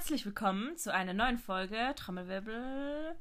[0.00, 3.14] herzlich willkommen zu einer neuen Folge Trommelwirbel.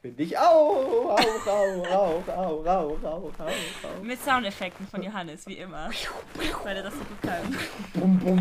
[0.00, 4.00] Finde ich auch, auch, auch, auch, auch, auch, auch, auch.
[4.00, 5.90] Mit Soundeffekten von Johannes, wie immer.
[6.62, 7.56] weil er das so gut kann.
[7.94, 8.40] Bum, bum,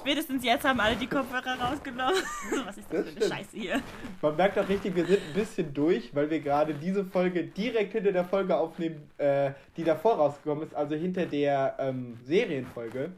[0.00, 2.14] Spätestens jetzt haben alle die Kopfhörer rausgenommen.
[2.66, 3.34] Was ist das, Das für eine.
[3.34, 3.80] Scheiße hier?
[4.22, 7.92] Man merkt auch richtig, wir sind ein bisschen durch, weil wir gerade diese Folge direkt
[7.92, 13.10] hinter der Folge aufnehmen, äh, die davor rausgekommen ist, also hinter der ähm, Serienfolge.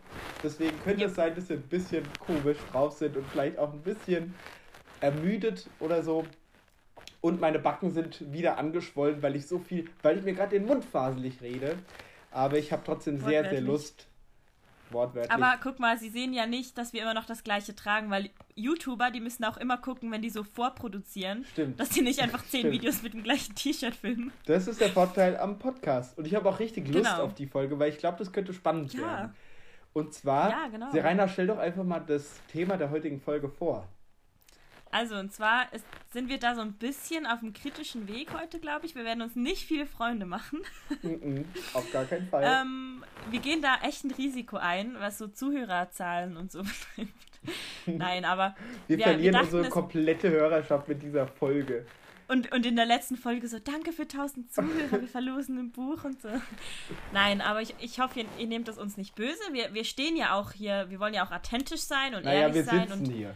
[0.42, 1.06] Deswegen könnte Ja.
[1.08, 4.34] es sein, dass wir ein bisschen komisch drauf sind und vielleicht auch ein bisschen
[5.00, 6.24] ermüdet oder so.
[7.20, 10.66] Und meine Backen sind wieder angeschwollen, weil ich so viel, weil ich mir gerade den
[10.66, 11.76] Mund faselig rede.
[12.32, 13.60] Aber ich habe trotzdem sehr, sehr.
[13.60, 14.08] Lust.
[14.92, 15.32] Wortwörtlich.
[15.32, 18.30] Aber guck mal, sie sehen ja nicht, dass wir immer noch das gleiche tragen, weil
[18.54, 21.78] YouTuber, die müssen auch immer gucken, wenn die so vorproduzieren, Stimmt.
[21.80, 22.74] dass sie nicht einfach zehn Stimmt.
[22.74, 24.32] Videos mit dem gleichen T-Shirt filmen.
[24.46, 26.18] Das ist der Vorteil am Podcast.
[26.18, 27.22] Und ich habe auch richtig Lust Genau.
[27.24, 29.00] auf die Folge, weil ich glaube, das könnte spannend Ja.
[29.00, 29.34] werden.
[29.94, 30.90] Und zwar, Ja, genau.
[30.90, 33.86] Serena, stell doch einfach mal das Thema der heutigen Folge vor.
[34.92, 38.60] Also, und zwar ist, sind wir da so ein bisschen auf dem kritischen Weg heute,
[38.60, 38.94] glaube ich.
[38.94, 40.60] Wir werden uns nicht viele Freunde machen.
[41.02, 42.44] Mhm, auf gar keinen Fall.
[42.44, 46.58] Ähm, wir gehen da echt ein Risiko ein, was so Zuhörerzahlen und so
[46.96, 47.40] betrifft.
[47.86, 48.54] Nein, aber
[48.86, 51.86] wir, wir- verlieren wir dachten, unsere komplette Hörerschaft mit dieser Folge.
[52.28, 56.04] und, und in der letzten Folge so, danke für 1000 Zuhörer, wir verlosen ein Buch
[56.04, 56.28] und so.
[57.12, 59.40] Nein, aber ich, ich hoffe, ihr, ihr nehmt das uns nicht böse.
[59.52, 62.56] Wir, wir stehen ja auch hier, wir wollen ja auch authentisch sein und Naja, ehrlich
[62.56, 62.88] wir sein.
[62.88, 63.34] sitzen und hier.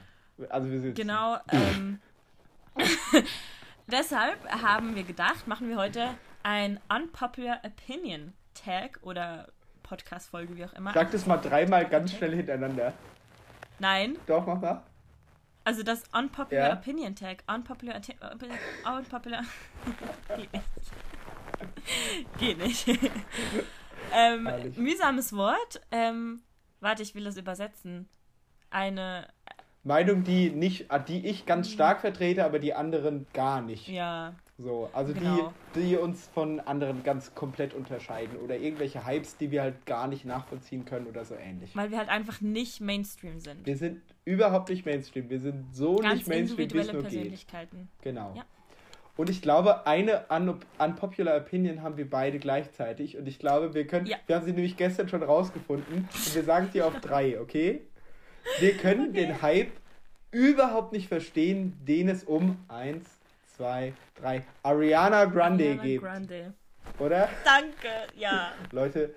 [0.49, 0.95] Also wir sitzen.
[0.95, 1.39] Genau.
[1.49, 2.01] Ähm,
[3.87, 6.09] deshalb haben wir gedacht, machen wir heute
[6.43, 9.49] ein Unpopular Opinion Tag oder
[9.83, 10.93] Podcast-Folge, wie auch immer.
[10.93, 12.93] Sag das mal dreimal ganz schnell hintereinander.
[13.79, 14.83] Nein, Doch, mach mal.
[15.65, 16.73] also das Unpopular Ja.
[16.75, 17.43] Opinion Tag.
[17.47, 18.01] Unpopular.
[18.85, 19.43] Unpopular.
[20.37, 20.53] Geht
[22.59, 22.87] nicht.
[22.87, 23.11] Geht nicht.
[24.15, 25.81] ähm, mühsames Wort.
[25.91, 26.43] Ähm,
[26.81, 28.09] warte, ich will das übersetzen.
[28.71, 29.29] Eine.
[29.87, 33.89] Meinung, die nicht, die ich ganz stark vertrete, aber die anderen gar nicht.
[33.89, 34.35] Ja.
[34.59, 35.53] So, also Genau.
[35.75, 40.09] die, die uns von anderen ganz komplett unterscheiden oder irgendwelche Hypes, die wir halt gar
[40.09, 41.77] nicht nachvollziehen können oder so ähnlich.
[41.77, 43.67] Weil wir halt einfach nicht Mainstream sind.
[43.67, 45.29] Wir sind überhaupt nicht Mainstream.
[45.29, 47.13] Wir sind so Ganz nicht Mainstream, wie es nur geht.
[47.13, 47.89] Persönlichkeiten.
[48.01, 48.33] Genau.
[48.35, 48.45] Ja.
[49.19, 53.17] Und ich glaube, eine un unpopular Opinion haben wir beide gleichzeitig.
[53.17, 54.17] Und ich glaube, wir können, Ja.
[54.27, 56.09] wir haben sie nämlich gestern schon rausgefunden.
[56.13, 57.83] Und wir sagen sie auf drei, okay?
[58.59, 59.73] Wir können den Hype
[60.31, 63.07] überhaupt nicht verstehen, den es um eins,
[63.57, 66.01] zwei, drei Ariana Grande Ariana geht.
[66.01, 66.55] Grande.
[66.99, 67.29] Oder?
[67.45, 68.53] Danke, ja.
[68.73, 69.15] Leute,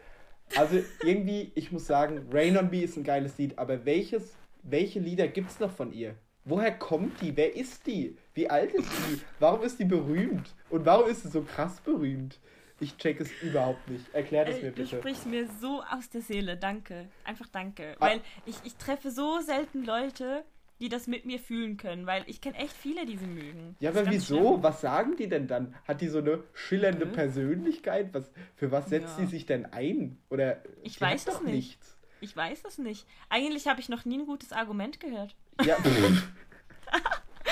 [0.55, 4.99] also irgendwie, ich muss sagen, Rain on Me ist ein geiles Lied, aber welches, welche
[4.99, 6.15] Lieder gibt's noch von ihr?
[6.45, 7.35] Woher kommt die?
[7.35, 8.17] Wer ist die?
[8.33, 9.21] Wie alt ist die?
[9.39, 10.55] Warum ist die berühmt?
[10.69, 12.39] Und warum ist sie so krass berühmt?
[12.79, 14.05] Ich check es überhaupt nicht.
[14.13, 14.97] Erklär das Ey, mir du bitte.
[14.97, 16.55] sprichst mir so aus der Seele.
[16.57, 17.09] Danke.
[17.25, 17.95] Einfach danke.
[17.99, 18.07] Ah.
[18.07, 20.45] Weil ich, ich treffe so selten Leute,
[20.79, 22.05] die das mit mir fühlen können.
[22.07, 23.75] Weil ich kenne echt viele, die sie mögen.
[23.79, 24.37] Ja, Das aber wieso?
[24.37, 24.63] schlimm.
[24.63, 25.75] Was sagen die denn dann?
[25.87, 27.11] Hat die so eine schillernde Nö.
[27.11, 28.13] Persönlichkeit?
[28.13, 29.25] Was, für was setzt Ja.
[29.25, 30.17] sie sich denn ein?
[30.29, 31.53] Oder Ich die weiß es doch nicht.
[31.53, 31.97] nichts.
[32.21, 33.05] Ich weiß es nicht.
[33.29, 35.35] Eigentlich habe ich noch nie ein gutes Argument gehört.
[35.65, 35.75] Ja,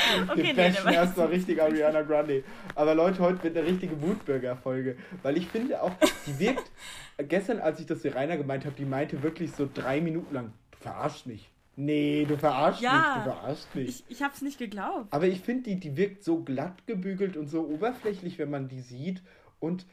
[0.29, 2.43] Okay, Wir nee, bashen war erstmal richtig Ariana Grande.
[2.75, 4.97] Aber Leute, heute wird eine richtige Moodburger-Folge.
[5.23, 5.91] Weil ich finde auch,
[6.25, 6.71] die wirkt.
[7.27, 10.77] gestern, als ich das Rainer gemeint habe, die meinte wirklich so drei Minuten lang: Du
[10.77, 11.49] verarschst mich.
[11.75, 12.91] Nee, du verarschst Ja.
[12.91, 13.87] mich, du verarschst mich.
[13.89, 15.07] Ich, ich habe es nicht geglaubt.
[15.11, 18.81] Aber ich finde, die, die wirkt so glatt gebügelt und so oberflächlich, wenn man die
[18.81, 19.21] sieht.
[19.59, 19.85] Und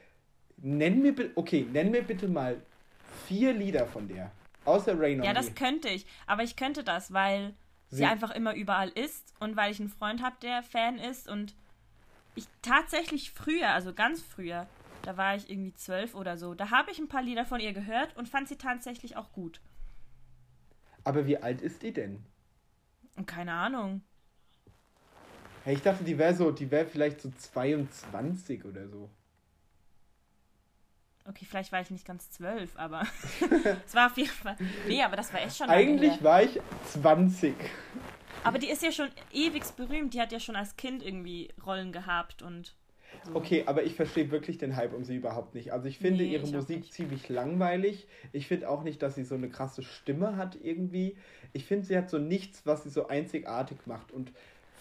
[0.57, 2.57] nenn mir bitte, okay, nenn mir bitte mal
[3.27, 4.31] vier Lieder von der.
[4.65, 6.07] Außer Rain Ja, das könnte ich.
[6.27, 7.53] Aber ich könnte das, weil
[7.95, 11.29] sie, Sie- einfach immer überall ist und weil ich einen Freund habe, der Fan ist
[11.29, 11.55] und
[12.35, 14.67] ich tatsächlich früher, also ganz früher,
[15.03, 17.73] da war ich irgendwie zwölf oder so, da habe ich ein paar Lieder von ihr
[17.73, 19.61] gehört und fand sie tatsächlich auch gut.
[21.05, 22.25] Aber wie alt ist die denn?
[23.27, 24.03] Keine Ahnung.
[25.65, 29.09] Hey, ich dachte, die wäre so, die wäre vielleicht so 22 oder so.
[31.27, 33.03] Okay, vielleicht war ich nicht ganz zwölf, aber
[33.87, 34.57] es war auf jeden Fall.
[34.87, 36.61] Nee, aber das war echt schon Eigentlich war ich
[36.93, 37.55] 20.
[38.45, 40.13] Aber die ist ja schon ewig berühmt.
[40.13, 42.75] Die hat ja schon als Kind irgendwie Rollen gehabt und.
[43.25, 43.37] So.
[43.37, 45.73] Okay, aber ich verstehe wirklich den Hype um sie überhaupt nicht.
[45.73, 48.07] Also ich finde Nee, ihre ich Musik ziemlich langweilig.
[48.33, 51.17] Ich finde auch nicht, dass sie so eine krasse Stimme hat irgendwie.
[51.53, 54.11] Ich finde, sie hat so nichts, was sie so einzigartig macht.
[54.11, 54.33] Und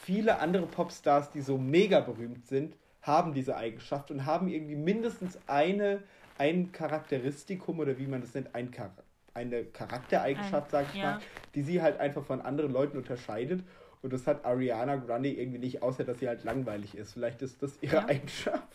[0.02, 5.38] viele andere Popstars, die so mega berühmt sind, haben diese Eigenschaft und haben irgendwie mindestens
[5.48, 6.02] eine,
[6.38, 8.92] ein Charakteristikum oder wie man das nennt, ein Char
[9.36, 11.14] eine Charaktereigenschaft, sag ich ja.
[11.14, 11.20] mal,
[11.56, 13.64] die sie halt einfach von anderen Leuten unterscheidet.
[14.04, 17.14] Und das hat Ariana Grande irgendwie nicht, außer dass sie halt langweilig ist.
[17.14, 18.06] Vielleicht ist das ihre Ja.
[18.06, 18.68] Eigenschaft.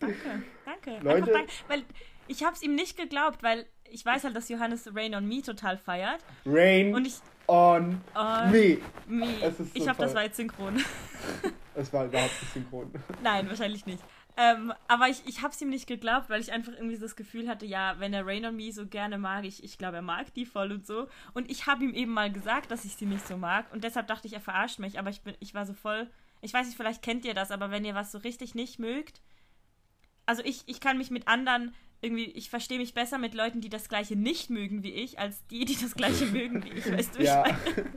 [0.00, 0.16] Danke,
[0.66, 0.98] danke.
[1.04, 1.52] Leute- danke.
[1.68, 1.84] Weil
[2.26, 5.40] ich habe es ihm nicht geglaubt, weil ich weiß halt, dass Johannes Rain on Me
[5.40, 6.18] total feiert.
[6.44, 7.16] Rain und ich,
[7.46, 8.78] on, on Me.
[9.06, 9.28] me.
[9.74, 10.82] Ich hoffe, das war jetzt synchron.
[11.74, 12.92] Es war überhaupt nicht synchron.
[13.22, 14.02] Nein, wahrscheinlich nicht.
[14.42, 17.46] Ähm, aber ich, ich habe es ihm nicht geglaubt, weil ich einfach irgendwie das Gefühl
[17.46, 20.32] hatte, ja, wenn er Rain on Me so gerne mag, ich, ich glaube, er mag
[20.32, 21.08] die voll und so.
[21.34, 23.70] Und ich habe ihm eben mal gesagt, dass ich sie nicht so mag.
[23.72, 24.98] Und deshalb dachte ich, er verarscht mich.
[24.98, 26.08] Aber ich, bin, ich war so voll.
[26.40, 29.20] Ich weiß nicht, vielleicht kennt ihr das, aber wenn ihr was so richtig nicht mögt.
[30.24, 33.68] Also ich, ich kann mich mit anderen irgendwie, ich verstehe mich besser mit Leuten, die
[33.68, 36.90] das Gleiche nicht mögen wie ich, als die, die das Gleiche mögen wie ich.
[36.90, 37.44] Weißt du, Ja.
[37.46, 37.90] ich meine?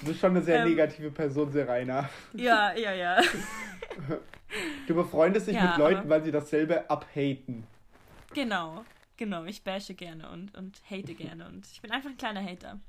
[0.00, 0.68] Du bist schon eine sehr Ähm.
[0.70, 2.08] negative Person, Serena.
[2.32, 3.20] Ja, ja, ja.
[4.90, 7.62] Du befreundest dich Ja, mit Leuten, weil sie dasselbe abhaten.
[8.34, 8.84] Genau.
[9.16, 12.80] Genau, ich bashe gerne und, und hate gerne und ich bin einfach ein kleiner Hater.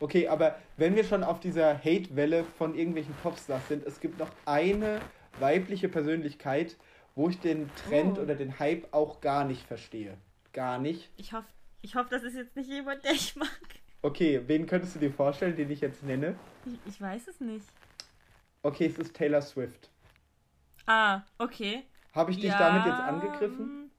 [0.00, 4.30] Okay, aber wenn wir schon auf dieser Hate-Welle von irgendwelchen Popstars sind, es gibt noch
[4.44, 5.00] eine
[5.38, 6.76] weibliche Persönlichkeit,
[7.14, 8.22] wo ich den Trend Oh.
[8.22, 10.16] oder den Hype auch gar nicht verstehe.
[10.52, 11.10] Gar nicht.
[11.16, 11.46] Ich hoffe,
[11.80, 13.48] ich hoff, das ist jetzt nicht jemand, der ich mag.
[14.02, 16.34] Okay, wen könntest du dir vorstellen, den ich jetzt nenne?
[16.64, 17.66] Ich, ich weiß es nicht.
[18.64, 19.90] Okay, es ist Taylor Swift.
[20.90, 21.84] Ah, okay.
[22.12, 23.66] Habe ich dich Ja, damit jetzt angegriffen?
[23.66, 23.90] mm,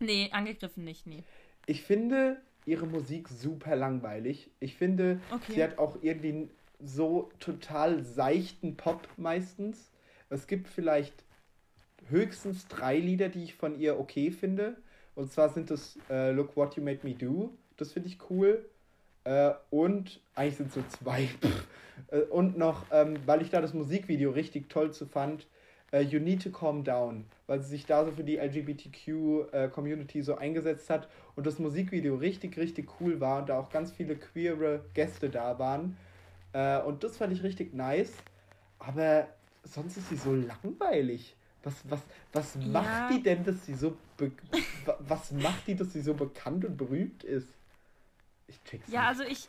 [0.00, 1.24] Nee, angegriffen nicht, nee.
[1.66, 4.50] Ich finde ihre Musik super langweilig.
[4.60, 5.52] Ich finde, Okay.
[5.54, 6.50] sie hat auch irgendwie
[6.80, 9.90] so total seichten Pop meistens.
[10.30, 11.24] Es gibt vielleicht
[12.08, 14.76] höchstens drei Lieder, die ich von ihr okay finde.
[15.14, 17.56] Und zwar sind es äh, Look What You Made Me Do.
[17.76, 18.64] Das finde ich cool.
[19.24, 21.28] Äh, und eigentlich sind es so zwei.
[22.08, 25.46] äh, und noch, ähm, weil ich da das Musikvideo richtig toll zu fand,
[25.92, 30.36] äh, You Need to Calm Down, weil sie sich da so für die LGBTQ-Community so
[30.36, 34.84] eingesetzt hat und das Musikvideo richtig, richtig cool war und da auch ganz viele queere
[34.94, 35.96] Gäste da waren.
[36.52, 38.12] Äh, und das fand ich richtig nice.
[38.78, 39.28] Aber
[39.64, 41.34] sonst ist sie so langweilig.
[41.64, 42.00] Was, was,
[42.32, 42.68] was Ja.
[42.72, 43.96] macht die denn, dass sie so
[45.00, 47.48] was macht die, dass sie so bekannt und berühmt ist?
[48.46, 49.08] Ich check's Ja, nicht.
[49.08, 49.48] also ich,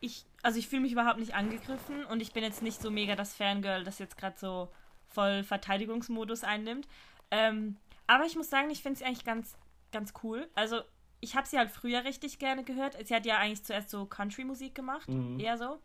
[0.00, 3.14] ich, also ich fühle mich überhaupt nicht angegriffen und ich bin jetzt nicht so mega
[3.16, 4.68] das Fangirl, das jetzt gerade so
[5.08, 6.86] voll Verteidigungsmodus einnimmt.
[7.30, 7.76] Ähm,
[8.06, 9.56] aber ich muss sagen, ich finde sie eigentlich ganz,
[9.92, 10.48] ganz cool.
[10.54, 10.80] Also
[11.20, 12.96] ich habe sie halt früher richtig gerne gehört.
[13.06, 15.38] Sie hat ja eigentlich zuerst so Country-Musik gemacht, Mhm.
[15.40, 15.80] eher so.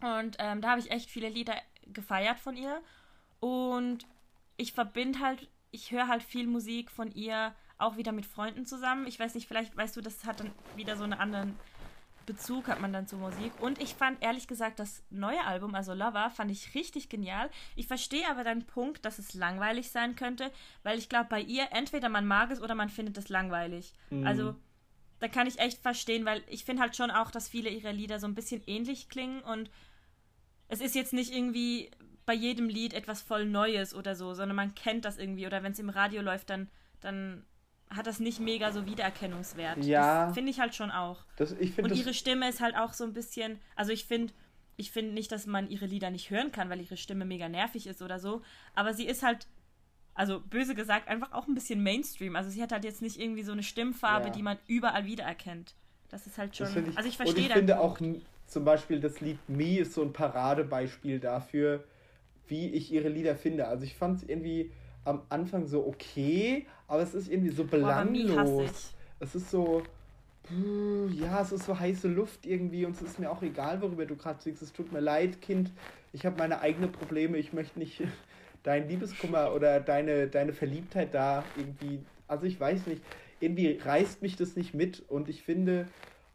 [0.00, 1.54] Und ähm, da habe ich echt viele Lieder
[1.86, 2.80] gefeiert von ihr.
[3.38, 4.06] Und
[4.56, 9.06] ich verbinde halt, ich höre halt viel Musik von ihr auch wieder mit Freunden zusammen.
[9.06, 11.58] Ich weiß nicht, vielleicht weißt du, das hat dann wieder so einen anderen
[12.30, 13.52] Bezug, hat man dann zur Musik.
[13.60, 17.50] Und ich fand ehrlich gesagt das neue Album, also Lover, fand ich richtig genial.
[17.74, 20.52] Ich verstehe aber deinen Punkt, dass es langweilig sein könnte,
[20.84, 23.92] weil ich glaube, bei ihr entweder man mag es oder man findet es langweilig.
[24.10, 24.26] Mhm.
[24.26, 24.54] Also
[25.18, 28.20] da kann ich echt verstehen, weil ich finde halt schon auch, dass viele ihrer Lieder
[28.20, 29.70] so ein bisschen ähnlich klingen und
[30.68, 31.90] es ist jetzt nicht irgendwie
[32.26, 35.72] bei jedem Lied etwas voll Neues oder so, sondern man kennt das irgendwie oder wenn
[35.72, 36.68] es im Radio läuft, dann,
[37.00, 37.44] dann
[37.90, 39.84] hat das nicht mega so Wiedererkennungswert.
[39.84, 40.26] Ja.
[40.26, 41.24] Das finde ich halt schon auch.
[41.36, 44.32] das, ich Und das ihre Stimme ist halt auch so ein bisschen, also ich finde,
[44.76, 47.86] ich finde nicht, dass man ihre Lieder nicht hören kann, weil ihre Stimme mega nervig
[47.86, 48.42] ist oder so,
[48.74, 49.46] aber sie ist halt,
[50.14, 52.36] also böse gesagt, einfach auch ein bisschen Mainstream.
[52.36, 54.32] Also sie hat halt jetzt nicht irgendwie so eine Stimmfarbe, Ja.
[54.32, 55.74] die man überall wiedererkennt.
[56.10, 57.98] Das ist halt schon, Das ich, also ich und verstehe ich deinen finde auch
[58.46, 61.84] zum Beispiel das Lied Me ist so ein Paradebeispiel dafür,
[62.48, 63.68] wie ich ihre Lieder finde.
[63.68, 64.72] Also ich fand es irgendwie
[65.04, 68.94] am Anfang so okay, aber es ist irgendwie so belanglos.
[69.18, 69.82] Es ist so,
[71.12, 74.16] ja, es ist so heiße Luft irgendwie und es ist mir auch egal, worüber du
[74.16, 74.62] gerade singst.
[74.62, 75.70] Es tut mir leid, Kind.
[76.12, 77.38] Ich habe meine eigenen Probleme.
[77.38, 78.02] Ich möchte nicht
[78.62, 82.00] deinen Liebeskummer oder deine, deine Verliebtheit da irgendwie.
[82.26, 83.02] Also ich weiß nicht.
[83.42, 85.86] Irgendwie reißt mich das nicht mit und ich finde,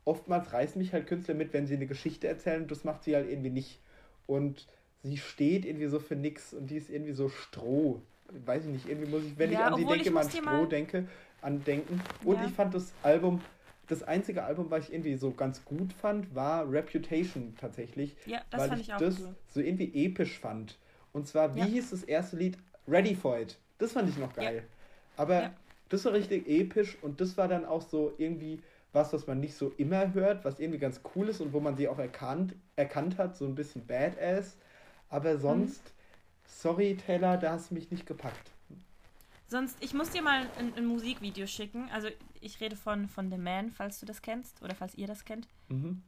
[0.06, 3.16] oftmals reißen mich halt Künstler mit, wenn sie eine Geschichte erzählen und das macht sie
[3.16, 3.80] halt irgendwie nicht.
[4.26, 4.68] Und
[5.04, 8.02] sie steht irgendwie so für nix und die ist irgendwie so Stroh.
[8.46, 10.66] Weiß ich nicht, irgendwie muss ich, wenn Ja, ich an sie denke, mal an Stroh
[10.66, 11.08] denke,
[11.42, 12.02] an denken.
[12.26, 12.46] Und Ja.
[12.46, 13.42] ich fand das Album,
[13.88, 18.16] das einzige Album, was ich irgendwie so ganz gut fand, war Reputation tatsächlich.
[18.26, 19.36] Ja, das weil fand ich ich auch das cool.
[19.54, 20.78] so irgendwie episch fand.
[21.14, 21.66] Und zwar, wie Ja.
[21.68, 22.58] hieß das erste Lied?
[22.88, 23.58] Ready for It.
[23.78, 24.64] Das fand ich noch geil.
[25.18, 25.52] Aber
[25.90, 28.60] das war richtig episch und das war dann auch so irgendwie
[28.92, 31.76] was, was man nicht so immer hört, was irgendwie ganz cool ist und wo man
[31.76, 34.58] sie auch erkannt, erkannt hat, so ein bisschen Badass.
[35.10, 35.94] Aber sonst,
[36.48, 38.52] sorry Taylor, da hast du mich nicht gepackt.
[39.48, 41.88] Sonst, ich muss dir mal ein, ein Musikvideo schicken.
[41.94, 42.08] Also
[42.42, 45.48] ich rede von, von The Man, falls du das kennst oder falls ihr das kennt.
[45.70, 46.02] Mhm.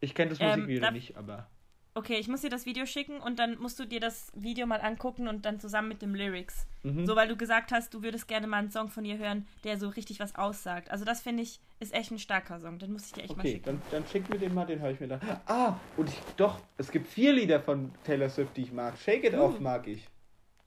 [0.00, 1.48] Ich kenne das Ähm, Musikvideo da- nicht, aber.
[1.96, 4.80] Okay, ich muss dir das Video schicken und dann musst du dir das Video mal
[4.80, 6.66] angucken und dann zusammen mit dem Lyrics.
[6.82, 7.06] Mhm.
[7.06, 9.78] So, weil du gesagt hast, du würdest gerne mal einen Song von ihr hören, der
[9.78, 10.90] so richtig was aussagt.
[10.90, 12.80] Also das finde ich, ist echt ein starker Song.
[12.80, 13.64] Den muss ich dir echt mal Okay, schicken.
[13.64, 15.20] dann, dann schick mir den mal, den höre ich mir dann.
[15.46, 18.98] Ah, und ich, doch, es gibt vier Lieder von Taylor Swift, die ich mag.
[18.98, 19.42] Shake It Uh.
[19.42, 20.04] Off mag ich.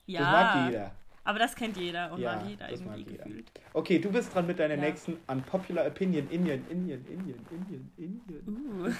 [0.05, 0.91] Ja, Das mag jeder.
[1.27, 3.25] Aber das kennt jeder und Ja, mag jeder irgendwie jeder.
[3.25, 3.51] gefühlt.
[3.73, 4.79] Okay, du bist dran mit deiner Ja.
[4.79, 6.29] nächsten Unpopular Opinion.
[6.29, 8.43] Indian, Indian, Indian, Indian, Indian.
[8.47, 8.93] Uh.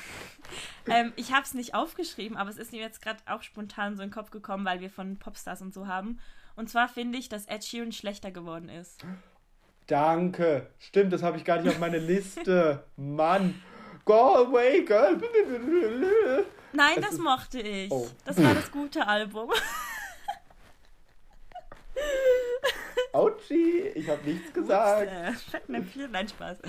[0.92, 4.04] ähm, ich habe es nicht aufgeschrieben, aber es ist mir jetzt gerade auch spontan so
[4.04, 6.20] in den Kopf gekommen, weil wir von Popstars und so haben.
[6.58, 9.06] Und zwar finde ich, dass Ed Sheeran schlechter geworden ist.
[9.88, 10.68] Danke.
[10.80, 12.84] Stimmt, das habe ich gar nicht auf meine Liste.
[12.98, 13.56] Mann.
[14.04, 15.18] Go away, girl.
[16.74, 17.90] Nein, Es das mochte ich.
[17.90, 18.06] Oh.
[18.26, 19.50] Das war das gute Album.
[23.14, 25.12] Ouchie, ich habe nichts gesagt.
[25.12, 26.60] Äh, Fettnäpfchen, nein, Spaß.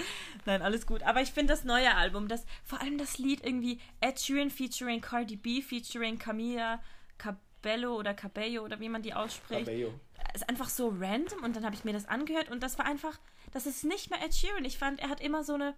[0.47, 1.02] Nein, alles gut.
[1.02, 5.00] Aber ich finde das neue Album, das, vor allem das Lied irgendwie Ed Sheeran featuring
[5.00, 6.80] Cardi B featuring Camila
[7.18, 9.66] Cabello oder Cabello oder wie man die ausspricht.
[9.66, 9.92] Cabello.
[10.35, 13.18] ist einfach so random und dann habe ich mir das angehört und das war einfach,
[13.52, 14.64] das ist nicht mehr Ed Sheeran.
[14.64, 15.75] Ich fand, er hat immer so eine,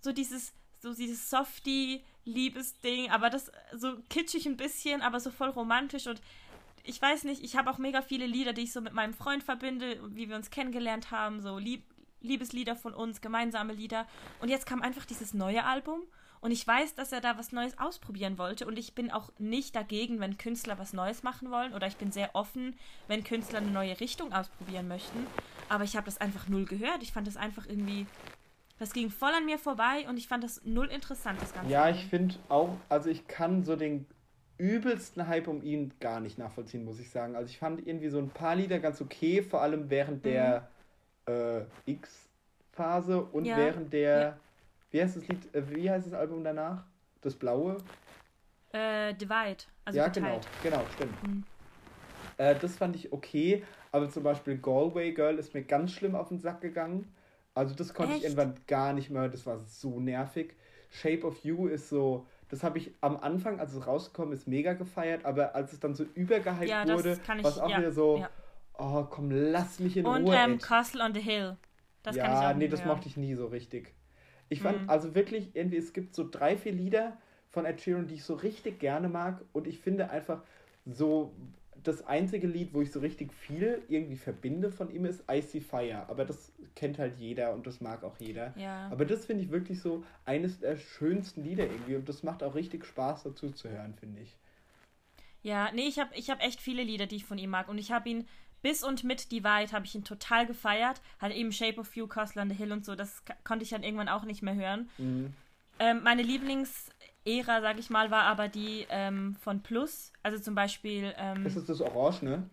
[0.00, 5.50] so dieses, so dieses softy Liebesding, aber das so kitschig ein bisschen, aber so voll
[5.50, 6.20] romantisch und
[6.84, 9.42] ich weiß nicht, ich habe auch mega viele Lieder, die ich so mit meinem Freund
[9.42, 11.82] verbinde, wie wir uns kennengelernt haben, so Lieb
[12.20, 14.06] Liebeslieder von uns, gemeinsame Lieder.
[14.40, 16.00] Und jetzt kam einfach dieses neue Album
[16.40, 19.76] und ich weiß, dass er da was Neues ausprobieren wollte und ich bin auch nicht
[19.76, 22.76] dagegen, wenn Künstler was Neues machen wollen oder ich bin sehr offen,
[23.08, 25.26] wenn Künstler eine neue Richtung ausprobieren möchten.
[25.68, 27.02] Aber ich habe das einfach null gehört.
[27.02, 28.06] Ich fand das einfach irgendwie,
[28.78, 31.70] das ging voll an mir vorbei und ich fand das null interessant, das Ganze.
[31.70, 34.06] Ja, ich finde auch, also ich kann so den
[34.58, 37.36] übelsten Hype um ihn gar nicht nachvollziehen, muss ich sagen.
[37.36, 40.68] Also ich fand irgendwie so ein paar Lieder ganz okay, vor allem während der
[41.26, 43.48] äh, X-Phase und Mhm.
[43.50, 44.38] Ja, während der, ja.
[44.90, 46.84] wie heißt das Lied, äh, wie heißt das Album danach?
[47.22, 47.76] Das Blaue?
[48.72, 50.46] Äh, Divide, also ja, geteilt.
[50.46, 51.22] genau, genau, stimmt.
[51.22, 51.44] Mhm.
[52.36, 56.28] Äh, das fand ich okay, aber zum Beispiel Galway Girl ist mir ganz schlimm auf
[56.28, 57.14] den Sack gegangen.
[57.54, 58.24] Also das konnte ich Echt?
[58.24, 60.54] irgendwann gar nicht mehr, das war so nervig.
[60.90, 64.74] Shape of You ist so, das habe ich am Anfang, als es rausgekommen ist, mega
[64.74, 68.26] gefeiert, aber als es dann so übergehypt Ja, wurde, war es auch ja, wieder so,
[68.26, 68.30] ja.
[68.78, 70.32] oh komm, lass mich in Und Ruhe.
[70.32, 70.60] ähm, ey.
[70.60, 71.56] Castle on the Hill.
[72.04, 72.84] Das ja, kann ich auch nee, das hören.
[72.84, 73.94] mochte ich nie so richtig.
[74.48, 74.88] Ich fand Mhm.
[74.88, 77.16] also wirklich irgendwie, es gibt so drei, vier Lieder
[77.50, 80.42] von Ed Sheeran, die ich so richtig gerne mag und ich finde einfach
[80.86, 81.34] so
[81.84, 86.08] das einzige Lied, wo ich so richtig viel irgendwie verbinde von ihm ist Icy Fire,
[86.08, 88.52] aber das kennt halt jeder und das mag auch jeder.
[88.56, 88.88] Ja.
[88.90, 92.54] Aber das finde ich wirklich so eines der schönsten Lieder irgendwie und das macht auch
[92.54, 94.36] richtig Spaß dazu zu hören, finde ich.
[95.42, 97.68] Ja, nee, ich habe ich hab echt viele Lieder, die ich von ihm mag.
[97.68, 98.26] Und ich habe ihn
[98.62, 101.02] bis und mit Divide habe ich ihn total gefeiert.
[101.20, 102.94] Halt eben Shape of You, the Hill und so.
[102.94, 104.88] Das konnte ich dann irgendwann auch nicht mehr hören.
[104.96, 105.34] Mhm.
[105.78, 106.22] Ähm, meine
[107.24, 110.12] Lieblingsära, sag ich mal, war aber die ähm, von Plus.
[110.22, 112.48] Also zum Beispiel, ähm, Das ist das Orange, ne?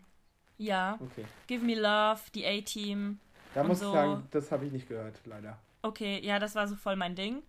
[0.58, 1.26] ja, Okay.
[1.48, 3.20] Give Me Love, die A-Team.
[3.54, 5.58] Da muss so- ich sagen, das habe ich nicht gehört, leider.
[5.82, 7.42] Okay, ja, das war so voll mein Ding.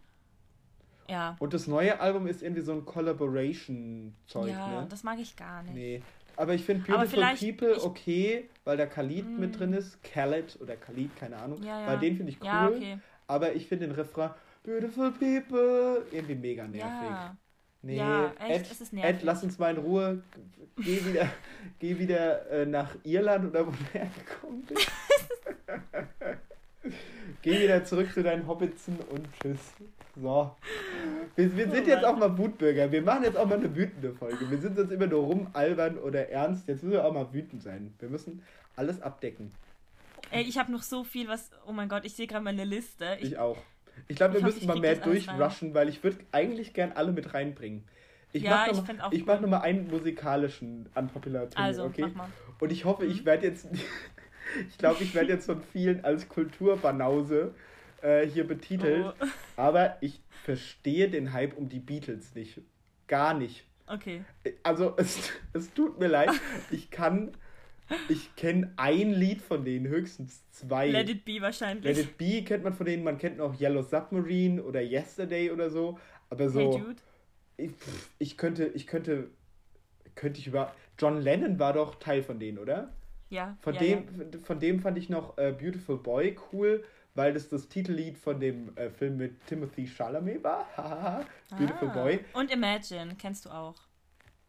[1.09, 1.37] Ja.
[1.39, 4.87] Und das neue Album ist irgendwie so ein Collaboration-Zeug, ja, ne?
[4.89, 5.75] das mag ich gar nicht.
[5.75, 6.03] Nee.
[6.37, 9.41] Aber ich finde Beautiful People ich- okay, weil da Khalid Mm.
[9.41, 10.03] mit drin ist.
[10.03, 11.63] Khaled oder Khalid, keine Ahnung.
[11.63, 11.87] Ja, ja.
[11.89, 12.47] Weil den finde ich cool.
[12.47, 12.99] Ja, okay.
[13.27, 14.31] Aber ich finde den Refrain
[14.63, 16.81] Beautiful People irgendwie mega nervig.
[17.11, 17.37] Ja.
[17.85, 19.23] Nee, Ja, echt, Ed, ist Ed, nervig.
[19.25, 20.23] lass uns mal in Ruhe.
[20.77, 21.29] Geh wieder,
[21.81, 24.89] geh wieder äh, nach Irland oder wo du hergekommen bist.
[27.43, 29.73] geh wieder zurück zu deinen Hobbitzen und tschüss.
[30.15, 30.55] So.
[31.35, 32.93] Wir, wir sind Oh jetzt auch mal Wutbürger.
[32.93, 34.49] Wir machen jetzt auch mal eine wütende Folge.
[34.49, 36.69] Wir sind uns immer nur rumalbern oder ernst.
[36.69, 37.95] Jetzt müssen wir auch mal wütend sein.
[37.99, 38.43] Wir müssen
[38.77, 39.51] alles abdecken.
[40.31, 41.51] Ey, ich habe noch so viel, was.
[41.67, 43.17] Oh mein Gott, ich sehe gerade meine Liste.
[43.21, 43.59] Ich, Ich auch.
[44.09, 47.35] Ich glaube, wir Ich müssen mal mehr durchrushen, weil ich würde eigentlich gern alle mit
[47.35, 47.85] reinbringen.
[48.33, 51.45] Ich Ja, mach ich noch find mal, auch ich mach noch mal einen musikalischen Unpopular
[51.45, 52.13] Opinion, also, okay?
[52.61, 53.11] Und ich hoffe, Mhm.
[53.13, 53.69] ich werde jetzt,
[54.69, 57.55] ich glaube, ich werde jetzt von vielen als Kulturbanause
[58.03, 59.05] äh, hier betitelt.
[59.21, 62.61] Oh, Aber ich verstehe den Hype um die Beatles nicht.
[63.07, 63.65] Gar nicht.
[63.87, 64.25] okay.
[64.63, 66.31] Also, es, es tut mir leid.
[66.71, 67.33] Ich kann,
[68.09, 70.89] ich kenne ein Lied von denen, höchstens zwei.
[70.89, 71.85] Let it be wahrscheinlich.
[71.85, 75.71] Let It Be kennt man von denen, man kennt noch Yellow Submarine oder Yesterday oder
[75.71, 75.99] so.
[76.31, 76.97] Aber Hey so, Dude.
[77.57, 77.71] ich,
[78.19, 79.31] ich könnte, ich könnte,
[80.15, 80.75] könnte ich über.
[80.99, 82.93] John Lennon war doch Teil von denen, oder?
[83.31, 83.57] Ja.
[83.63, 84.39] Von, ja, dem, Ja.
[84.43, 86.85] von dem fand ich noch äh, Beautiful Boy cool,
[87.15, 91.25] weil das das Titellied von dem äh, Film mit Timothy Chalamet war.
[91.51, 92.03] Beautiful Ah.
[92.03, 92.21] Boy.
[92.35, 93.77] Und Imagine, kennst du auch.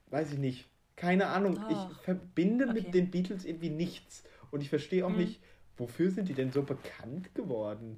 [0.08, 0.66] Weiß ich nicht.
[0.96, 1.56] Keine Ahnung.
[1.56, 1.70] Doch.
[1.92, 2.74] Ich verbinde Okay.
[2.74, 4.24] mit den Beatles irgendwie nichts.
[4.52, 5.18] Und ich verstehe auch Mhm.
[5.18, 5.42] nicht,
[5.78, 7.98] wofür sind die denn so bekannt geworden?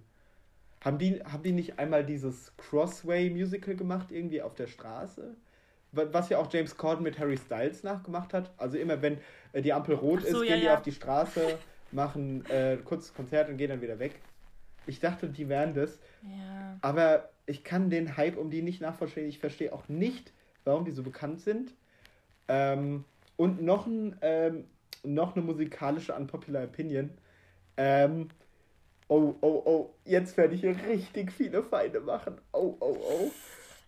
[0.83, 5.35] Haben die, haben die nicht einmal dieses Crossway-Musical gemacht, irgendwie auf der Straße?
[5.91, 8.51] Wa- Was ja auch James Corden mit Harry Styles nachgemacht hat.
[8.57, 9.17] Also immer wenn
[9.53, 10.75] äh, die Ampel rot so, ist, ja, gehen die ja.
[10.75, 11.57] auf die Straße,
[11.91, 14.19] machen äh, kurzes Konzert und gehen dann wieder weg.
[14.87, 15.99] Ich dachte, die wären das.
[16.21, 16.77] Ja.
[16.81, 19.25] Aber ich kann den Hype um die nicht nachvollziehen.
[19.27, 20.31] Ich verstehe auch nicht,
[20.63, 21.73] warum die so bekannt sind.
[22.47, 23.05] Ähm,
[23.37, 24.65] und noch ein ähm,
[25.05, 27.11] noch eine musikalische Unpopular Opinion.
[27.77, 28.29] Ähm,
[29.07, 32.39] oh, oh, oh, jetzt werde ich hier richtig viele Feinde machen.
[32.53, 33.31] Oh, oh, oh.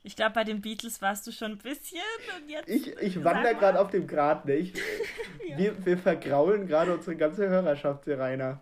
[0.04, 2.00] Ich glaube, bei den Beatles warst du schon ein bisschen
[2.40, 2.70] und jetzt.
[2.70, 4.56] Ich, ich wandere gerade auf dem Grat, ne?
[4.56, 4.74] Ich,
[5.48, 5.58] ja.
[5.58, 8.62] wir, wir vergraulen gerade unsere ganze Hörerschaft hier, Rainer.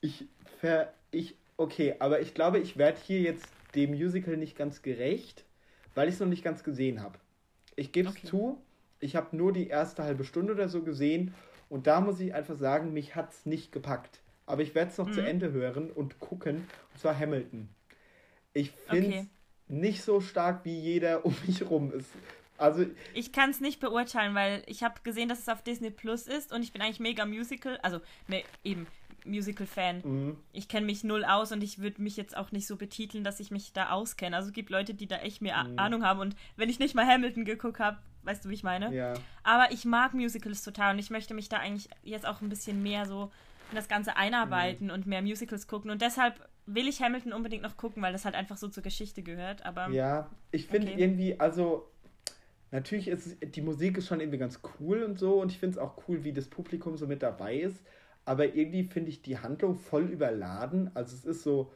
[0.00, 0.26] Ich
[0.60, 0.92] ver.
[1.10, 1.36] Ich.
[1.56, 5.44] Okay, aber ich glaube, ich werde hier jetzt dem Musical nicht ganz gerecht,
[5.94, 7.18] weil ich es noch nicht ganz gesehen habe.
[7.76, 8.26] Ich gebe es okay.
[8.26, 8.62] zu,
[9.00, 11.34] ich habe nur die erste halbe Stunde oder so gesehen
[11.68, 14.20] und da muss ich einfach sagen, mich hat es nicht gepackt.
[14.46, 15.12] Aber ich werde es noch mhm.
[15.12, 16.56] zu Ende hören und gucken,
[16.92, 17.68] und zwar Hamilton.
[18.52, 19.26] Ich finde es okay
[19.70, 22.10] nicht so stark wie jeder um mich rum ist.
[22.58, 26.26] Also ich kann es nicht beurteilen, weil ich habe gesehen, dass es auf Disney Plus
[26.26, 28.86] ist und ich bin eigentlich mega Musical, also ne, eben
[29.24, 30.02] Musical-Fan.
[30.04, 30.36] Mhm.
[30.52, 33.40] Ich kenne mich null aus und ich würde mich jetzt auch nicht so betiteln, dass
[33.40, 34.36] ich mich da auskenne.
[34.36, 35.78] Also es gibt Leute, die da echt mehr mhm.
[35.78, 38.94] Ahnung haben und wenn ich nicht mal Hamilton geguckt habe, weißt du, wie ich meine?
[38.94, 39.14] Ja.
[39.42, 42.82] Aber ich mag Musicals total und ich möchte mich da eigentlich jetzt auch ein bisschen
[42.82, 43.30] mehr so
[43.70, 44.92] in das Ganze einarbeiten mhm.
[44.92, 46.34] und mehr Musicals gucken und deshalb
[46.66, 49.64] will ich Hamilton unbedingt noch gucken, weil das halt einfach so zur Geschichte gehört.
[49.64, 51.02] Aber ja, ich finde okay.
[51.02, 51.88] irgendwie, also
[52.70, 55.78] natürlich ist die Musik ist schon irgendwie ganz cool und so und ich finde es
[55.78, 57.82] auch cool, wie das Publikum so mit dabei ist.
[58.24, 60.90] Aber irgendwie finde ich die Handlung voll überladen.
[60.94, 61.72] Also es ist so,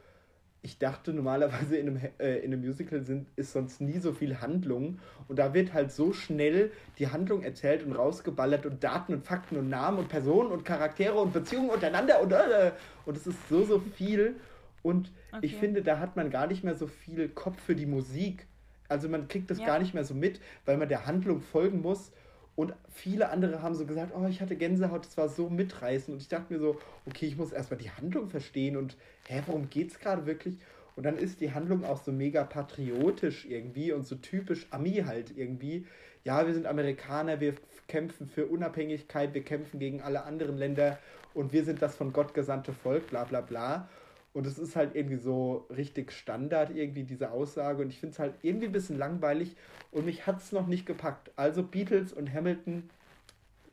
[0.65, 4.41] ich dachte normalerweise in einem, äh, in einem Musical sind, ist sonst nie so viel
[4.41, 4.99] Handlung.
[5.27, 9.57] Und da wird halt so schnell die Handlung erzählt und rausgeballert und Daten und Fakten
[9.57, 12.71] und Namen und Personen und Charaktere und Beziehungen untereinander und, äh,
[13.05, 14.37] und es ist so, so viel.
[14.81, 15.45] Und okay.
[15.45, 18.47] ich finde, da hat man gar nicht mehr so viel Kopf für die Musik.
[18.87, 19.65] Also man kriegt das ja.
[19.65, 22.11] gar nicht mehr so mit, weil man der Handlung folgen muss.
[22.55, 26.13] Und viele andere haben so gesagt, oh, ich hatte Gänsehaut, das war so mitreißend.
[26.13, 28.95] Und ich dachte mir so, okay, ich muss erstmal die Handlung verstehen und,
[29.27, 30.57] hä, worum geht's gerade wirklich?
[30.95, 35.37] Und dann ist die Handlung auch so mega patriotisch irgendwie und so typisch Ami halt
[35.37, 35.85] irgendwie.
[36.23, 37.55] Ja, wir sind Amerikaner, wir
[37.87, 40.97] kämpfen für Unabhängigkeit, wir kämpfen gegen alle anderen Länder
[41.33, 43.89] und wir sind das von Gott gesandte Volk, bla bla bla.
[44.35, 47.81] Und es ist halt irgendwie so richtig Standard, irgendwie diese Aussage.
[47.81, 49.55] Und ich finde es halt irgendwie ein bisschen langweilig.
[49.91, 51.31] Und mich hat es noch nicht gepackt.
[51.37, 52.89] Also Beatles und Hamilton,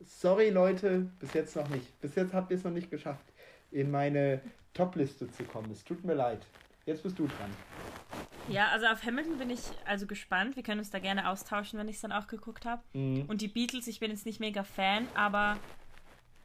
[0.00, 2.00] sorry Leute, bis jetzt noch nicht.
[2.00, 3.24] Bis jetzt habt ihr es noch nicht geschafft,
[3.72, 4.40] in meine
[4.72, 5.68] Top-Liste zu kommen.
[5.72, 6.46] Es tut mir leid.
[6.86, 7.50] Jetzt bist du dran.
[8.48, 10.54] Ja, also auf Hamilton bin ich also gespannt.
[10.54, 12.82] Wir können uns da gerne austauschen, wenn ich es dann auch geguckt habe.
[12.92, 13.24] Mhm.
[13.26, 15.56] Und die Beatles, ich bin jetzt nicht mega Fan, aber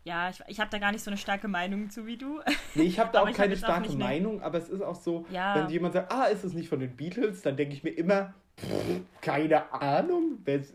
[0.08, 2.40] ja, ich, ich habe da gar nicht so eine starke Meinung zu wie du.
[2.76, 5.56] Nee, ich habe da auch keine starke auch Meinung, aber es ist auch so, ja.
[5.56, 8.34] wenn jemand sagt, ah, ist es nicht von den Beatles, dann denke ich mir immer,
[8.58, 10.40] pff, keine Ahnung.
[10.46, 10.74] Was,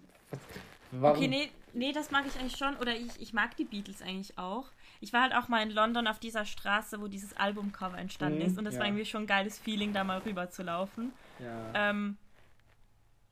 [0.91, 1.17] warum?
[1.17, 2.77] Okay, nee, nee, das mag ich eigentlich schon.
[2.77, 4.67] Oder ich, ich mag die Beatles eigentlich auch.
[5.01, 8.45] Ich war halt auch mal in London auf dieser Straße, wo dieses Albumcover entstanden mhm,
[8.45, 8.59] ist.
[8.59, 8.81] Und das ja.
[8.81, 11.11] war irgendwie schon ein geiles Feeling, da mal rüber zu laufen.
[11.39, 11.91] Ja.
[11.91, 12.19] Ähm,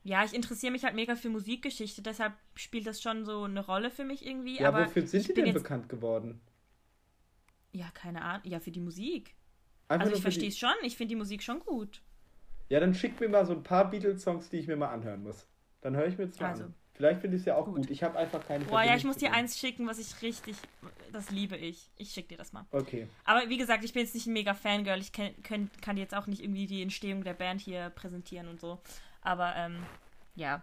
[0.02, 3.90] ja, ich interessiere mich halt mega für Musikgeschichte, deshalb spielt das schon so eine Rolle
[3.90, 4.58] für mich irgendwie.
[4.58, 6.40] Ja, aber wofür sind die denn bekannt geworden?
[7.72, 8.42] Ja, keine Ahnung.
[8.44, 9.34] Ja, für die Musik.
[9.88, 12.00] Einfach also ich verstehe es schon, ich finde die Musik schon gut.
[12.68, 15.46] Ja, dann schick mir mal so ein paar Beatles-Songs, die ich mir mal anhören muss.
[15.80, 16.74] Dann höre ich mir jetzt mal also, an.
[16.94, 17.76] Vielleicht finde ich es ja auch gut.
[17.76, 17.90] gut.
[17.90, 20.54] Ich habe einfach keine Boah, ja, ich muss dir eins schicken, was ich richtig.
[21.12, 21.90] Das liebe ich.
[21.96, 22.66] Ich schicke dir das mal.
[22.70, 23.08] Okay.
[23.24, 25.00] Aber wie gesagt, ich bin jetzt nicht ein mega Fangirl.
[25.00, 28.60] Ich kann, kann, kann jetzt auch nicht irgendwie die Entstehung der Band hier präsentieren und
[28.60, 28.78] so.
[29.22, 29.82] Aber ähm,
[30.34, 30.62] ja.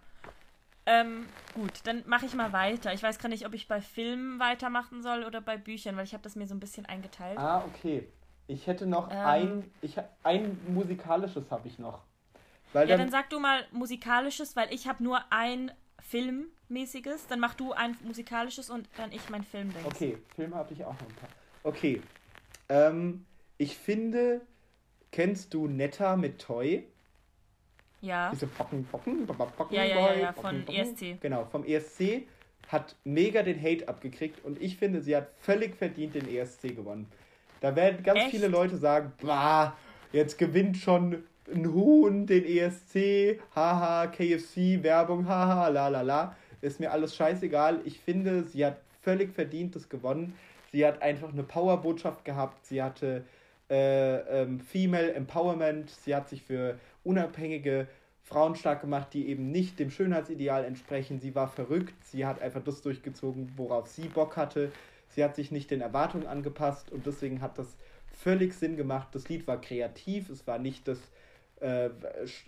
[0.86, 2.94] Ähm, gut, dann mache ich mal weiter.
[2.94, 6.14] Ich weiß gar nicht, ob ich bei Filmen weitermachen soll oder bei Büchern, weil ich
[6.14, 7.38] habe das mir so ein bisschen eingeteilt.
[7.38, 8.08] Ah, okay.
[8.48, 12.04] Ich hätte noch ähm, ein, ich ein musikalisches habe ich noch.
[12.72, 17.28] Weil ja, dann, dann sag du mal musikalisches, weil ich habe nur ein filmmäßiges.
[17.28, 19.70] Dann mach du ein musikalisches und dann ich mein Film.
[19.70, 19.86] -Dings.
[19.86, 21.30] Okay, Film habe ich auch noch ein paar.
[21.64, 22.02] Okay.
[22.70, 23.26] Ähm,
[23.58, 24.42] ich finde,
[25.12, 26.88] kennst du Netta mit Toy?
[28.02, 28.30] Ja.
[28.32, 30.76] Diese Pocken, Pocken, Pocken, ja, ja, ja, von Pocken.
[30.76, 31.22] ESC.
[31.22, 32.28] Genau, vom ESC
[32.68, 37.08] hat mega den Hate abgekriegt und ich finde, sie hat völlig verdient den ESC gewonnen.
[37.62, 38.32] Da werden ganz Echt?
[38.32, 39.76] viele Leute sagen, bah,
[40.12, 46.36] jetzt gewinnt schon ein Huhn den ESC, haha, KFC, Werbung, haha, la la la.
[46.62, 47.82] Ist mir alles scheißegal.
[47.86, 50.36] Ich finde, sie hat völlig verdient das gewonnen.
[50.72, 52.66] Sie hat einfach eine Powerbotschaft gehabt.
[52.66, 53.24] Sie hatte
[53.70, 55.90] äh, ähm, Female Empowerment.
[55.90, 56.78] Sie hat sich für
[57.08, 57.88] unabhängige
[58.22, 61.20] Frauen stark gemacht, die eben nicht dem Schönheitsideal entsprechen.
[61.20, 64.72] Sie war verrückt, sie hat einfach das durchgezogen, worauf sie Bock hatte.
[65.10, 67.78] Sie hat sich nicht den Erwartungen angepasst und deswegen hat das
[68.12, 69.08] völlig Sinn gemacht.
[69.14, 71.00] Das Lied war kreativ, es war nicht das,
[71.62, 71.90] äh,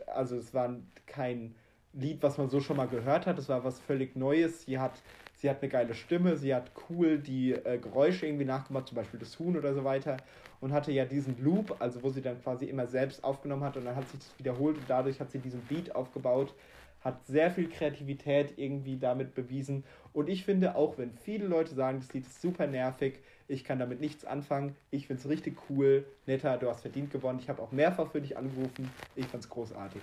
[0.08, 1.56] also es war kein
[1.94, 4.64] Lied, was man so schon mal gehört hat, es war was völlig Neues.
[4.64, 5.02] Sie hat,
[5.40, 9.20] sie hat eine geile Stimme, sie hat cool die äh, Geräusche irgendwie nachgemacht, zum Beispiel
[9.20, 10.18] das Huhn oder so weiter
[10.60, 13.86] und hatte ja diesen Loop, also wo sie dann quasi immer selbst aufgenommen hat und
[13.86, 16.54] dann hat sich das wiederholt und dadurch hat sie diesen Beat aufgebaut.
[17.02, 19.86] hat sehr viel Kreativität irgendwie damit bewiesen.
[20.12, 23.80] Und ich finde, auch wenn viele Leute sagen, das Lied ist super nervig, ich kann
[23.80, 26.06] damit nichts anfangen, ich finde es richtig cool.
[26.26, 27.40] Netta, du hast verdient gewonnen.
[27.40, 28.92] Ich habe auch mehrfach für dich angerufen.
[29.16, 30.02] Ich fand es großartig.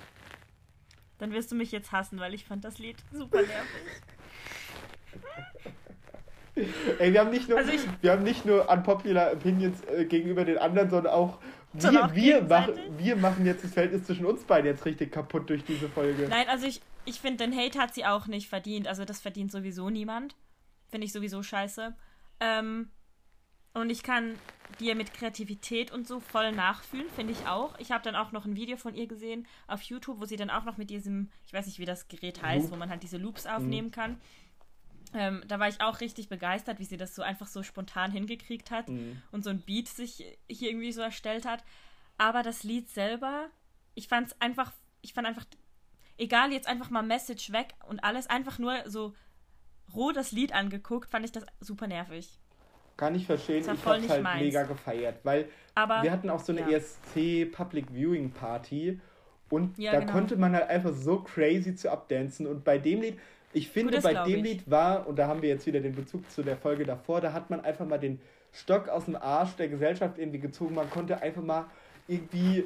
[1.18, 3.83] Dann wirst du mich jetzt hassen, weil ich fand das Lied super nervig.
[6.98, 10.44] Ey, wir haben nicht nur, also ich, wir haben nicht nur unpopular Opinions äh, gegenüber
[10.44, 11.38] den anderen, sondern auch
[11.74, 15.64] wir, wir, machen, wir machen jetzt das Verhältnis zwischen uns beiden jetzt richtig kaputt durch
[15.64, 16.26] diese Folge.
[16.29, 18.88] Nein, also ich, ich finde, den Hate hat sie auch nicht verdient.
[18.88, 20.35] Also das verdient sowieso niemand.
[20.88, 21.94] Finde ich sowieso scheiße.
[22.40, 22.90] Ähm,
[23.74, 24.37] und ich kann
[24.81, 27.79] dir mit Kreativität und so voll nachfühlen, finde ich auch.
[27.79, 30.50] Ich habe dann auch noch ein Video von ihr gesehen auf YouTube, wo sie dann
[30.50, 32.72] auch noch mit diesem, ich weiß nicht, wie das Gerät heißt, Loop.
[32.72, 33.92] wo man halt diese Loops aufnehmen mhm.
[33.92, 34.20] kann.
[35.16, 38.70] Ähm, da war ich auch richtig begeistert, wie sie das so einfach so spontan hingekriegt
[38.70, 39.22] hat mhm.
[39.33, 41.64] und so ein Beat sich hier irgendwie so erstellt hat.
[42.18, 43.48] Aber das Lied selber,
[43.94, 45.44] ich fand es einfach, ich fand einfach,
[46.18, 49.14] egal jetzt einfach mal Message weg und alles, einfach nur so
[49.94, 52.38] roh das Lied angeguckt, fand ich das super nervig.
[52.96, 54.42] Kann ich verstehen, ich hab's halt meins.
[54.42, 56.79] mega gefeiert, weil Aber, wir hatten auch so eine ja.
[56.79, 59.00] ESC Public Viewing Party
[59.50, 60.12] und ja, da genau.
[60.12, 63.18] konnte man halt einfach so crazy zu abdancen und bei dem Lied,
[63.52, 64.42] ich finde, bei dem ich.
[64.42, 67.32] Lied war, und da haben wir jetzt wieder den Bezug zu der Folge davor, da
[67.32, 68.20] hat man einfach mal den
[68.52, 70.74] Stock aus dem Arsch der Gesellschaft irgendwie gezogen.
[70.74, 71.66] Man konnte einfach mal
[72.09, 72.64] irgendwie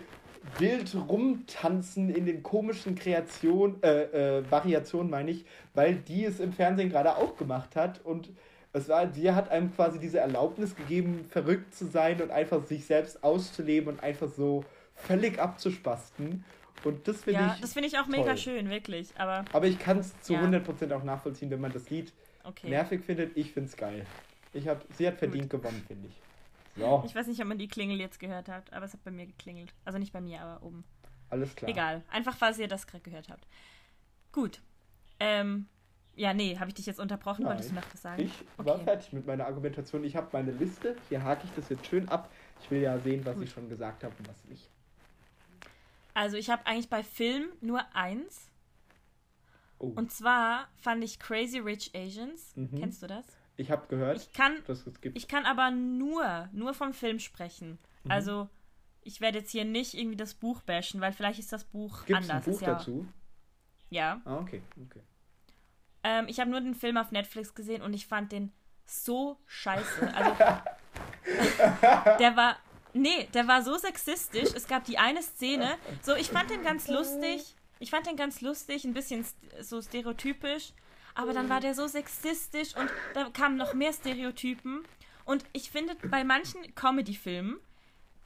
[0.58, 6.52] wild rumtanzen in den komischen Kreationen, äh, äh, Variationen meine ich, weil die es im
[6.52, 8.30] Fernsehen gerade auch gemacht hat und
[8.72, 12.86] es war, sie hat einem quasi diese Erlaubnis gegeben, verrückt zu sein und einfach sich
[12.86, 14.64] selbst auszuleben und einfach so
[14.94, 16.44] völlig abzuspasten.
[16.84, 17.60] Und das finde ja, ich.
[17.60, 18.18] das finde ich auch toll.
[18.18, 19.08] mega schön, wirklich.
[19.18, 20.42] Aber, aber ich kann es zu ja.
[20.42, 22.12] 100% auch nachvollziehen, wenn man das Lied
[22.44, 22.70] okay.
[22.70, 23.36] nervig findet.
[23.36, 24.06] Ich finde es geil.
[24.52, 25.62] Ich hab, sie hat verdient Gut.
[25.62, 26.14] gewonnen, finde ich.
[26.76, 27.02] So.
[27.04, 29.26] Ich weiß nicht, ob man die Klingel jetzt gehört hat, aber es hat bei mir
[29.26, 29.72] geklingelt.
[29.84, 30.84] Also nicht bei mir, aber oben.
[31.28, 31.70] Alles klar.
[31.70, 32.02] Egal.
[32.10, 33.46] Einfach, falls ihr das gerade gehört habt.
[34.32, 34.60] Gut.
[35.18, 35.66] Ähm,
[36.16, 37.42] ja, nee, habe ich dich jetzt unterbrochen?
[37.42, 38.22] Nein, Wolltest du noch was sagen?
[38.22, 38.68] Ich okay.
[38.68, 40.04] war fertig mit meiner Argumentation.
[40.04, 40.96] Ich habe meine Liste.
[41.08, 42.30] Hier hake ich das jetzt schön ab.
[42.62, 43.44] Ich will ja sehen, was Gut.
[43.44, 44.68] ich schon gesagt habe und was nicht.
[46.14, 48.50] Also ich habe eigentlich bei Film nur eins.
[49.78, 49.88] Oh.
[49.88, 52.54] Und zwar fand ich Crazy Rich Asians.
[52.56, 52.78] Mhm.
[52.78, 53.24] Kennst du das?
[53.56, 55.16] Ich habe gehört, ich kann, dass es gibt.
[55.16, 57.78] Ich kann aber nur, nur vom Film sprechen.
[58.04, 58.10] Mhm.
[58.10, 58.48] Also
[59.02, 62.28] ich werde jetzt hier nicht irgendwie das Buch bashen, weil vielleicht ist das Buch Gibt's
[62.28, 62.46] anders.
[62.46, 63.06] Ein Buch ja, dazu?
[63.90, 64.20] Ja.
[64.24, 65.00] Ah, okay, okay.
[66.02, 68.52] Ähm, ich habe nur den Film auf Netflix gesehen und ich fand den
[68.86, 70.14] so scheiße.
[70.14, 70.30] Also
[72.18, 72.56] der war
[72.92, 74.50] Nee, der war so sexistisch.
[74.54, 75.76] Es gab die eine Szene.
[76.02, 77.54] So, ich fand den ganz lustig.
[77.78, 79.24] Ich fand den ganz lustig, ein bisschen
[79.60, 80.72] so stereotypisch.
[81.14, 84.84] Aber dann war der so sexistisch und da kamen noch mehr Stereotypen.
[85.24, 87.58] Und ich finde, bei manchen Comedy-Filmen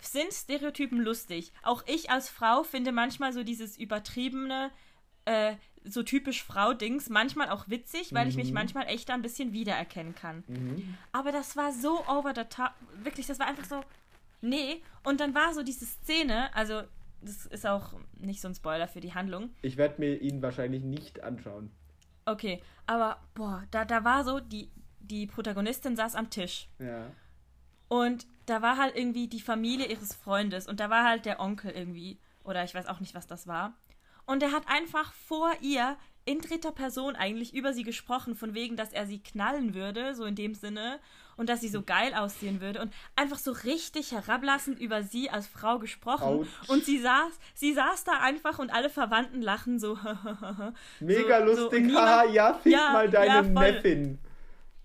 [0.01, 1.53] sind Stereotypen lustig.
[1.63, 4.71] Auch ich als Frau finde manchmal so dieses übertriebene,
[5.25, 8.31] äh, so typisch Frau-Dings manchmal auch witzig, weil mhm.
[8.31, 8.55] ich mich mhm.
[8.55, 10.45] manchmal echt ein bisschen wiedererkennen kann.
[10.47, 10.97] Mhm.
[11.13, 12.73] Aber das war so over the top.
[13.03, 13.83] Wirklich, das war einfach so,
[14.45, 16.83] Nee, und dann war so diese Szene, also
[17.23, 19.51] das ist auch nicht so ein Spoiler für die Handlung.
[19.63, 21.71] Ich werde mir ihn wahrscheinlich nicht anschauen.
[22.27, 26.69] Okay, aber boah, da, da war so, die, die Protagonistin saß am Tisch.
[26.79, 27.11] Ja.
[27.89, 31.71] Und da war halt irgendwie die Familie ihres Freundes und da war halt der Onkel
[31.71, 32.19] irgendwie.
[32.43, 33.75] Oder ich weiß auch nicht, was das war.
[34.27, 38.77] Und er hat einfach vor ihr in dritter Person eigentlich über sie gesprochen, von wegen,
[38.77, 40.99] dass er sie knallen würde, so in dem Sinne
[41.37, 45.47] und dass sie so geil aussehen würde und einfach so richtig herablassend über sie als
[45.47, 46.69] Frau gesprochen Ouch.
[46.69, 49.99] und sie saß, sie saß da einfach und alle Verwandten lachen so.
[51.01, 54.19] Mega so, lustig, so, haha, ja, fick ja, mal deine ja, Neffin.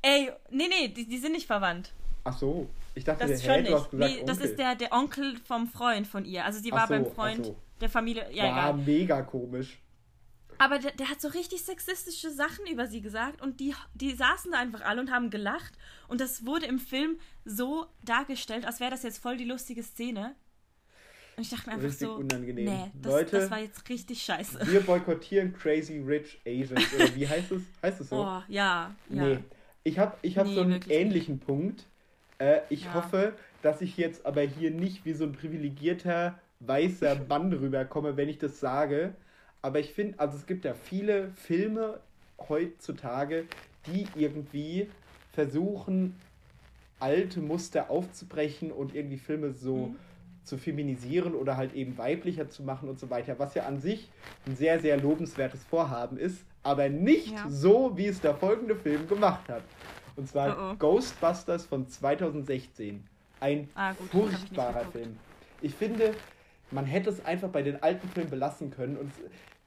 [0.02, 1.94] Ey, nee, nee, die, die sind nicht verwandt.
[2.24, 4.92] Ach so, ich dachte, das der, hey, du hast gesagt nee, das ist der, der
[4.92, 6.46] Onkel vom Freund von ihr.
[6.46, 7.56] Also sie war so, beim Freund so.
[7.82, 8.28] der Familie.
[8.32, 8.74] Ja, war egal.
[8.86, 9.80] mega komisch.
[10.60, 14.52] Aber der, der, hat so richtig sexistische Sachen über sie gesagt und die, die saßen
[14.52, 15.74] da einfach alle und haben gelacht.
[16.08, 20.36] Und das wurde im Film so dargestellt, als wäre das jetzt voll die lustige Szene.
[21.38, 22.66] Und ich dachte mir einfach richtig so, unangenehm.
[22.66, 24.60] nee, das, Leute, das war jetzt richtig scheiße.
[24.66, 26.94] Wir boykottieren Crazy Rich Asians.
[26.94, 27.62] Oder wie heißt es?
[27.82, 28.18] Heißt es so?
[28.18, 29.24] Oh, ja, ja.
[29.26, 29.40] Nee.
[29.86, 31.46] Ich habe ich hab nee, so einen ähnlichen nicht.
[31.46, 31.86] Punkt.
[32.40, 32.96] Äh, ich ja.
[32.96, 38.28] hoffe, dass ich jetzt aber hier nicht wie so ein privilegierter weißer Mann rüberkomme, wenn
[38.28, 39.14] ich das sage.
[39.62, 42.00] Aber ich finde, also es gibt ja viele Filme
[42.48, 43.46] heutzutage,
[43.86, 44.90] die irgendwie
[45.34, 46.16] versuchen,
[47.00, 49.96] alte Muster aufzubrechen und irgendwie Filme so mhm.
[50.44, 54.10] zu feminisieren oder halt eben weiblicher zu machen und so weiter, was ja an sich
[54.46, 57.50] ein sehr, sehr lobenswertes Vorhaben ist, aber nicht ja.
[57.50, 59.64] so, wie es der folgende Film gemacht hat.
[60.16, 60.76] Und zwar oh oh.
[60.78, 63.04] Ghostbusters von 2016.
[63.40, 65.18] Ein ah, gut, furchtbarer ich Film.
[65.62, 66.14] Ich finde,
[66.72, 69.12] man hätte es einfach bei den alten Filmen belassen können und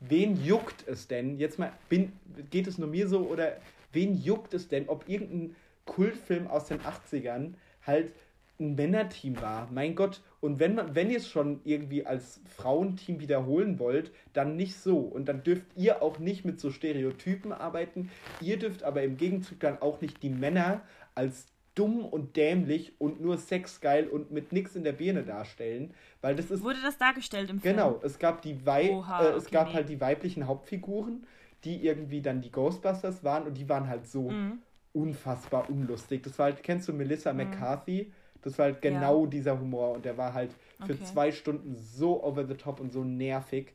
[0.01, 1.39] wen juckt es denn?
[1.39, 2.13] Jetzt mal, bin,
[2.51, 3.57] geht es nur mir so oder
[3.93, 7.55] wen juckt es denn, ob irgendein Kultfilm aus den 80ern
[7.87, 8.13] halt
[8.59, 9.69] ein Männerteam war?
[9.73, 14.77] Mein Gott, und wenn wenn ihr es schon irgendwie als Frauenteam wiederholen wollt, dann nicht
[14.77, 14.99] so.
[14.99, 18.11] Und dann dürft ihr auch nicht mit so Stereotypen arbeiten.
[18.41, 20.83] Ihr dürft aber im Gegenzug dann auch nicht die Männer
[21.15, 26.37] als dumm und dämlich und nur sexgeil und mit nix in der Birne darstellen, weil
[26.37, 27.75] das ist Wurde das dargestellt im Film?
[27.75, 29.75] Genau, es gab die Wei Oha, äh, es okay, gab nee.
[29.75, 31.27] halt die weiblichen Hauptfiguren,
[31.65, 34.63] die irgendwie dann die Ghostbusters waren und die waren halt so Mhm.
[34.93, 36.23] unfassbar unlustig.
[36.23, 38.13] Das war halt, kennst du Melissa McCarthy?
[38.43, 40.51] Das war halt genau dieser Humor und der war halt
[40.83, 40.99] für Okay.
[41.01, 43.75] zwei Stunden so over the top und so nervig.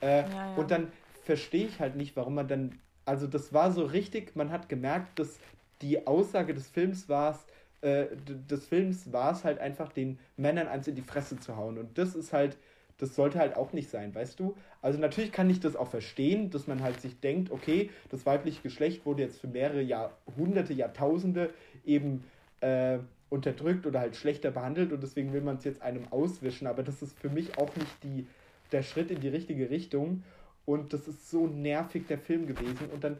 [0.00, 0.54] Äh, Ja, ja.
[0.54, 0.92] Und dann
[1.24, 5.18] verstehe ich halt nicht, warum man dann, also das war so richtig, man hat gemerkt,
[5.18, 5.40] dass
[5.82, 7.38] die Aussage des Films war
[7.82, 11.56] äh, d- des Films war es halt einfach, den Männern eins in die Fresse zu
[11.56, 11.78] hauen.
[11.78, 12.56] Und das ist halt,
[12.98, 14.56] das sollte halt auch nicht sein, weißt du?
[14.80, 18.62] Also natürlich kann ich das auch verstehen, dass man halt sich denkt, okay, das weibliche
[18.62, 21.50] Geschlecht wurde jetzt für mehrere Jahrhunderte, Jahrtausende
[21.84, 22.24] eben
[22.60, 22.98] äh,
[23.30, 26.66] unterdrückt oder halt schlechter behandelt und deswegen will man es jetzt einem auswischen.
[26.66, 28.26] Aber das ist für mich auch nicht die,
[28.72, 30.22] der Schritt in die richtige Richtung.
[30.66, 32.88] Und das ist so nervig, der Film gewesen.
[32.90, 33.18] Und dann,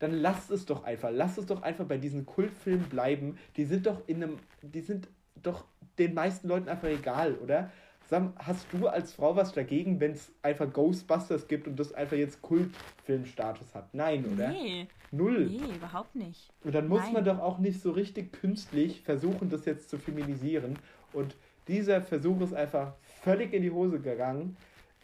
[0.00, 1.10] dann lasst es doch einfach.
[1.12, 3.38] Lasst es doch einfach bei diesen Kultfilmen bleiben.
[3.56, 5.08] Die sind doch in einem, die sind
[5.42, 5.64] doch
[5.98, 7.70] den meisten Leuten einfach egal, oder?
[8.08, 12.16] Sam, hast du als Frau was dagegen, wenn es einfach Ghostbusters gibt und das einfach
[12.16, 13.94] jetzt Kultfilmstatus hat?
[13.94, 14.48] Nein, oder?
[14.48, 15.46] Nee, Null.
[15.46, 16.50] nee, überhaupt nicht.
[16.64, 17.12] Und dann muss Nein.
[17.12, 20.76] man doch auch nicht so richtig künstlich versuchen, das jetzt zu feminisieren.
[21.12, 21.36] Und
[21.68, 24.56] dieser Versuch ist einfach völlig in die Hose gegangen.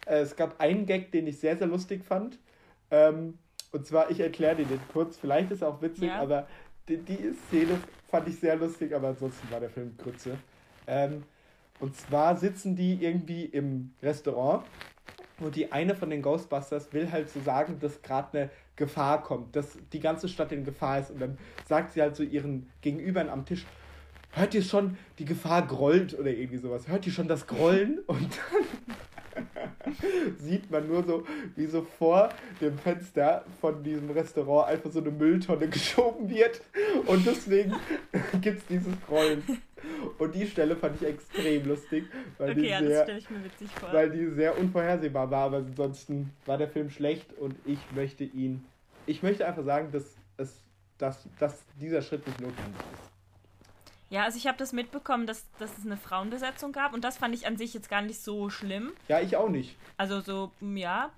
[0.07, 2.39] Äh, Es gab einen Gag, den ich sehr, sehr lustig fand.
[2.91, 3.39] Ähm,
[3.73, 5.17] und zwar, ich erkläre dir den kurz.
[5.17, 6.21] Vielleicht ist auch witzig, Ja.
[6.21, 6.47] aber
[6.89, 10.39] die, die Szene fand ich sehr lustig, aber ansonsten war der Film Grütze.
[10.87, 11.25] Ähm,
[11.81, 14.65] und zwar sitzen die irgendwie im Restaurant
[15.41, 19.55] und die eine von den Ghostbusters will halt so sagen, dass gerade eine Gefahr kommt,
[19.57, 21.11] dass die ganze Stadt in Gefahr ist.
[21.11, 23.67] Und dann sagt sie halt so ihren Gegenübern am Tisch,
[24.33, 26.89] hört ihr schon, die Gefahr grollt oder irgendwie sowas.
[26.89, 27.99] Hört ihr schon das Grollen?
[28.07, 28.21] Und
[28.53, 28.65] dann
[30.39, 32.29] sieht man nur so, wie so vor
[32.61, 36.61] dem Fenster von diesem Restaurant einfach so eine Mülltonne geschoben wird.
[37.07, 37.75] Und deswegen
[38.41, 39.43] gibt es dieses Grollen.
[40.19, 42.05] Und die Stelle fand ich extrem lustig,
[42.39, 43.93] weil Okay, die ja, sehr stelle ich mir witzig vor.
[43.93, 48.65] weil die sehr unvorhersehbar war, aber ansonsten war der Film schlecht und ich möchte ihn,
[49.07, 50.61] ich möchte einfach sagen, dass, es,
[50.99, 53.11] dass, dass dieser Schritt nicht notwendig ist.
[54.11, 57.35] Ja, also ich habe das mitbekommen, dass, dass es eine Frauenbesetzung gab und das fand
[57.35, 58.93] ich an sich jetzt gar nicht so schlimm.
[59.09, 59.77] Ja, ich auch nicht.
[59.97, 61.11] Also so, mm, ja.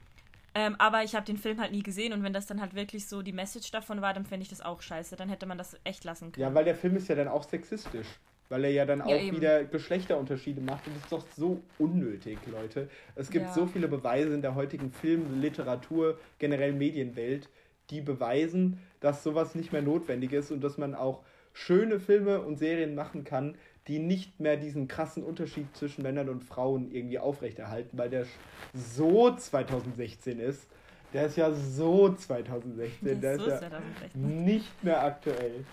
[0.55, 3.07] Ähm, aber ich habe den Film halt nie gesehen und wenn das dann halt wirklich
[3.07, 5.17] so die Message davon war, dann fände ich das auch scheiße.
[5.17, 6.49] Dann hätte man das echt lassen können.
[6.49, 8.07] Ja, weil der Film ist ja dann auch sexistisch.
[8.49, 9.37] Weil er ja dann auch eben.
[9.37, 12.89] wieder Geschlechterunterschiede macht und das ist doch so unnötig, Leute.
[13.15, 13.53] Es gibt Ja.
[13.53, 17.51] so viele Beweise in der heutigen Film-, Literatur, generell Medienwelt,
[17.91, 21.23] die beweisen, dass sowas nicht mehr notwendig ist und dass man auch
[21.59, 23.57] schöne Filme und Serien machen kann,
[23.89, 28.27] die nicht mehr diesen krassen Unterschied zwischen Männern und Frauen irgendwie aufrechterhalten, weil der
[28.75, 30.69] so 2016 ist.
[31.13, 34.45] Der ist ja so 2016, der so ist ist ja 2016.
[34.45, 35.65] nicht mehr aktuell.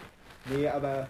[0.46, 1.08] Nee, aber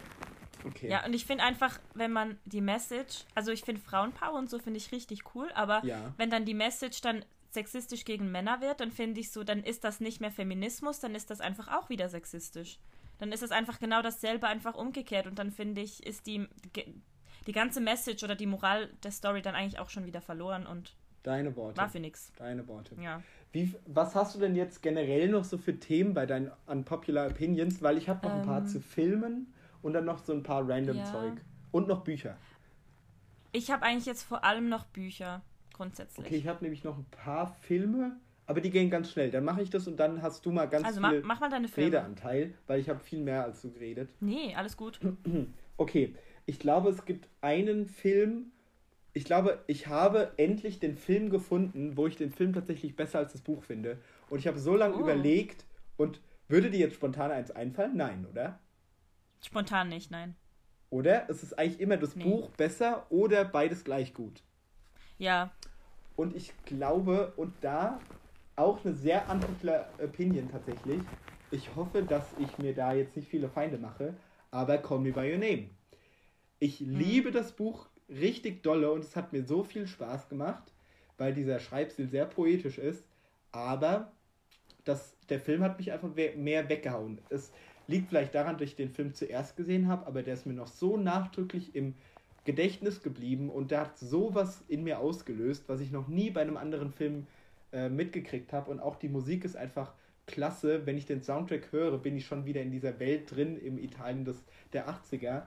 [0.65, 0.89] okay.
[0.89, 4.57] Ja, und ich finde einfach, wenn man die Message, also ich finde Frauenpower und so
[4.59, 6.13] finde ich richtig cool, aber Ja.
[6.17, 9.83] wenn dann die Message dann sexistisch gegen Männer wird, dann finde ich so, dann ist
[9.83, 12.79] das nicht mehr Feminismus, dann ist das einfach auch wieder sexistisch.
[13.17, 16.47] Dann ist es einfach genau dasselbe, einfach umgekehrt und dann finde ich, ist die,
[17.47, 20.95] die ganze Message oder die Moral der Story dann eigentlich auch schon wieder verloren und
[21.23, 21.78] Deine Worte.
[21.78, 22.32] war für nix.
[22.38, 22.95] Deine Worte.
[23.01, 23.21] Ja.
[23.51, 27.82] Wie, was hast du denn jetzt generell noch so für Themen bei deinen Unpopular Opinions?
[27.82, 28.67] Weil ich habe noch ein paar Ähm.
[28.67, 31.06] zu Filmen und dann noch so ein paar random Ja.
[31.06, 31.41] Zeug.
[31.71, 32.38] Und noch Bücher.
[33.54, 35.41] Ich habe eigentlich jetzt vor allem noch Bücher,
[35.73, 36.25] grundsätzlich.
[36.25, 39.31] Okay, ich habe nämlich noch ein paar Filme, aber die gehen ganz schnell.
[39.31, 41.67] Dann mache ich das und dann hast du mal ganz also viel mach mal deine
[41.67, 41.88] Filme.
[41.88, 44.10] Redeanteil, weil ich habe viel mehr als du geredet.
[44.19, 44.99] Nee, alles gut.
[45.77, 48.53] Okay, ich glaube, es gibt einen Film.
[49.12, 53.34] Ich glaube, ich habe endlich den Film gefunden, wo ich den Film tatsächlich besser als
[53.34, 53.97] das Buch finde.
[54.29, 54.99] Und ich habe so lange Oh.
[55.01, 55.65] überlegt
[55.97, 57.97] und würde dir jetzt spontan eins einfallen?
[57.97, 58.58] Nein, oder?
[59.45, 60.38] Spontan nicht, nein.
[60.91, 61.29] Oder?
[61.29, 62.23] Es ist eigentlich immer das Nee.
[62.23, 64.43] Buch besser oder beides gleich gut.
[65.17, 65.51] Ja,
[66.15, 67.99] Und ich glaube, und da
[68.56, 71.02] auch eine sehr unpopular Opinion tatsächlich.
[71.52, 74.15] Ich hoffe, dass ich mir da jetzt nicht viele Feinde mache,
[74.52, 75.70] aber Call Me By Your Name.
[76.60, 80.63] Ich liebe das Buch richtig dolle und es hat mir so viel Spaß gemacht,
[81.18, 83.08] weil dieser Schreibstil sehr poetisch ist,
[83.52, 84.12] aber
[84.84, 87.20] das, der Film hat mich einfach mehr weggehauen.
[87.30, 87.52] Es
[87.88, 90.68] liegt vielleicht daran, dass ich den Film zuerst gesehen habe, aber der ist mir noch
[90.68, 91.96] so nachdrücklich im
[92.46, 96.58] Gedächtnis geblieben und der hat sowas in mir ausgelöst, was ich noch nie bei einem
[96.58, 97.28] anderen Film
[97.71, 98.71] äh, mitgekriegt habe.
[98.71, 99.93] Und auch die Musik ist einfach
[100.28, 100.86] klasse.
[100.86, 104.25] Wenn ich den Soundtrack höre, bin ich schon wieder in dieser Welt drin im Italien
[104.25, 105.43] des, der 80er.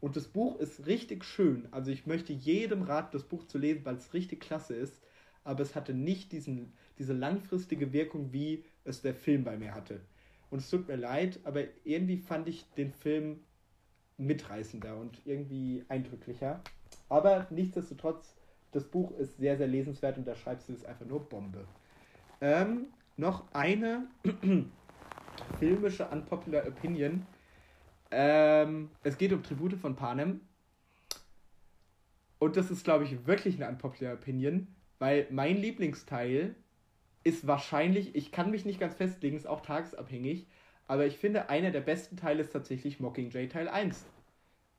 [0.00, 1.66] Und das Buch ist richtig schön.
[1.70, 5.02] Also ich möchte jedem raten, das Buch zu lesen, weil es richtig klasse ist.
[5.44, 10.00] Aber es hatte nicht diesen, diese langfristige Wirkung, wie es der Film bei mir hatte.
[10.50, 13.40] Und es tut mir leid, aber irgendwie fand ich den Film
[14.18, 16.62] mitreißender und irgendwie eindrücklicher.
[17.08, 18.34] Aber nichtsdestotrotz,
[18.72, 21.66] das Buch ist sehr, sehr lesenswert und da schreibst du es einfach nur Bombe.
[22.40, 24.06] Ähm, noch eine
[25.58, 27.26] filmische Unpopular Opinion.
[28.10, 30.40] Ähm, es geht um Tribute von Panem.
[32.38, 36.54] Und das ist, glaube ich, wirklich eine Unpopular Opinion, weil mein Lieblingsteil
[37.24, 40.46] ist wahrscheinlich, ich kann mich nicht ganz festlegen, ist auch tagesabhängig,
[40.86, 44.06] aber ich finde, einer der besten Teile ist tatsächlich Mockingjay Teil 1.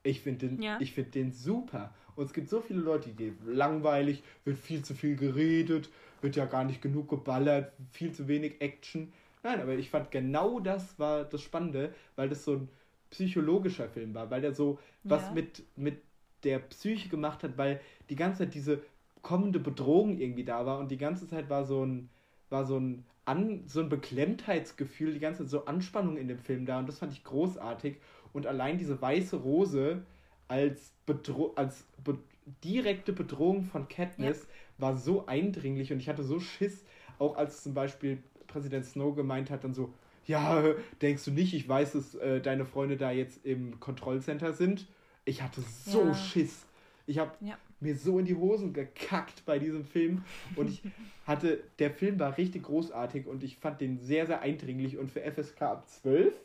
[0.02, 0.78] Ich finde den, ja.
[0.78, 1.92] find den super.
[2.16, 6.46] Und es gibt so viele Leute, die langweilig, wird viel zu viel geredet, wird ja
[6.46, 9.12] gar nicht genug geballert, viel zu wenig Action.
[9.42, 12.68] Nein, aber ich fand genau das war das Spannende, weil das so ein
[13.10, 15.10] psychologischer Film war, weil der so ja.
[15.10, 16.02] was mit, mit
[16.44, 18.82] der Psyche gemacht hat, weil die ganze Zeit diese
[19.22, 22.08] kommende Bedrohung irgendwie da war und die ganze Zeit war so ein,
[22.48, 26.66] war so ein, An, so ein Beklemmtheitsgefühl, die ganze Zeit so Anspannung in dem Film
[26.66, 27.96] da und das fand ich großartig
[28.32, 30.02] und allein diese weiße Rose
[30.48, 32.18] als, Bedro als be
[32.64, 34.48] direkte Bedrohung von Katniss ja.
[34.78, 36.84] war so eindringlich und ich hatte so Schiss,
[37.18, 39.92] auch als zum Beispiel Präsident Snow gemeint hat, dann so,
[40.26, 40.62] ja,
[41.00, 44.86] denkst du nicht, ich weiß, dass äh, deine Freunde da jetzt im Kontrollcenter sind?
[45.24, 46.14] Ich hatte so ja.
[46.14, 46.66] Schiss.
[47.06, 47.56] Ich habe ja.
[47.78, 50.24] mir so in die Hosen gekackt bei diesem Film
[50.56, 50.82] und ich
[51.26, 55.20] hatte, der Film war richtig großartig und ich fand den sehr, sehr eindringlich und für
[55.20, 56.40] FSK ab 12 hm,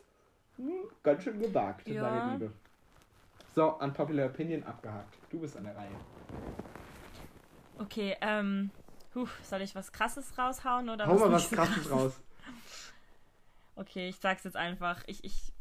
[1.04, 2.02] ganz schön gewagt, ja.
[2.02, 2.52] meine Liebe.
[3.54, 5.18] So, Unpopular Opinion abgehakt.
[5.30, 5.96] Du bist an der Reihe.
[7.78, 8.70] Okay, ähm,
[9.14, 12.20] huh, soll ich was Krasses raushauen oder Hau was mal was Krasses raus.
[13.78, 15.04] Okay, ich sag's jetzt einfach.
[15.06, 15.52] Ich, ich,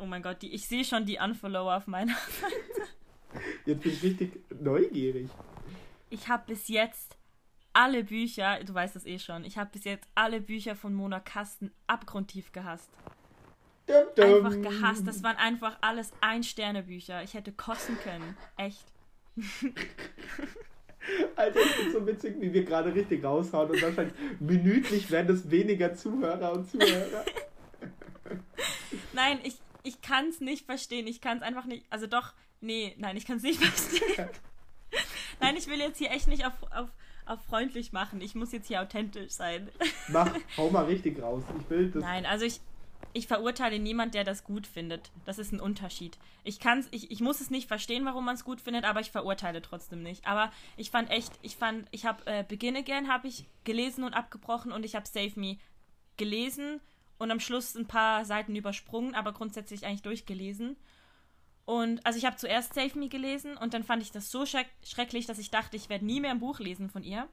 [0.00, 2.88] oh mein Gott, die, ich sehe schon die Unfollower auf meiner Seite.
[3.66, 5.28] Jetzt bin ich richtig neugierig.
[6.08, 7.16] Ich habe bis jetzt
[7.74, 11.20] alle Bücher, du weißt das eh schon, ich habe bis jetzt alle Bücher von Mona
[11.20, 12.90] Kasten abgrundtief gehasst.
[13.86, 14.46] Dum, dum.
[14.46, 15.06] Einfach gehasst.
[15.06, 17.22] Das waren einfach alles Ein-Sterne-Bücher.
[17.22, 18.36] Ich hätte kosten können.
[18.56, 18.84] Echt.
[21.36, 25.50] Alter, ich finde so witzig, wie wir gerade richtig raushauen und wahrscheinlich minütlich werden es
[25.50, 27.24] weniger Zuhörer und Zuhörer.
[29.12, 31.06] Nein, ich, ich kann es nicht verstehen.
[31.06, 31.84] Ich kann es einfach nicht.
[31.90, 34.28] Also doch, nee, nein, ich kann es nicht verstehen.
[35.40, 36.88] nein, ich will jetzt hier echt nicht auf, auf,
[37.26, 38.20] auf freundlich machen.
[38.20, 39.68] Ich muss jetzt hier authentisch sein.
[40.08, 41.42] Mach, hau mal richtig raus.
[41.60, 42.02] Ich will das.
[42.02, 42.60] Nein, also ich,
[43.14, 45.10] ich verurteile niemand, der das gut findet.
[45.24, 46.18] Das ist ein Unterschied.
[46.44, 49.10] Ich kann's, ich, ich muss es nicht verstehen, warum man es gut findet, aber ich
[49.10, 50.26] verurteile trotzdem nicht.
[50.26, 54.14] Aber ich fand echt, ich fand, ich habe äh, Begin Again habe ich gelesen und
[54.14, 55.58] abgebrochen und ich habe Save Me
[56.16, 56.80] gelesen
[57.18, 60.76] und am Schluss ein paar Seiten übersprungen, aber grundsätzlich eigentlich durchgelesen.
[61.64, 64.68] Und also ich habe zuerst Save Me gelesen und dann fand ich das so schreck
[64.84, 67.28] schrecklich, dass ich dachte, ich werde nie mehr ein Buch lesen von ihr.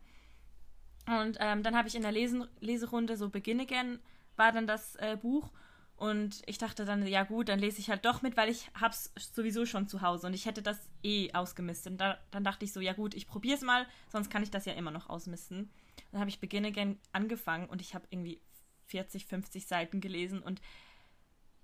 [1.07, 3.99] Und ähm, dann habe ich in der Lesen Leserunde so Begin Again
[4.35, 5.51] war dann das äh, Buch
[5.99, 9.11] und ich dachte dann, ja gut, dann lese ich halt doch mit, weil ich hab's
[9.17, 11.91] sowieso schon zu Hause und ich hätte das eh ausgemistet.
[11.91, 14.49] Und da, dann dachte ich so, ja gut, ich probiere es mal, sonst kann ich
[14.49, 15.69] das ja immer noch ausmisten.
[16.11, 18.39] Dann habe ich Begin Again angefangen und ich habe irgendwie
[18.85, 20.61] 40, 50 Seiten gelesen und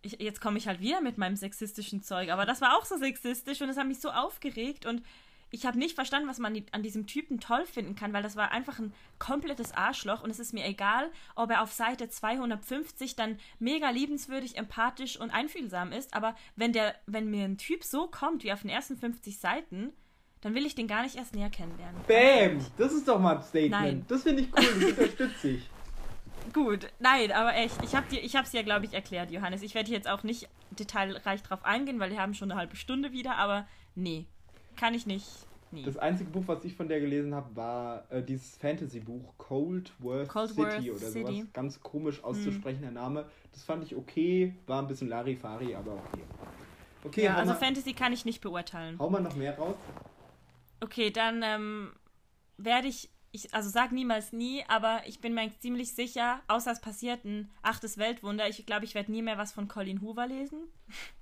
[0.01, 2.29] ich, jetzt komme ich halt wieder mit meinem sexistischen Zeug.
[2.29, 5.01] Aber das war auch so sexistisch und es hat mich so aufgeregt und
[5.51, 8.51] ich habe nicht verstanden, was man an diesem Typen toll finden kann, weil das war
[8.51, 13.37] einfach ein komplettes Arschloch und es ist mir egal, ob er auf Seite 250 dann
[13.59, 18.43] mega liebenswürdig, empathisch und einfühlsam ist, aber wenn der, wenn mir ein Typ so kommt
[18.43, 19.93] wie auf den ersten 50 Seiten,
[20.41, 22.01] dann will ich den gar nicht erst näher kennenlernen.
[22.07, 22.59] Bam!
[22.77, 23.71] Das ist doch mal ein Statement.
[23.71, 24.05] Nein.
[24.07, 25.69] Das finde ich cool, das unterstütze ich.
[26.53, 29.63] Gut, nein, aber echt, ich habe es ja, glaube ich, erklärt, Johannes.
[29.63, 33.11] Ich werde jetzt auch nicht detailreich drauf eingehen, weil wir haben schon eine halbe Stunde
[33.11, 34.27] wieder, aber nee,
[34.75, 35.27] kann ich nicht.
[35.71, 35.83] Nee.
[35.83, 40.25] Das einzige Buch, was ich von der gelesen habe, war äh, dieses Fantasy-Buch Cold War
[40.47, 41.37] City oder City.
[41.37, 41.53] sowas.
[41.53, 42.93] Ganz komisch auszusprechender hm.
[42.93, 43.25] Name.
[43.51, 46.23] Das fand ich okay, war ein bisschen Larifari, aber okay.
[47.03, 48.97] Okay, ja, also mal, Fantasy kann ich nicht beurteilen.
[48.99, 49.75] Hau mal noch mehr raus.
[50.79, 51.91] Okay, dann ähm,
[52.57, 56.79] werde ich ich, also sag niemals nie, aber ich bin mir ziemlich sicher, außer es
[56.79, 60.59] passiert ein achtes Weltwunder, ich glaube, ich werde nie mehr was von Colin Hoover lesen.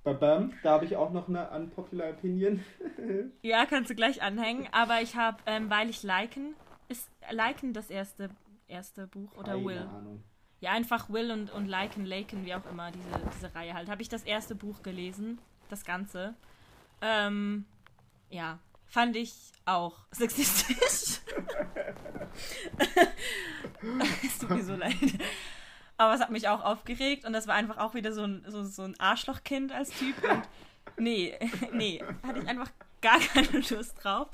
[0.04, 2.64] Babam, da habe ich auch noch eine unpopular Opinion.
[3.42, 6.54] ja, kannst du gleich anhängen, aber ich habe, ähm, weil ich Liken,
[6.88, 8.30] ist Liken das erste,
[8.68, 9.78] erste Buch oder Keine Will?
[9.78, 10.22] Ahnung.
[10.60, 13.90] Ja, einfach Will und, und Liken, Laken, wie auch immer, diese, diese Reihe halt.
[13.90, 15.38] Habe ich das erste Buch gelesen,
[15.68, 16.34] das Ganze.
[17.02, 17.64] Ähm,
[18.30, 18.60] ja,
[18.94, 19.34] fand ich
[19.64, 21.20] auch sexistisch.
[24.24, 24.94] es tut mir so leid.
[25.96, 28.62] Aber es hat mich auch aufgeregt und das war einfach auch wieder so ein, so,
[28.62, 30.14] so ein Arschlochkind als Typ.
[30.22, 30.42] Und
[30.96, 31.36] nee,
[31.72, 32.70] nee, hatte ich einfach
[33.02, 34.28] gar keine Lust drauf.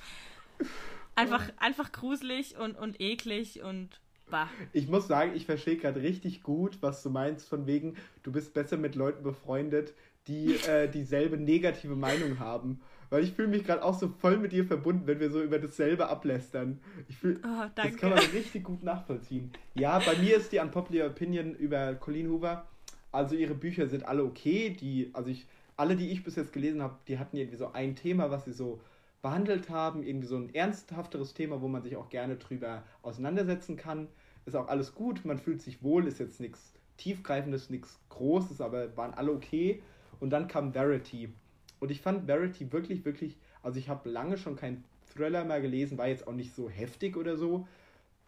[1.14, 3.98] Einfach, einfach gruselig und, und eklig und
[4.28, 4.50] bah.
[4.74, 8.52] Ich muss sagen, ich verstehe gerade richtig gut, was du meinst, von wegen, du bist
[8.52, 9.94] besser mit Leuten befreundet,
[10.26, 12.82] die äh, dieselbe negative Meinung haben.
[13.10, 15.58] Weil ich fühle mich gerade auch so voll mit dir verbunden, wenn wir so über
[15.58, 16.80] dasselbe ablästern.
[17.08, 19.50] Ich fühl, Oh, das kann man richtig gut nachvollziehen.
[19.74, 22.66] Ja, bei mir ist die Unpopular Opinion über Colleen Hoover.
[23.10, 24.70] Also ihre Bücher sind alle okay.
[24.70, 25.46] Die, also ich,
[25.76, 28.52] alle, die ich bis jetzt gelesen habe, die hatten irgendwie so ein Thema, was sie
[28.52, 28.80] so
[29.22, 30.04] behandelt haben.
[30.04, 34.06] Irgendwie so ein ernsthafteres Thema, wo man sich auch gerne drüber auseinandersetzen kann.
[34.46, 38.96] Ist auch alles gut, man fühlt sich wohl, ist jetzt nichts tiefgreifendes, nichts Großes, aber
[38.96, 39.82] waren alle okay.
[40.20, 41.32] Und dann kam Verity.
[41.80, 45.98] Und ich fand Verity wirklich, wirklich, also ich habe lange schon keinen Thriller mehr gelesen,
[45.98, 47.66] war jetzt auch nicht so heftig oder so.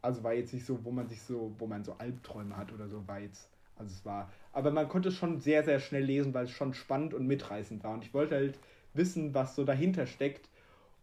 [0.01, 2.89] Also war jetzt nicht so, wo man sich so, wo man so Albträume hat oder
[2.89, 6.35] so, war jetzt, also es war, aber man konnte es schon sehr, sehr schnell lesen,
[6.35, 7.93] weil es schon spannend und mitreißend war.
[7.93, 8.59] Und ich wollte halt
[8.95, 10.49] wissen, was so dahinter steckt.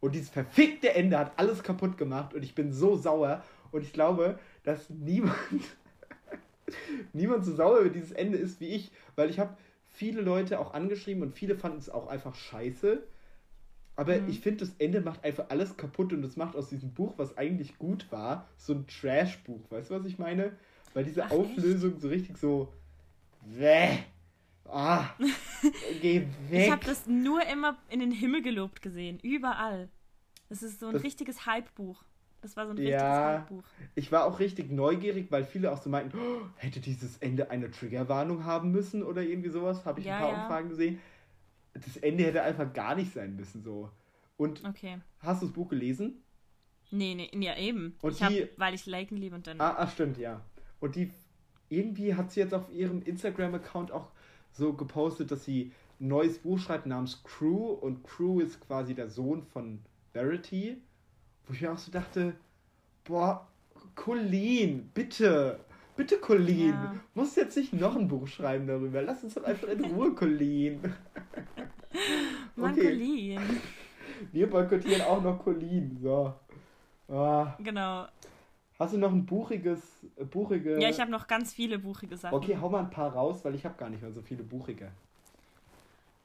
[0.02, 3.44] Und dieses verfickte Ende hat alles kaputt gemacht und ich bin so sauer.
[3.72, 5.36] Und ich glaube, dass niemand,
[7.14, 9.56] niemand so sauer über dieses Ende ist wie ich, weil ich habe
[10.00, 13.04] viele Leute auch angeschrieben und viele fanden es auch einfach scheiße.
[13.98, 14.30] Aber Mhm.
[14.30, 17.38] ich finde, das Ende macht einfach alles kaputt und es macht aus diesem Buch, was
[17.38, 19.60] eigentlich gut war, so ein Trash-Buch.
[19.70, 20.54] Weißt du, was ich meine?
[20.94, 22.72] Weil diese Ach, Auflösung so richtig so.
[23.46, 23.98] Wäh.
[24.66, 25.10] Ah,
[26.02, 26.66] geh weg.
[26.68, 29.20] Ich habe das nur immer in den Himmel gelobt gesehen.
[29.22, 29.90] Überall.
[30.48, 32.02] Das ist so ein Das- richtiges Hype-Buch.
[32.42, 33.40] Das war so ein richtiges Ja.
[33.40, 33.64] Hype-Buch.
[33.96, 37.70] Ich war auch richtig neugierig, weil viele auch so meinten, oh, hätte dieses Ende eine
[37.70, 39.86] Triggerwarnung haben müssen oder irgendwie sowas.
[39.86, 40.42] Habe ich Ja, ein paar ja.
[40.44, 41.00] Umfragen gesehen.
[41.74, 43.90] Das Ende hätte einfach gar nicht sein müssen so.
[44.38, 45.00] Und Okay.
[45.20, 46.24] hast du das Buch gelesen?
[46.92, 47.96] Nee, nee, ja eben.
[48.02, 49.60] Und ich hab, die- weil ich Laken liebe und dann.
[49.60, 50.42] Ah, ah, stimmt, ja.
[50.80, 51.12] Und die
[51.68, 54.08] irgendwie hat sie jetzt auf ihrem Instagram-Account auch
[54.52, 59.10] so gepostet, dass sie ein neues Buch schreibt namens Crew und Crew ist quasi der
[59.10, 59.80] Sohn von
[60.14, 60.82] Verity.
[61.50, 62.36] Wo ich mir auch so dachte,
[63.06, 63.48] boah,
[63.96, 65.60] Colleen, bitte,
[65.98, 66.96] bitte Colleen, Ja.
[67.16, 69.02] musst jetzt nicht noch ein Buch schreiben darüber.
[69.02, 70.80] Lass uns doch einfach in Ruhe, Colleen.
[72.56, 72.84] Mann, okay.
[72.84, 73.42] Colleen.
[74.32, 75.98] Wir boykottieren auch noch Colleen.
[76.00, 76.36] So.
[77.08, 77.56] Ah.
[77.58, 78.06] Genau.
[78.78, 79.82] Hast du noch ein buchiges,
[80.18, 80.80] äh, buchige...
[80.80, 82.36] Ja, ich habe noch ganz viele buchige Sachen.
[82.36, 84.92] Okay, hau mal ein paar raus, weil ich habe gar nicht mehr so viele buchige.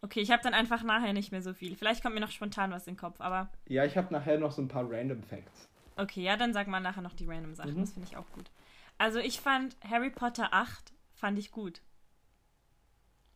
[0.05, 1.77] Okay, ich habe dann einfach nachher nicht mehr so viel.
[1.77, 4.53] Vielleicht kommt mir noch spontan was in den Kopf, aber Ja, ich habe nachher noch
[4.53, 5.67] so ein paar Random Facts.
[5.97, 7.75] okay, ja, dann sag mal nachher noch die random Sachen.
[7.75, 7.81] Mhm.
[7.81, 8.51] Das finde ich auch gut.
[8.99, 11.81] Also ich fand Harry Potter 8 fand ich gut.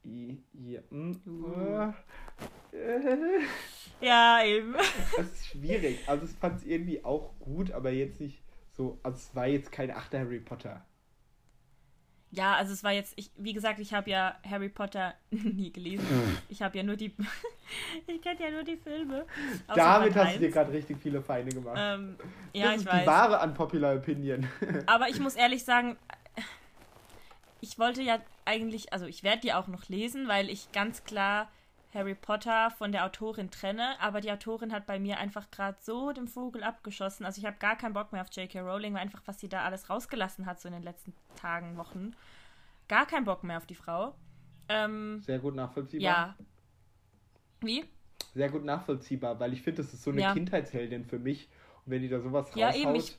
[0.05, 1.93] Ja, Uh.
[4.01, 4.75] Ja, eben.
[5.17, 5.99] das ist schwierig.
[6.07, 8.43] Also ich fand es irgendwie auch gut, aber jetzt nicht
[8.73, 10.85] so, also es war jetzt kein achter Harry Potter.
[12.31, 16.07] Ja, also es war jetzt, ich, wie gesagt, ich habe ja Harry Potter nie gelesen.
[16.49, 17.15] Ich habe ja nur die,
[18.07, 19.25] ich kenne ja nur die Filme.
[19.75, 20.55] Damit hast du dir 1.
[20.55, 21.77] gerade richtig viele Feinde gemacht.
[21.79, 22.17] Ähm,
[22.53, 23.01] ja, das ich ist weiß.
[23.01, 24.47] die wahre Unpopular Opinion.
[24.87, 25.97] Aber ich muss ehrlich sagen,
[27.61, 31.51] ich wollte ja eigentlich, also ich werde die auch noch lesen, weil ich ganz klar
[31.95, 36.13] Harry Potter von der Autorin trenne, aber die Autorin hat bei mir einfach gerade so
[36.13, 37.25] den Vogel abgeschossen.
[37.25, 38.61] Also ich habe gar keinen Bock mehr auf J.K.
[38.61, 42.15] Rowling, weil einfach was sie da alles rausgelassen hat so in den letzten Tagen, Wochen.
[42.89, 44.15] Gar keinen Bock mehr auf die Frau.
[44.69, 46.05] Ähm, Sehr gut nachvollziehbar.
[46.05, 46.37] ja.
[47.61, 47.85] Wie?
[48.35, 50.33] Sehr gut nachvollziehbar, weil ich finde, das ist so eine Ja.
[50.35, 51.49] Kindheitsheldin für mich.
[51.87, 53.19] Und wenn die da sowas Ja, raushaut, eben, ich-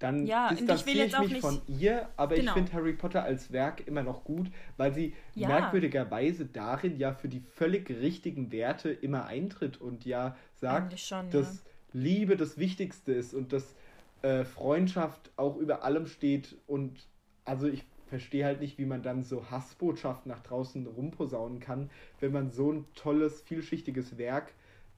[0.00, 2.08] dann Ja, ich distanziere ich, auch mich nicht- von ihr.
[2.16, 2.50] Aber Genau.
[2.50, 5.46] ich finde Harry Potter als Werk immer noch gut, weil sie Ja.
[5.48, 11.62] merkwürdigerweise darin ja für die völlig richtigen Werte immer eintritt und ja sagt, schon, dass
[11.92, 13.74] Liebe das Wichtigste ist und dass
[14.22, 16.56] äh, Freundschaft auch über allem steht.
[16.66, 17.06] Und
[17.46, 21.90] also ich verstehe halt nicht, wie man dann so Hassbotschaften nach draußen rumposaunen kann,
[22.20, 24.52] wenn man so ein tolles, vielschichtiges Werk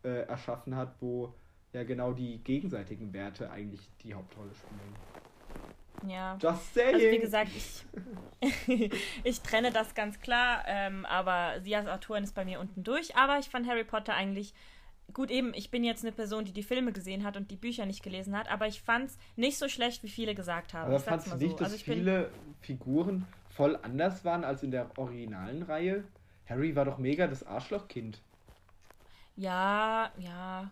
[0.05, 1.32] äh, erschaffen hat, wo
[1.73, 6.11] ja genau die gegenseitigen Werte eigentlich die Hauptrolle spielen.
[6.11, 6.37] Ja.
[6.41, 6.95] Just saying.
[6.95, 8.93] Also wie gesagt, ich,
[9.25, 13.16] ich trenne das ganz klar, ähm, aber sie als Autorin ist bei mir unten durch.
[13.16, 14.53] Aber ich fand Harry Potter eigentlich
[15.12, 15.55] gut eben.
[15.55, 18.37] Ich bin jetzt eine Person, die die Filme gesehen hat und die Bücher nicht gelesen
[18.37, 20.89] hat, aber ich fand es nicht so schlecht, wie viele gesagt haben.
[20.89, 21.57] Aber fandst du nicht, so.
[21.57, 26.05] dass Also viele Figuren voll anders waren als in der originalen Reihe?
[26.47, 28.20] Harry war doch mega das Arschlochkind.
[29.37, 30.70] ja, ja.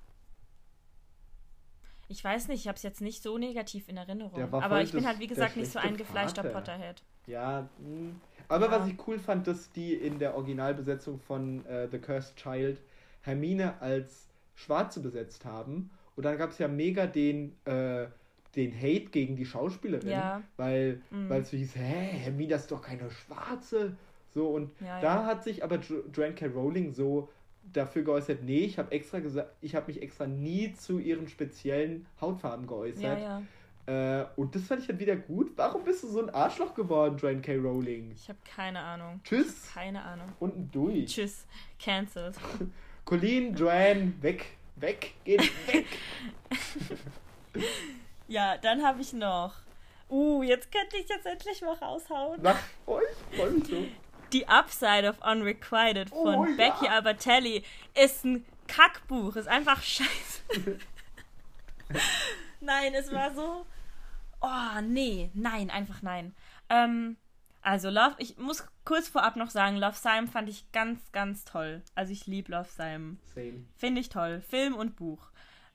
[2.11, 4.53] Ich weiß nicht, ich habe es jetzt nicht so negativ in Erinnerung.
[4.53, 6.55] Aber ich bin halt, wie gesagt, nicht so eingefleischter Vater.
[6.73, 7.03] Potterhead.
[7.27, 8.11] Ja, mh.
[8.49, 8.73] aber Ja.
[8.73, 12.79] was ich cool fand, dass die in der Originalbesetzung von äh, The Cursed Child
[13.23, 15.91] Hermine als Schwarze besetzt haben.
[16.17, 18.07] Und dann gab es ja mega den, äh,
[18.57, 20.43] den Hate gegen die Schauspielerin, Ja.
[20.57, 21.31] weil Mhm.
[21.31, 21.81] es so hieß, hä,
[22.25, 23.97] Hermine ist doch keine Schwarze.
[24.35, 26.47] So, und Ja, da hat sich aber Jo- Joanne K.
[26.47, 27.29] Rowling so
[27.73, 32.07] dafür geäußert, nee, ich habe extra gesagt, ich habe mich extra nie zu ihren speziellen
[32.21, 33.19] Hautfarben Ja, geäußert.
[33.21, 33.43] ja.
[33.87, 35.53] Äh, und das fand ich dann wieder gut.
[35.57, 37.57] Warum bist du so ein Arschloch geworden, Joanne K.
[37.57, 38.13] Rowling?
[38.15, 39.21] Ich habe keine Ahnung.
[39.25, 39.71] Tschüss.
[39.75, 40.29] Keine Ahnung.
[40.39, 41.07] Unten durch.
[41.07, 41.47] Tschüss.
[41.79, 42.37] Cancelled.
[43.05, 44.47] Colleen, Joanne, weg.
[44.77, 45.15] Weg.
[45.25, 45.87] Geht weg.
[48.29, 49.55] Ja, dann habe ich noch.
[50.09, 52.39] Uh, jetzt könnte ich jetzt endlich mal raushauen.
[52.43, 53.03] Mach euch.
[53.33, 53.85] Freu mich so.
[54.33, 56.57] The Upside of Unrequited von Oh, ja.
[56.57, 57.64] Becky Albertelli
[57.95, 59.37] ist ein Kackbuch.
[59.37, 60.43] Ist einfach scheiße.
[62.61, 63.66] nein, es war so.
[64.41, 65.31] Oh, nee.
[65.35, 66.35] Nein, einfach nein.
[66.68, 67.16] Ähm,
[67.62, 71.83] also, Love, ich muss kurz vorab noch sagen, Love Simon fand ich ganz, ganz toll.
[71.95, 73.18] Also, ich liebe Love Simon.
[73.35, 73.64] Same.
[73.76, 74.41] Finde ich toll.
[74.49, 75.31] Film und Buch.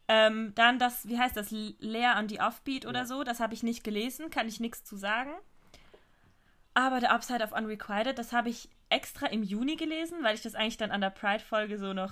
[0.08, 3.06] Ähm, dann das, wie heißt das, Leer on the Offbeat oder Ja.
[3.06, 5.32] so, das habe ich nicht gelesen, kann ich nichts zu sagen.
[6.76, 10.54] Aber The Upside of Unrequited, das habe ich extra im Juni gelesen, weil ich das
[10.56, 12.12] eigentlich dann an der Pride-Folge so noch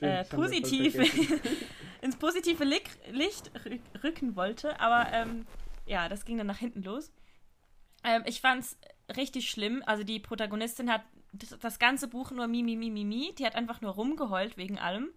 [0.00, 0.96] äh, positiv
[2.02, 4.78] ins positive Lick, Licht rü- rücken wollte.
[4.80, 5.46] Aber ähm,
[5.86, 7.12] ja, das ging dann nach hinten los.
[8.04, 8.76] Ähm, ich fand's
[9.16, 9.82] richtig schlimm.
[9.86, 13.32] Also die Protagonistin hat das, das ganze Buch nur mi, mi, mi, mi, mi.
[13.38, 15.10] Die hat einfach nur rumgeheult wegen allem.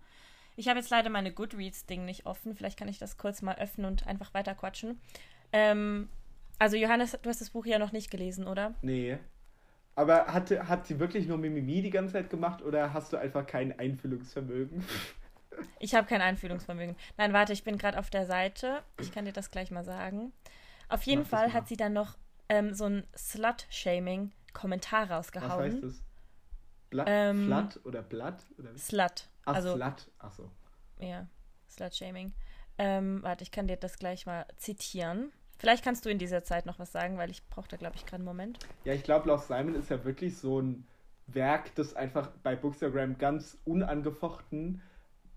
[0.56, 2.56] Ich habe jetzt leider meine Goodreads-Ding nicht offen.
[2.56, 5.02] Vielleicht kann ich das kurz mal öffnen und einfach weiter quatschen.
[5.52, 6.08] Ähm,
[6.60, 8.74] also Johannes, du hast das Buch ja noch nicht gelesen, oder?
[8.82, 9.18] Nee.
[9.96, 13.46] Aber hat, hat sie wirklich nur Mimimi die ganze Zeit gemacht oder hast du einfach
[13.46, 14.84] kein Einfühlungsvermögen?
[15.80, 16.98] Ich habe kein Einfühlungsvermögen.
[17.16, 18.84] Nein, warte, ich bin gerade auf der Seite.
[19.00, 20.34] Ich kann dir das gleich mal sagen.
[20.90, 22.18] Auf jeden Mach Fall hat sie dann noch
[22.50, 25.64] ähm, so ein Slut-Shaming-Kommentar Was rausgehauen.
[25.64, 26.04] heißt das?
[26.90, 28.44] Blatt, Ähm, Flat oder Blatt?
[28.58, 28.80] Oder wie?
[28.80, 29.30] Slut.
[29.46, 30.12] Ach, also, Slut.
[30.20, 30.52] Ach so.
[31.00, 31.26] ja,
[31.70, 32.34] Slut-Shaming.
[32.78, 35.32] Ähm, warte, ich kann dir das gleich mal zitieren.
[35.58, 38.06] Vielleicht kannst du in dieser Zeit noch was sagen, weil ich brauche da, glaube ich,
[38.06, 38.60] gerade einen Moment.
[38.84, 40.86] Ja, ich glaube, Love Simon ist ja wirklich so ein
[41.28, 44.82] Werk, das einfach bei Bookstagram ganz unangefochten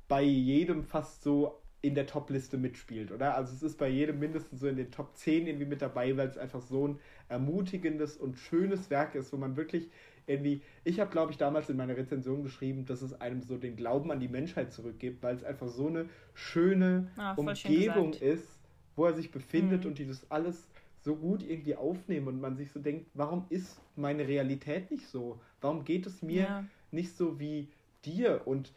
[0.09, 3.37] bei jedem fast so in der Top-Liste mitspielt, oder?
[3.37, 6.29] Also es ist bei jedem mindestens so in den Top 10 irgendwie mit dabei, weil
[6.29, 6.99] es einfach so ein
[7.29, 9.89] ermutigendes und schönes Werk ist, wo man wirklich
[10.27, 13.77] irgendwie, ich habe glaube ich damals in meiner Rezension geschrieben, dass es einem so den
[13.77, 18.23] Glauben an die Menschheit zurückgibt, weil es einfach so eine schöne Ah, schön Umgebung gesagt.
[18.23, 18.58] ist,
[18.99, 19.91] wo er sich befindet Mhm.
[19.93, 20.69] und die das alles
[21.01, 25.41] so gut irgendwie aufnehmen und man sich so denkt, warum ist meine Realität nicht so?
[25.61, 26.65] Warum geht es mir Ja.
[26.91, 27.73] nicht so wie
[28.05, 28.43] dir?
[28.47, 28.73] Und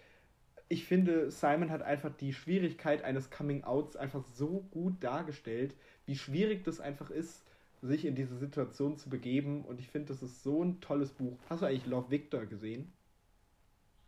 [0.70, 6.64] ich finde, Simon hat einfach die Schwierigkeit eines Coming-Outs einfach so gut dargestellt, wie schwierig
[6.64, 7.44] das einfach ist,
[7.82, 9.66] sich in diese Situation zu begeben.
[9.66, 11.38] Und ich finde, das ist so ein tolles Buch.
[11.50, 12.94] Hast du eigentlich Love Victor gesehen?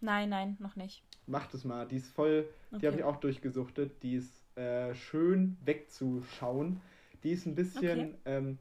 [0.02, 1.04] Nein, nein, noch nicht.
[1.26, 1.88] Mach das mal.
[1.88, 2.88] Die ist voll, die Okay.
[2.88, 4.04] habe ich auch durchgesuchtet.
[4.04, 6.82] Die ist äh, schön wegzuschauen.
[7.24, 8.00] Die ist ein bisschen.
[8.00, 8.16] Okay.
[8.26, 8.58] Ähm,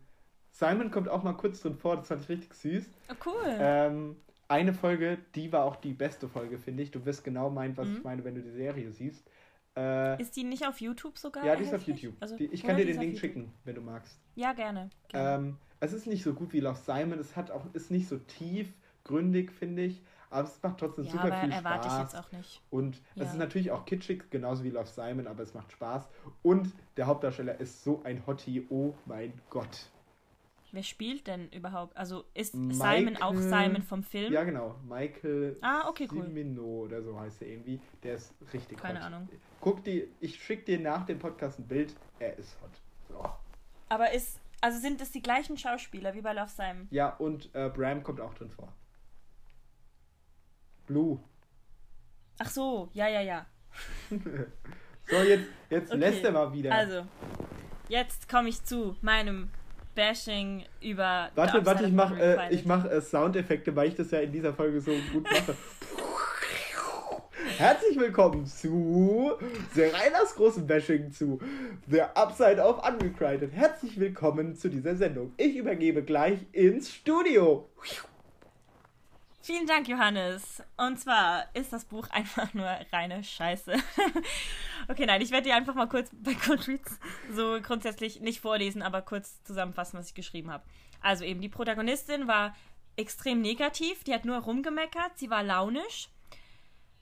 [0.51, 2.91] Simon kommt auch mal kurz drin vor, das fand ich richtig süß.
[3.11, 3.57] Oh, cool.
[3.59, 4.17] Ähm,
[4.49, 6.91] eine Folge, die war auch die beste Folge, finde ich.
[6.91, 7.97] Du wirst genau meinen, was Mhm.
[7.97, 9.27] ich meine, wenn du die Serie siehst.
[9.75, 11.45] Äh, ist die nicht auf YouTube sogar?
[11.47, 11.83] ja, die ist auf?
[11.87, 12.15] YouTube.
[12.21, 14.21] Also, die, ich kann dir den Link schicken, wenn du magst.
[14.35, 14.91] Ja, gerne.
[15.09, 15.47] gerne.
[15.49, 17.19] Ähm, es ist nicht so gut wie Love Simon.
[17.19, 20.03] Es hat auch, ist nicht so tiefgründig, finde ich.
[20.33, 22.13] Aber es macht trotzdem ja, super aber viel erwarte ich Spaß.
[22.13, 22.63] jetzt auch nicht.
[22.71, 23.25] Und es Ja.
[23.25, 26.09] ist natürlich auch kitschig, genauso wie Love Simon, aber es macht Spaß.
[26.43, 29.91] Und der Hauptdarsteller ist so ein Hottie, oh mein Gott.
[30.75, 31.95] Wer spielt denn überhaupt?
[31.99, 34.33] Also ist Michael- Simon auch Simon vom Film?
[34.33, 34.75] Ja, genau.
[34.89, 36.25] Michael Ah, okay, cool.
[36.25, 37.79] Cimino oder so heißt er irgendwie.
[38.03, 39.07] Der ist richtig Keine hot.
[39.07, 39.29] Ahnung.
[39.61, 41.95] Guck die, ich schicke dir nach dem Podcast ein Bild.
[42.19, 42.71] Er ist hot.
[43.11, 43.23] So.
[43.91, 46.89] Aber ist, also sind es die gleichen Schauspieler wie bei Love Simon?
[46.91, 48.73] Ja, und äh, Bram kommt auch drin vor.
[50.93, 51.19] Blue.
[52.39, 53.47] Ach so, ja, ja, ja.
[55.11, 56.73] So, jetzt, jetzt Okay, lässt er mal wieder.
[56.73, 57.03] Also,
[57.89, 59.51] jetzt komme ich zu meinem
[59.97, 61.31] Bashing über.
[61.35, 64.55] Warte, warte, ich mache äh, ich mach, äh, Soundeffekte, weil ich das ja in dieser
[64.55, 65.57] Folge so gut mache.
[67.59, 69.33] Herzlich willkommen zu
[69.75, 71.41] Sereinas großen Bashing zu
[71.91, 73.53] The Upside of Unrequited.
[73.53, 75.33] Herzlich willkommen zu dieser Sendung.
[75.37, 77.69] Ich übergebe gleich ins Studio.
[79.43, 80.63] Vielen Dank, Johannes.
[80.77, 83.75] Und zwar ist das Buch einfach nur reine Scheiße.
[84.89, 87.01] okay, nein, ich werde dir einfach mal kurz bei Goodreads
[87.33, 90.65] so grundsätzlich nicht vorlesen, aber kurz zusammenfassen, was ich geschrieben habe.
[91.01, 92.55] Also eben, die Protagonistin war
[92.97, 96.09] extrem negativ, die hat nur rumgemeckert, sie war launisch.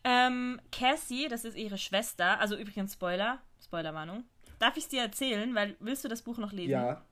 [0.03, 4.25] Ähm, Cassie, das ist ihre Schwester, also übrigens Spoiler, Spoilerwarnung.
[4.59, 5.55] Darf ich es dir erzählen?
[5.55, 6.71] Weil willst du das Buch noch lesen?
[6.71, 7.05] Ja,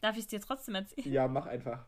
[0.00, 1.10] Darf ich es dir trotzdem erzählen?
[1.12, 1.84] ja, mach einfach.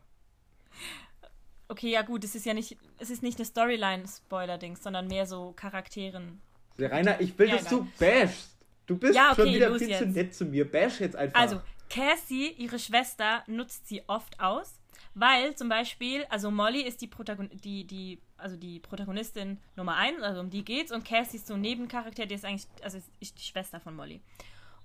[1.69, 5.53] Okay, ja gut, es ist ja nicht, es ist nicht eine Storyline-Spoiler-Dings, sondern mehr so
[5.55, 6.41] Charakteren.
[6.77, 7.79] Serena, ich will, Ja, dass egal.
[7.79, 8.57] du bashst.
[8.85, 9.99] Du bist ja, okay, schon wieder viel jetzt.
[9.99, 10.69] zu nett zu mir.
[10.69, 11.39] Bash jetzt einfach.
[11.39, 14.79] Also, Cassie, ihre Schwester, nutzt sie oft aus,
[15.13, 20.21] weil zum Beispiel, also Molly ist die, Protagon die, die, also die Protagonistin Nummer 1,
[20.21, 23.37] also um die geht's, und Cassie ist so ein Nebencharakter, die ist eigentlich, also ist
[23.37, 24.21] die Schwester von Molly.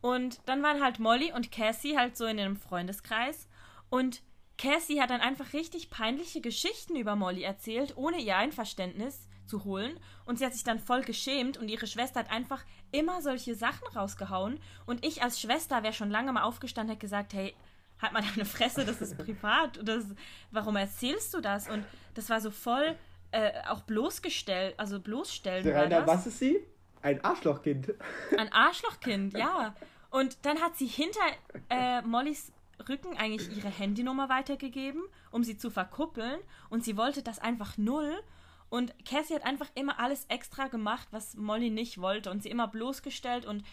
[0.00, 3.46] Und dann waren halt Molly und Cassie halt so in einem Freundeskreis
[3.88, 4.22] und
[4.58, 9.98] Cassie hat dann einfach richtig peinliche Geschichten über Molly erzählt, ohne ihr Einverständnis zu holen.
[10.24, 13.86] Und sie hat sich dann voll geschämt und ihre Schwester hat einfach immer solche Sachen
[13.88, 14.60] rausgehauen.
[14.86, 17.54] Und ich als Schwester wäre schon lange mal aufgestanden und gesagt, hey,
[18.00, 19.80] halt mal deine Fresse, das ist privat.
[19.82, 20.04] Das,
[20.50, 21.68] warum erzählst du das?
[21.68, 21.84] Und
[22.14, 22.96] das war so voll
[23.32, 25.68] äh, auch bloßgestellt, also bloßstellen.
[25.68, 26.60] Rainer, was ist sie?
[27.00, 27.94] Ein Arschlochkind.
[28.36, 29.74] Ein Arschlochkind, ja.
[30.10, 31.20] Und dann hat sie hinter
[31.68, 32.52] äh, Mollys
[32.88, 36.40] Rücken eigentlich ihre Handynummer weitergegeben, um sie zu verkuppeln.
[36.70, 38.22] Und sie wollte das einfach null.
[38.68, 42.30] Und Cassie hat einfach immer alles extra gemacht, was Molly nicht wollte.
[42.30, 43.44] Und sie immer bloßgestellt.
[43.44, 43.64] Und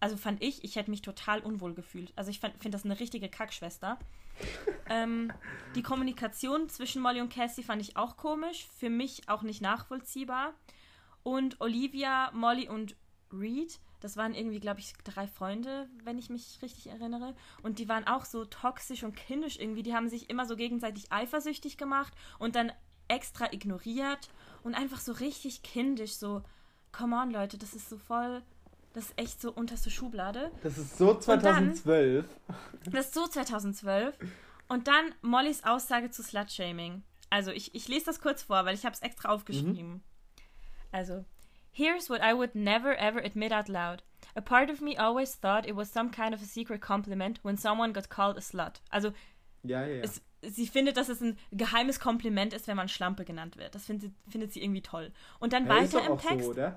[0.00, 2.12] also fand ich, ich hätte mich total unwohl gefühlt.
[2.16, 3.98] Also ich finde das eine richtige Kackschwester.
[4.88, 5.32] ähm,
[5.74, 8.66] die Kommunikation zwischen Molly und Cassie fand ich auch komisch.
[8.78, 10.54] Für mich auch nicht nachvollziehbar.
[11.22, 12.96] Und Olivia, Molly und
[13.32, 17.34] Reed das waren irgendwie, glaube ich, drei Freunde, wenn ich mich richtig erinnere.
[17.62, 19.82] Und die waren auch so toxisch und kindisch irgendwie.
[19.82, 22.72] Die haben sich immer so gegenseitig eifersüchtig gemacht und dann
[23.08, 24.28] extra ignoriert
[24.64, 26.14] und einfach so richtig kindisch.
[26.14, 26.42] So,
[26.90, 28.42] come on, Leute, das ist so voll.
[28.92, 30.50] Das ist echt so unterste Schublade.
[30.62, 32.26] Das ist so 2012.
[32.46, 34.18] Dann, das ist so 2012.
[34.68, 37.02] Und dann Mollys Aussage zu Slutshaming.
[37.30, 39.88] Also ich, ich lese das kurz vor, weil ich habe es extra aufgeschrieben.
[39.88, 40.02] Mhm.
[40.90, 41.24] Also,
[41.72, 44.02] Here's what I would never ever admit out loud.
[44.36, 47.56] A part of me always thought it was some kind of a secret compliment when
[47.56, 48.80] someone got called a slut.
[48.90, 49.12] Also,
[49.62, 50.02] ja, ja, ja.
[50.02, 53.74] Es, sie findet, dass es ein geheimes Kompliment ist, wenn man Schlampe genannt wird.
[53.74, 55.12] Das findet, findet sie irgendwie toll.
[55.38, 56.54] Und dann weiter im Text.
[56.54, 56.72] So?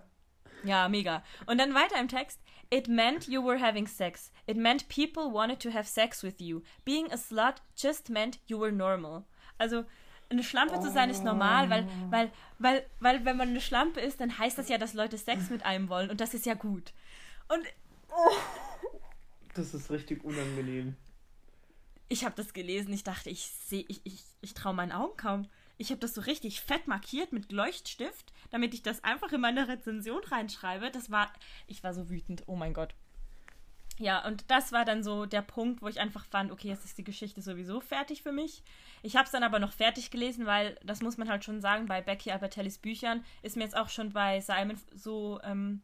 [0.63, 1.23] Ja, mega.
[1.45, 2.41] Und dann weiter im Text.
[2.69, 4.31] It meant you were having sex.
[4.47, 6.61] It meant people wanted to have sex with you.
[6.83, 9.25] Being a slut just meant you were normal.
[9.57, 9.85] Also,
[10.29, 12.11] eine Schlampe zu sein ist normal, weil, oh.
[12.11, 15.49] weil, weil, weil wenn man eine Schlampe ist, dann heißt das ja, dass Leute Sex
[15.49, 16.93] mit einem wollen und das ist ja gut.
[17.47, 17.65] Und
[18.09, 18.35] oh.
[19.53, 20.95] das ist richtig unangenehm.
[22.07, 25.47] Ich habe das gelesen, ich dachte, ich sehe, ich, ich, ich traue meinen Augen kaum.
[25.77, 29.67] Ich habe das so richtig fett markiert mit Leuchtstift, damit ich das einfach in meine
[29.67, 30.89] Rezension reinschreibe.
[30.91, 31.31] Das war,
[31.67, 32.43] ich war so wütend.
[32.45, 32.95] Oh mein Gott.
[33.97, 36.97] Ja, und das war dann so der Punkt, wo ich einfach fand, okay, jetzt ist
[36.97, 38.63] die Geschichte sowieso fertig für mich.
[39.03, 41.85] Ich habe es dann aber noch fertig gelesen, weil das muss man halt schon sagen,
[41.85, 45.81] bei Becky Albertellis Büchern ist mir jetzt auch schon bei Simon so ähm,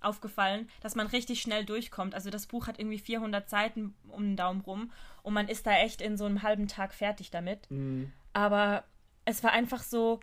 [0.00, 2.14] aufgefallen, dass man richtig schnell durchkommt.
[2.14, 4.90] Also das Buch hat irgendwie 400 Seiten um den Daumen rum
[5.22, 7.70] und man ist da echt in so einem halben Tag fertig damit.
[7.70, 8.12] Mhm.
[8.32, 8.84] Aber
[9.24, 10.20] es war einfach so,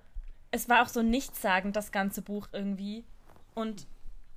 [0.51, 3.05] es war auch so nichtssagend, das ganze Buch irgendwie.
[3.55, 3.87] Und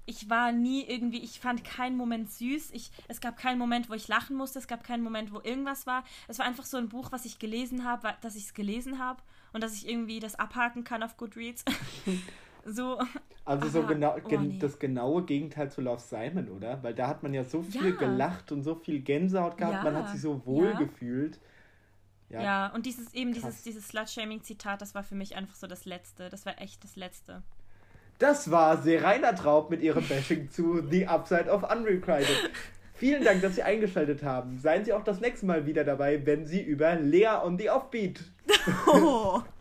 [0.07, 2.71] ich war nie irgendwie, ich fand keinen Moment süß.
[2.73, 4.59] Ich, es gab keinen Moment, wo ich lachen musste.
[4.59, 6.05] Es gab keinen Moment, wo irgendwas war.
[6.29, 9.23] Es war einfach so ein Buch, was ich gelesen habe, dass ich es gelesen habe
[9.53, 11.65] und dass ich irgendwie das abhaken kann auf Goodreads.
[12.65, 12.99] so.
[13.47, 14.59] Also so genau oh, nee.
[14.59, 16.83] das genaue Gegenteil zu Love Simon, oder?
[16.83, 17.97] Weil da hat man ja so viel ja.
[17.97, 19.85] gelacht und so viel Gänsehaut gehabt.
[19.85, 19.85] Ja.
[19.85, 20.79] Man hat sich so wohl ja.
[20.79, 21.41] gefühlt.
[22.31, 23.43] Ja, ja, und dieses eben Krass.
[23.43, 26.31] dieses, dieses Slut-Shaming-Zitat, das war für mich einfach so das Letzte.
[26.31, 27.43] Das war echt das Letzte.
[28.19, 32.51] Das war Serena Traub mit ihrem Bashing zu The Upside of Unrequited.
[32.95, 34.59] Vielen Dank, dass Sie eingeschaltet haben.
[34.59, 38.21] Seien Sie auch das nächste Mal wieder dabei, wenn Sie über Lea on the Offbeat.
[38.87, 39.43] Oh.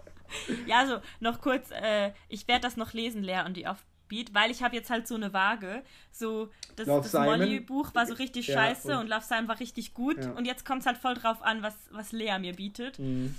[0.66, 4.50] Ja, also noch kurz, äh, ich werde das noch lesen, Lea on the Offbeat, weil
[4.50, 5.84] ich habe jetzt halt so eine Waage.
[6.12, 9.94] So, das, das Molly-Buch war so richtig ja, scheiße und, und Love Simon war richtig
[9.94, 10.24] gut.
[10.24, 10.32] Ja.
[10.32, 12.98] Und jetzt kommt es halt voll drauf an, was, was Lea mir bietet.
[12.98, 13.36] Mhm.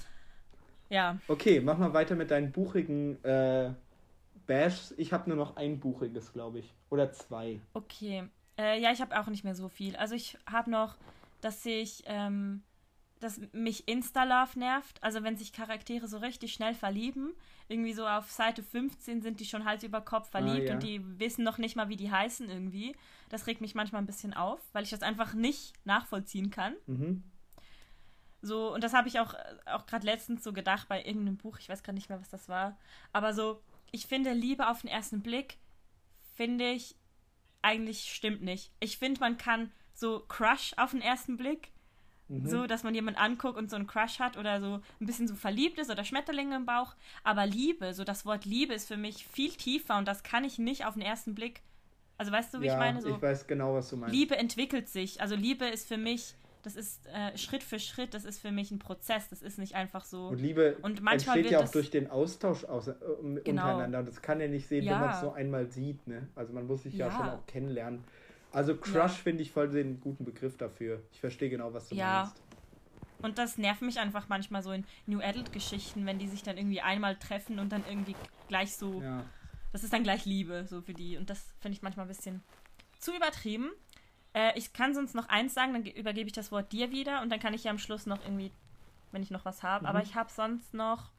[0.89, 1.19] Ja.
[1.27, 3.71] Okay, mach mal weiter mit deinen buchigen äh,
[4.47, 6.75] Bash, ich habe nur noch ein buchiges, glaube ich.
[6.91, 7.61] Oder zwei.
[7.73, 8.29] Okay.
[8.59, 9.97] Äh, ja, ich habe auch nicht mehr so viel.
[9.97, 10.97] Also ich habe noch,
[11.41, 12.63] dass ich, ähm,
[13.21, 15.03] dass mich Insta-Love nervt.
[15.03, 17.33] Also wenn sich Charaktere so richtig schnell verlieben.
[17.69, 20.75] Irgendwie so auf Seite 15 sind die schon Hals über Kopf verliebt ah, ja.
[20.75, 22.95] und die wissen noch nicht mal, wie die heißen irgendwie.
[23.31, 26.75] Das regt mich manchmal ein bisschen auf, weil ich das einfach nicht nachvollziehen kann.
[26.87, 27.25] Mhm.
[28.43, 29.33] So, und das habe ich auch,
[29.65, 32.47] auch gerade letztens so gedacht bei irgendeinem Buch, ich weiß gerade nicht mehr, was das
[32.51, 32.77] war.
[33.11, 33.63] Aber so,
[33.95, 35.57] ich finde, Liebe auf den ersten Blick,
[36.35, 36.97] finde ich,
[37.63, 38.73] eigentlich stimmt nicht.
[38.81, 41.71] Ich finde, man kann so Crush auf den ersten Blick,
[42.27, 42.45] mhm.
[42.45, 45.37] so, dass man jemanden anguckt und so einen Crush hat oder so ein bisschen so
[45.37, 46.97] verliebt ist oder Schmetterlinge im Bauch.
[47.23, 50.59] Aber Liebe, so das Wort Liebe ist für mich viel tiefer und das kann ich
[50.59, 51.63] nicht auf den ersten Blick.
[52.19, 53.01] Also weißt du, wie ja, ich meine?
[53.01, 54.13] So, ich weiß genau, was du meinst.
[54.13, 55.21] Liebe entwickelt sich.
[55.21, 56.35] Also Liebe ist für mich
[56.65, 59.75] das ist äh, Schritt für Schritt, das ist für mich ein Prozess, das ist nicht
[59.75, 60.29] einfach so.
[60.29, 62.95] Und Liebe und manchmal entsteht ja auch durch den Austausch aus, äh,
[63.45, 63.63] genau.
[63.63, 63.99] untereinander.
[64.01, 64.93] Und das kann ja nicht sehen, ja.
[64.93, 66.07] wenn man es so einmal sieht.
[66.07, 66.29] Ne?
[66.35, 67.09] Also man muss sich ja.
[67.09, 67.17] ja.
[67.17, 68.03] schon auch kennenlernen.
[68.51, 69.09] Also Crush ja.
[69.09, 71.03] finde ich voll den guten Begriff dafür.
[71.13, 72.25] Ich verstehe genau, was du ja.
[72.25, 72.43] meinst.
[73.23, 76.81] Und das nervt mich einfach manchmal so in New Adult-Geschichten, wenn die sich dann irgendwie
[76.81, 78.17] einmal treffen und dann irgendwie
[78.49, 79.03] gleich so.
[79.73, 81.17] Das ist dann gleich Liebe, so für die.
[81.17, 82.43] Und das finde ich manchmal ein bisschen
[82.99, 83.71] zu übertrieben.
[84.35, 87.31] Äh, ich kann sonst noch eins sagen, dann übergebe ich das Wort dir wieder und
[87.31, 88.51] dann kann ich ja am Schluss noch irgendwie,
[89.13, 89.85] wenn ich noch was habe.
[89.85, 89.89] Mhm.
[89.89, 91.11] Aber ich habe sonst noch.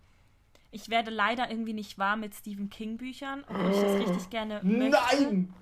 [0.71, 4.59] Ich werde leider irgendwie nicht warm mit Stephen King Büchern, obwohl ich das richtig gerne
[4.61, 4.89] möchte.
[4.89, 5.53] Nein!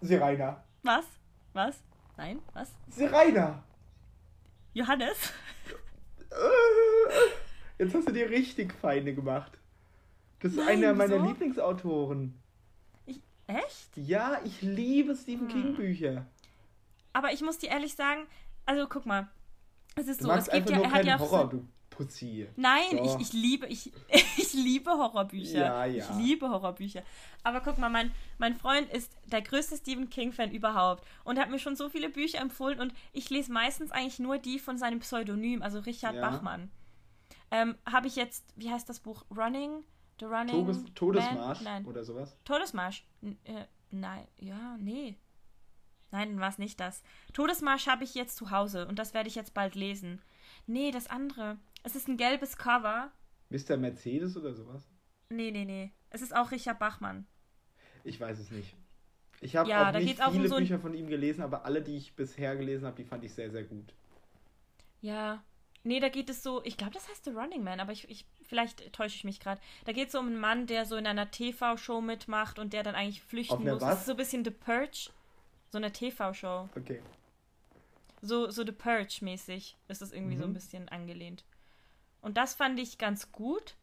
[0.00, 0.62] Siraina.
[0.84, 1.04] Was?
[1.52, 1.82] Was?
[2.16, 2.38] Nein?
[2.52, 2.72] Was?
[2.88, 3.64] Siraina!
[4.74, 5.32] Johannes?
[7.78, 9.58] Jetzt hast du dir richtig Feinde gemacht.
[10.40, 11.26] Das ist Nein, einer meiner wieso?
[11.26, 12.41] Lieblingsautoren.
[13.58, 13.96] Echt?
[13.96, 15.62] Ja, ich liebe Stephen hm.
[15.62, 16.26] King Bücher.
[17.12, 18.26] Aber ich muss dir ehrlich sagen,
[18.64, 19.28] also guck mal,
[19.96, 22.48] es ist du so, es gibt ja, er hat ja Horror, du Pussy.
[22.56, 23.04] Nein, so.
[23.04, 23.92] ich, ich liebe, ich,
[24.36, 25.58] ich liebe Horrorbücher.
[25.58, 26.04] Ja, ja.
[26.04, 27.02] Ich liebe Horrorbücher.
[27.42, 31.58] Aber guck mal, mein, mein Freund ist der größte Stephen King-Fan überhaupt und hat mir
[31.58, 35.62] schon so viele Bücher empfohlen und ich lese meistens eigentlich nur die von seinem Pseudonym,
[35.62, 36.20] also Richard ja.
[36.22, 36.70] Bachmann.
[37.50, 39.24] Ähm, Habe ich jetzt, wie heißt das Buch?
[39.30, 39.84] Running?
[40.18, 40.66] The Running.
[40.66, 41.84] Todes, Todesmarsch Nein.
[41.86, 42.36] oder sowas?
[42.44, 43.04] Todesmarsch.
[43.22, 45.16] N äh, nein, ja, nee.
[46.10, 47.02] Nein, war es nicht das.
[47.32, 50.20] Todesmarsch habe ich jetzt zu Hause und das werde ich jetzt bald lesen.
[50.66, 51.58] Nee, das andere.
[51.82, 53.10] Es ist ein gelbes Cover.
[53.48, 53.76] Mr.
[53.76, 54.86] Mercedes oder sowas?
[55.30, 55.92] Nee, nee, nee.
[56.10, 57.26] Es ist auch Richard Bachmann.
[58.04, 58.76] Ich weiß es nicht.
[59.40, 61.96] Ich habe ja, auch nicht viele um so Bücher von ihm gelesen, aber alle, die
[61.96, 63.92] ich bisher gelesen habe, die fand ich sehr, sehr gut.
[65.00, 65.42] Ja.
[65.84, 68.24] Nee, da geht es so, ich glaube, das heißt The Running Man, aber ich, ich
[68.44, 69.60] vielleicht täusche ich mich gerade.
[69.84, 72.82] Da geht es so um einen Mann, der so in einer TV-Show mitmacht und der
[72.84, 73.80] dann eigentlich flüchten muss.
[73.80, 73.80] Was?
[73.80, 75.10] Das ist so ein bisschen The Purge.
[75.70, 76.68] So eine TV-Show.
[76.76, 77.02] Okay.
[78.20, 80.38] So, so The Purge-mäßig ist das irgendwie mhm.
[80.38, 80.54] so ein mhm.
[80.54, 81.44] bisschen angelehnt.
[82.20, 83.74] Und das fand ich ganz gut.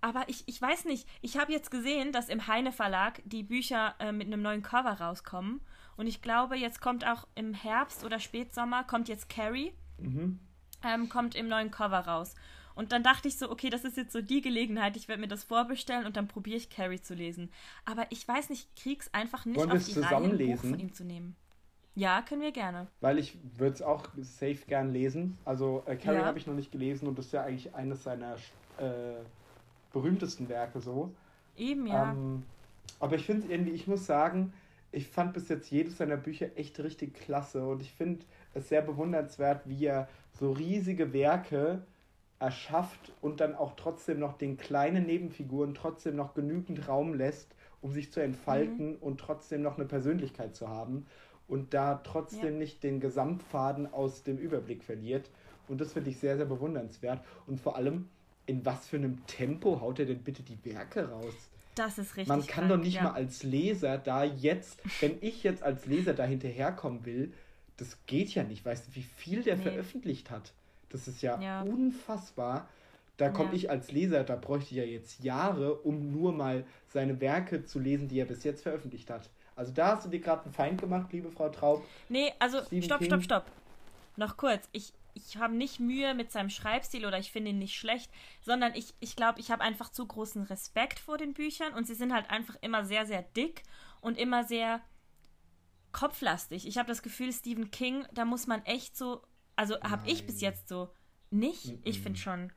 [0.00, 3.94] Aber ich, ich weiß nicht, ich habe jetzt gesehen, dass im Heine Verlag die Bücher
[4.00, 5.60] äh, mit einem neuen Cover rauskommen.
[5.96, 10.40] Und ich glaube, jetzt kommt auch im Herbst oder Spätsommer, kommt jetzt Carrie, mhm.
[10.84, 12.34] Ähm, kommt im neuen Cover raus.
[12.74, 15.28] Und dann dachte ich so, okay, das ist jetzt so die Gelegenheit, ich werde mir
[15.28, 17.50] das vorbestellen und dann probiere ich Carrie zu lesen.
[17.84, 20.78] Aber ich weiß nicht, ich krieg's einfach nicht Wollen auf die Reihe, ein Buch von
[20.80, 21.36] ihm zu nehmen.
[21.96, 22.88] Ja, können wir gerne.
[23.00, 25.38] Weil ich würde es auch safe gern lesen.
[25.44, 26.24] Also äh, Carrie ja.
[26.24, 28.34] habe ich noch nicht gelesen und das ist ja eigentlich eines seiner
[28.78, 29.22] äh,
[29.92, 31.12] berühmtesten Werke so.
[31.56, 32.10] Eben, ja.
[32.10, 32.42] Ähm,
[32.98, 34.52] aber ich finde irgendwie, ich muss sagen,
[34.94, 38.24] ich fand bis jetzt jedes seiner Bücher echt richtig klasse und ich finde
[38.54, 41.82] es sehr bewundernswert, wie er so riesige Werke
[42.38, 47.92] erschafft und dann auch trotzdem noch den kleinen Nebenfiguren trotzdem noch genügend Raum lässt, um
[47.92, 48.96] sich zu entfalten mhm.
[49.00, 51.06] und trotzdem noch eine Persönlichkeit zu haben
[51.48, 52.58] und da trotzdem ja.
[52.58, 55.30] nicht den Gesamtfaden aus dem Überblick verliert.
[55.68, 57.24] Und das finde ich sehr, sehr bewundernswert.
[57.46, 58.08] Und vor allem,
[58.46, 61.50] in was für einem Tempo haut er denn bitte die Werke raus?
[61.74, 62.28] Das ist richtig.
[62.28, 63.04] Man kann krank, doch nicht ja.
[63.04, 67.32] mal als Leser da jetzt, wenn ich jetzt als Leser da hinterherkommen will,
[67.76, 68.64] das geht ja nicht.
[68.64, 69.62] Weißt du, wie viel der nee.
[69.62, 70.52] veröffentlicht hat?
[70.90, 71.62] Das ist ja, ja.
[71.62, 72.68] unfassbar.
[73.16, 73.56] Da komme ja.
[73.56, 77.78] ich als Leser, da bräuchte ich ja jetzt Jahre, um nur mal seine Werke zu
[77.78, 79.30] lesen, die er bis jetzt veröffentlicht hat.
[79.56, 81.84] Also da hast du dir gerade einen Feind gemacht, liebe Frau Traub.
[82.08, 83.06] Nee, also Stephen stopp, King.
[83.08, 83.44] stopp, stopp.
[84.16, 84.68] Noch kurz.
[84.72, 88.10] Ich, ich habe nicht Mühe mit seinem Schreibstil oder ich finde ihn nicht schlecht,
[88.42, 91.86] sondern ich glaube, ich, glaub, ich habe einfach zu großen Respekt vor den Büchern und
[91.86, 93.62] sie sind halt einfach immer sehr, sehr dick
[94.00, 94.82] und immer sehr
[95.92, 96.66] kopflastig.
[96.66, 99.22] Ich habe das Gefühl, Stephen King, da muss man echt so,
[99.56, 100.90] also habe ich bis jetzt so
[101.30, 101.78] nicht.
[101.84, 102.52] Ich finde schon.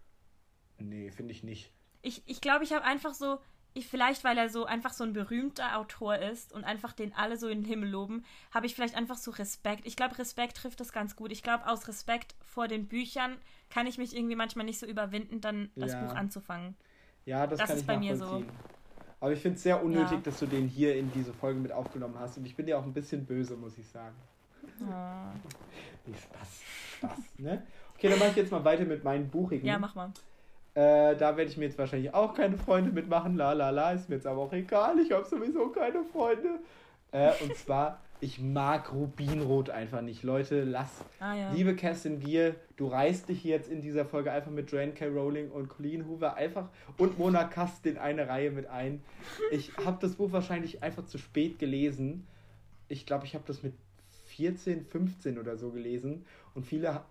[0.80, 1.72] Nee, finde ich nicht.
[2.01, 3.39] Ich glaube, ich, glaub, ich habe einfach so,
[3.78, 7.38] ich, vielleicht weil er so einfach so ein berühmter Autor ist und einfach den alle
[7.38, 9.86] so in den Himmel loben, habe ich vielleicht einfach so Respekt.
[9.86, 11.32] Ich glaube, Respekt trifft das ganz gut.
[11.32, 13.38] Ich glaube, aus Respekt vor den Büchern
[13.69, 16.01] kann ich mich irgendwie manchmal nicht so überwinden, dann das ja.
[16.01, 16.75] Buch anzufangen.
[17.25, 18.43] Ja, das, das kann ist ich bei mir so.
[19.19, 20.21] Aber ich finde es sehr unnötig, ja.
[20.23, 22.38] dass du den hier in diese Folge mit aufgenommen hast.
[22.38, 24.15] Und ich bin dir auch ein bisschen böse, muss ich sagen.
[24.82, 25.49] Oh.
[26.05, 26.61] Nee, Spaß.
[26.97, 27.63] Spaß, ne?
[27.95, 29.65] Okay, dann mache ich jetzt mal weiter mit meinen Buchigen.
[29.65, 30.11] Ja, mach mal.
[30.78, 33.36] Äh, da werde ich mir jetzt wahrscheinlich auch keine Freunde mitmachen.
[33.36, 34.99] La la la, ist mir jetzt aber auch egal.
[34.99, 36.59] Ich habe sowieso keine Freunde.
[37.11, 40.21] Äh, und zwar, ich mag Rubinrot einfach nicht.
[40.21, 41.03] Leute, lass.
[41.19, 41.51] Ah, ja.
[41.51, 45.07] Liebe Kerstin Gier, du reißt dich jetzt in dieser Folge einfach mit Joanne K.
[45.07, 46.69] Rowling und Colleen Hoover einfach
[46.99, 49.01] und Mona Kast in eine Reihe mit ein.
[49.49, 52.28] Ich habe das Buch wahrscheinlich einfach zu spät gelesen.
[52.88, 53.73] Ich glaube, ich habe das mit
[54.28, 56.28] 14, 15 oder so gelesen.
[56.53, 57.01] Und viele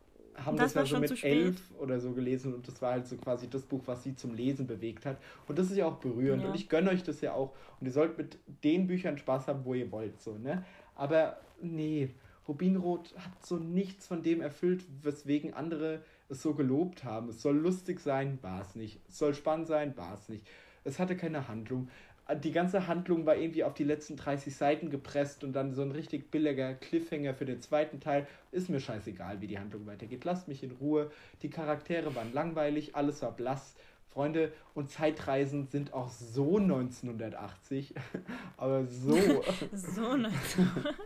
[0.44, 3.16] haben das, das ja so mit elf oder so gelesen und das war halt so
[3.16, 5.18] quasi das Buch, was sie zum Lesen bewegt hat.
[5.48, 6.48] Und das ist ja auch berührend ja.
[6.48, 7.54] und ich gönne euch das ja auch.
[7.80, 10.64] Und ihr sollt mit den Büchern Spaß haben, wo ihr wollt, so, ne?
[10.94, 12.10] Aber nee,
[12.48, 17.28] Rubinrot hat so nichts von dem erfüllt, weswegen andere es so gelobt haben.
[17.28, 19.00] Es soll lustig sein, war es nicht.
[19.08, 20.46] Es soll spannend sein, war es nicht.
[20.84, 21.88] Es hatte keine Handlung.
[22.34, 25.92] Die ganze Handlung war irgendwie auf die letzten 30 Seiten gepresst und dann so ein
[25.92, 28.26] richtig billiger Cliffhanger für den zweiten Teil.
[28.50, 30.24] Ist mir scheißegal, wie die Handlung weitergeht.
[30.24, 31.10] Lasst mich in Ruhe.
[31.42, 33.76] Die Charaktere waren langweilig, alles war blass.
[34.08, 37.94] Freunde, und Zeitreisen sind auch so 1980,
[38.56, 39.14] aber so.
[39.72, 40.30] so 19.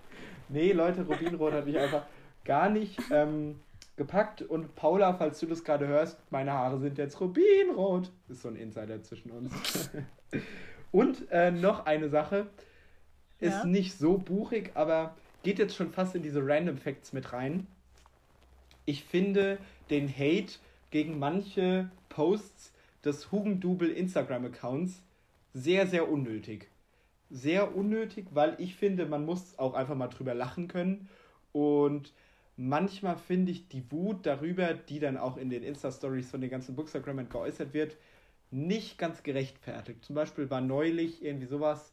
[0.48, 2.06] nee, Leute, Rubinrot hat mich einfach
[2.44, 3.58] gar nicht ähm,
[3.96, 4.42] gepackt.
[4.42, 8.10] Und Paula, falls du das gerade hörst, meine Haare sind jetzt Rubinrot.
[8.28, 9.90] Ist so ein Insider zwischen uns.
[10.92, 12.46] Und äh, noch eine Sache.
[13.38, 13.64] Ist ja.
[13.64, 17.66] nicht so buchig, aber geht jetzt schon fast in diese Random Facts mit rein.
[18.84, 20.52] Ich finde den Hate
[20.90, 22.72] gegen manche Posts
[23.04, 25.02] des Hugendubel Instagram-Accounts
[25.54, 26.68] sehr, sehr unnötig.
[27.30, 31.08] Sehr unnötig, weil ich finde, man muss auch einfach mal drüber lachen können.
[31.52, 32.12] Und
[32.56, 36.74] manchmal finde ich die Wut darüber, die dann auch in den Insta-Stories von den ganzen
[36.74, 37.96] Bookstagrammern geäußert wird,
[38.50, 40.04] nicht ganz gerechtfertigt.
[40.04, 41.92] Zum Beispiel war neulich irgendwie sowas,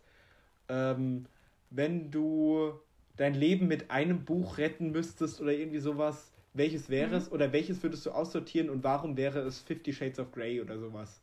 [0.69, 1.25] ähm,
[1.69, 2.73] wenn du
[3.15, 7.15] dein Leben mit einem Buch retten müsstest oder irgendwie sowas, welches wäre mhm.
[7.15, 10.79] es oder welches würdest du aussortieren und warum wäre es Fifty Shades of Grey oder
[10.79, 11.21] sowas?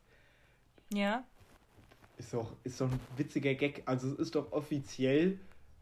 [0.92, 1.24] Ja.
[2.16, 3.82] Ist doch, ist doch ein witziger Gag.
[3.86, 5.38] Also es ist doch offiziell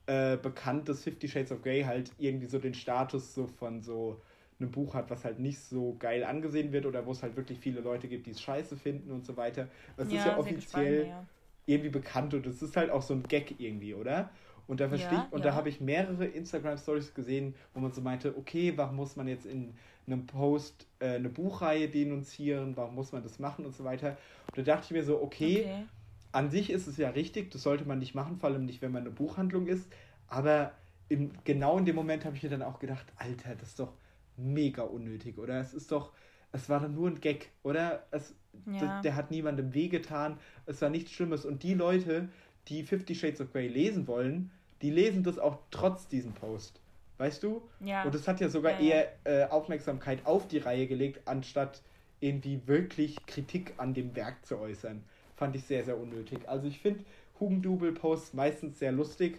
[0.06, 4.20] äh, bekannt, dass Fifty Shades of Grey halt irgendwie so den Status so von so
[4.62, 7.58] ein Buch hat, was halt nicht so geil angesehen wird oder wo es halt wirklich
[7.58, 9.68] viele Leute gibt, die es scheiße finden und so weiter.
[9.96, 11.26] Das ja, ist ja offiziell gespannt, ja.
[11.66, 14.30] irgendwie bekannt und es ist halt auch so ein Gag irgendwie, oder?
[14.68, 18.36] Und da verstehe ja, und da habe ich mehrere Instagram-Stories gesehen, wo man so meinte,
[18.36, 19.74] okay, warum muss man jetzt in
[20.06, 24.16] einem Post äh, eine Buchreihe denunzieren, warum muss man das machen und so weiter.
[24.48, 25.84] Und da dachte ich mir so, okay, okay,
[26.32, 28.92] an sich ist es ja richtig, das sollte man nicht machen, vor allem nicht, wenn
[28.92, 29.86] man eine Buchhandlung ist,
[30.28, 30.72] aber
[31.08, 33.92] im, genau in dem Moment habe ich mir dann auch gedacht, Alter, das ist doch
[34.36, 35.60] mega unnötig, oder?
[35.60, 36.12] Es ist doch,
[36.52, 38.06] es war dann nur ein Gag, oder?
[38.10, 38.34] Es,
[38.66, 39.00] ja.
[39.00, 41.44] der, hat niemandem wehgetan, es war nichts Schlimmes.
[41.44, 42.28] Und die Leute,
[42.68, 44.50] die Fifty Shades of Grey lesen wollen,
[44.82, 46.80] die lesen das auch trotz diesem Post.
[47.18, 47.62] Weißt du?
[47.80, 48.02] Ja.
[48.04, 51.82] Und es hat ja sogar ja, eher äh, Aufmerksamkeit auf die Reihe gelegt, anstatt
[52.20, 55.02] irgendwie wirklich Kritik an dem Werk zu äußern.
[55.36, 56.48] Fand ich sehr, sehr unnötig.
[56.48, 57.04] Also ich finde
[57.38, 59.38] Hugendubel-Posts meistens sehr lustig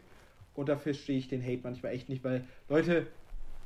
[0.54, 3.08] und dafür stehe ich den Hate manchmal echt nicht, weil Leute,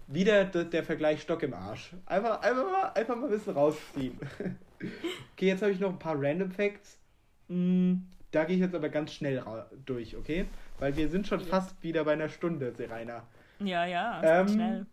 [0.07, 1.93] wieder der, Vergleich Stock im Arsch.
[2.05, 4.17] Einfach, einfach, mal, einfach mal ein bisschen rausziehen.
[5.33, 6.97] okay, jetzt habe ich noch ein paar Random Facts.
[7.47, 7.95] Mm,
[8.31, 9.43] da gehe ich jetzt aber ganz schnell
[9.85, 10.45] durch, okay?
[10.79, 13.23] Weil wir sind schon fast wieder bei einer Stunde, Serena.
[13.59, 14.85] Ja, ja, ähm, schnell.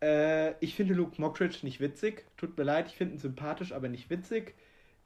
[0.00, 2.24] Äh, ich finde Luke Mockridge nicht witzig.
[2.36, 4.54] Tut mir leid, ich finde ihn sympathisch, aber nicht witzig.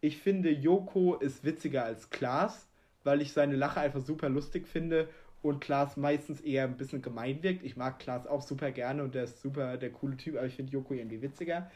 [0.00, 2.68] Ich finde, Yoko ist witziger als Klaas,
[3.04, 5.08] weil ich seine Lache einfach super lustig finde
[5.42, 7.64] und Klaas meistens eher ein bisschen gemein wirkt.
[7.64, 10.54] Ich mag Klaas auch super gerne und der ist super der coole Typ, aber ich
[10.54, 11.70] finde Joko irgendwie witziger.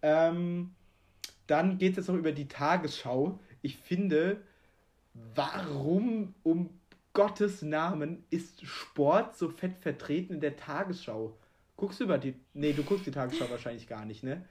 [0.00, 0.74] Ähm,
[1.46, 3.38] dann geht es jetzt noch über die Tagesschau.
[3.60, 4.40] Ich finde,
[5.34, 6.70] warum um
[7.12, 11.36] Gottes Namen ist Sport so fett vertreten in der Tagesschau?
[11.76, 12.34] Guckst du über die.
[12.54, 14.44] Nee, du guckst die Tagesschau wahrscheinlich gar nicht, ne?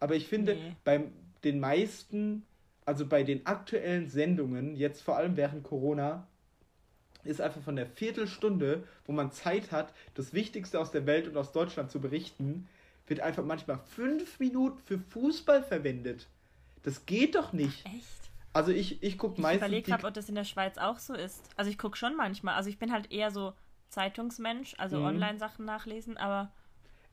[0.00, 0.76] Aber ich finde, nee.
[0.84, 1.04] bei
[1.44, 2.46] den meisten,
[2.86, 6.26] also bei den aktuellen Sendungen, jetzt vor allem während Corona,
[7.28, 11.36] ist einfach von der Viertelstunde, wo man Zeit hat, das Wichtigste aus der Welt und
[11.36, 12.68] aus Deutschland zu berichten,
[13.06, 16.26] wird einfach manchmal fünf Minuten für Fußball verwendet.
[16.82, 17.84] Das geht doch nicht.
[17.86, 18.30] Echt?
[18.52, 19.62] Also ich, ich gucke meistens.
[19.62, 21.42] Ich überlege gerade, ob das in der Schweiz auch so ist.
[21.56, 22.54] Also ich gucke schon manchmal.
[22.54, 23.52] Also ich bin halt eher so
[23.90, 25.06] Zeitungsmensch, also mhm.
[25.06, 26.50] Online-Sachen nachlesen, aber.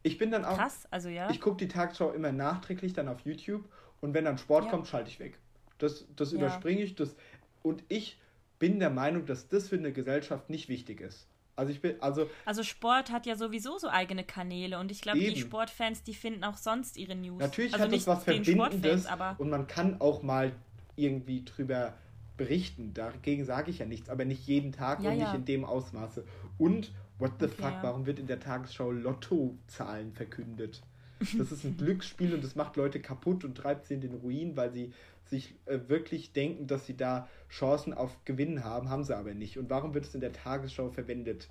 [0.02, 0.58] Ich bin dann auch.
[0.58, 1.30] Krass, also ja.
[1.30, 3.66] Ich gucke die Tagesschau immer nachträglich dann auf YouTube
[4.02, 4.72] und wenn dann Sport ja.
[4.72, 5.38] kommt, schalte ich weg.
[5.78, 6.38] Das, das ja.
[6.38, 6.96] überspringe ich.
[6.96, 7.16] Das,
[7.64, 8.18] und ich
[8.66, 11.28] bin der Meinung, dass das für eine Gesellschaft nicht wichtig ist.
[11.56, 12.28] Also ich bin, also.
[12.46, 16.44] Also Sport hat ja sowieso so eigene Kanäle und ich glaube, die Sportfans, die finden
[16.44, 17.40] auch sonst ihre News.
[17.40, 19.06] Natürlich also hat es was Verbindendes
[19.38, 20.52] und man kann auch mal
[20.96, 21.94] irgendwie drüber
[22.38, 22.96] berichten.
[22.96, 25.26] Dagegen sage ich ja nichts, aber nicht jeden Tag ja, und ja.
[25.26, 26.26] nicht in dem Ausmaße.
[26.58, 27.84] Und what the okay, fuck, ja.
[27.84, 30.82] warum wird in der Tagesschau Lottozahlen verkündet?
[31.20, 34.58] Das ist ein Glücksspiel und das macht Leute kaputt und treibt sie in den Ruin,
[34.58, 34.92] weil sie
[35.30, 39.58] sich äh, wirklich denken, dass sie da Chancen auf Gewinnen haben, haben sie aber nicht.
[39.58, 41.50] Und warum wird es in der Tagesschau verwendet?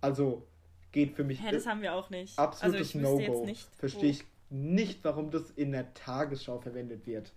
[0.00, 0.46] Also
[0.92, 1.40] geht für mich.
[1.42, 2.38] Ja, das haben wir auch nicht.
[2.38, 3.48] Absolutes also No-Go.
[3.76, 7.32] Verstehe ich nicht, warum das in der Tagesschau verwendet wird.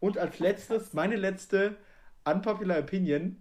[0.00, 1.76] Und als letztes, meine letzte
[2.26, 3.36] unpopular Opinion.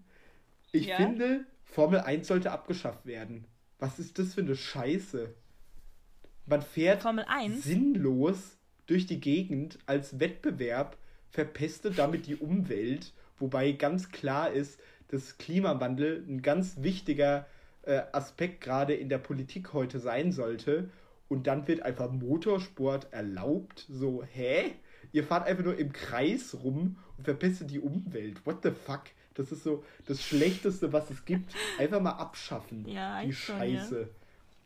[0.71, 0.97] Ich ja?
[0.97, 3.45] finde, Formel 1 sollte abgeschafft werden.
[3.79, 5.33] Was ist das für eine Scheiße?
[6.45, 7.05] Man fährt
[7.59, 10.97] sinnlos durch die Gegend als Wettbewerb
[11.35, 14.79] verpestet damit die Umwelt, wobei ganz klar ist,
[15.09, 17.45] dass Klimawandel ein ganz wichtiger
[17.83, 20.89] äh, Aspekt gerade in der Politik heute sein sollte.
[21.27, 23.85] Und dann wird einfach Motorsport erlaubt.
[23.89, 24.75] So, hä?
[25.11, 28.45] Ihr fahrt einfach nur im Kreis rum und verpestet die Umwelt.
[28.45, 29.03] What the fuck?
[29.33, 31.53] Das ist so das Schlechteste, was es gibt.
[31.77, 32.87] Einfach mal abschaffen.
[32.87, 34.01] Ja, die eigentlich schon, Scheiße.
[34.01, 34.07] ja.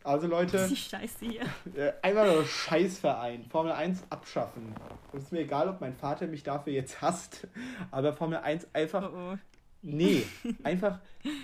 [0.03, 1.41] Also Leute, Die Scheiße hier.
[1.75, 3.45] äh, einfach nur Scheißverein.
[3.45, 4.73] Formel 1 abschaffen.
[5.11, 7.47] Und es ist mir egal, ob mein Vater mich dafür jetzt hasst,
[7.91, 9.37] aber Formel 1 einfach Oh, oh.
[9.81, 10.25] Nee,
[10.63, 10.99] einfach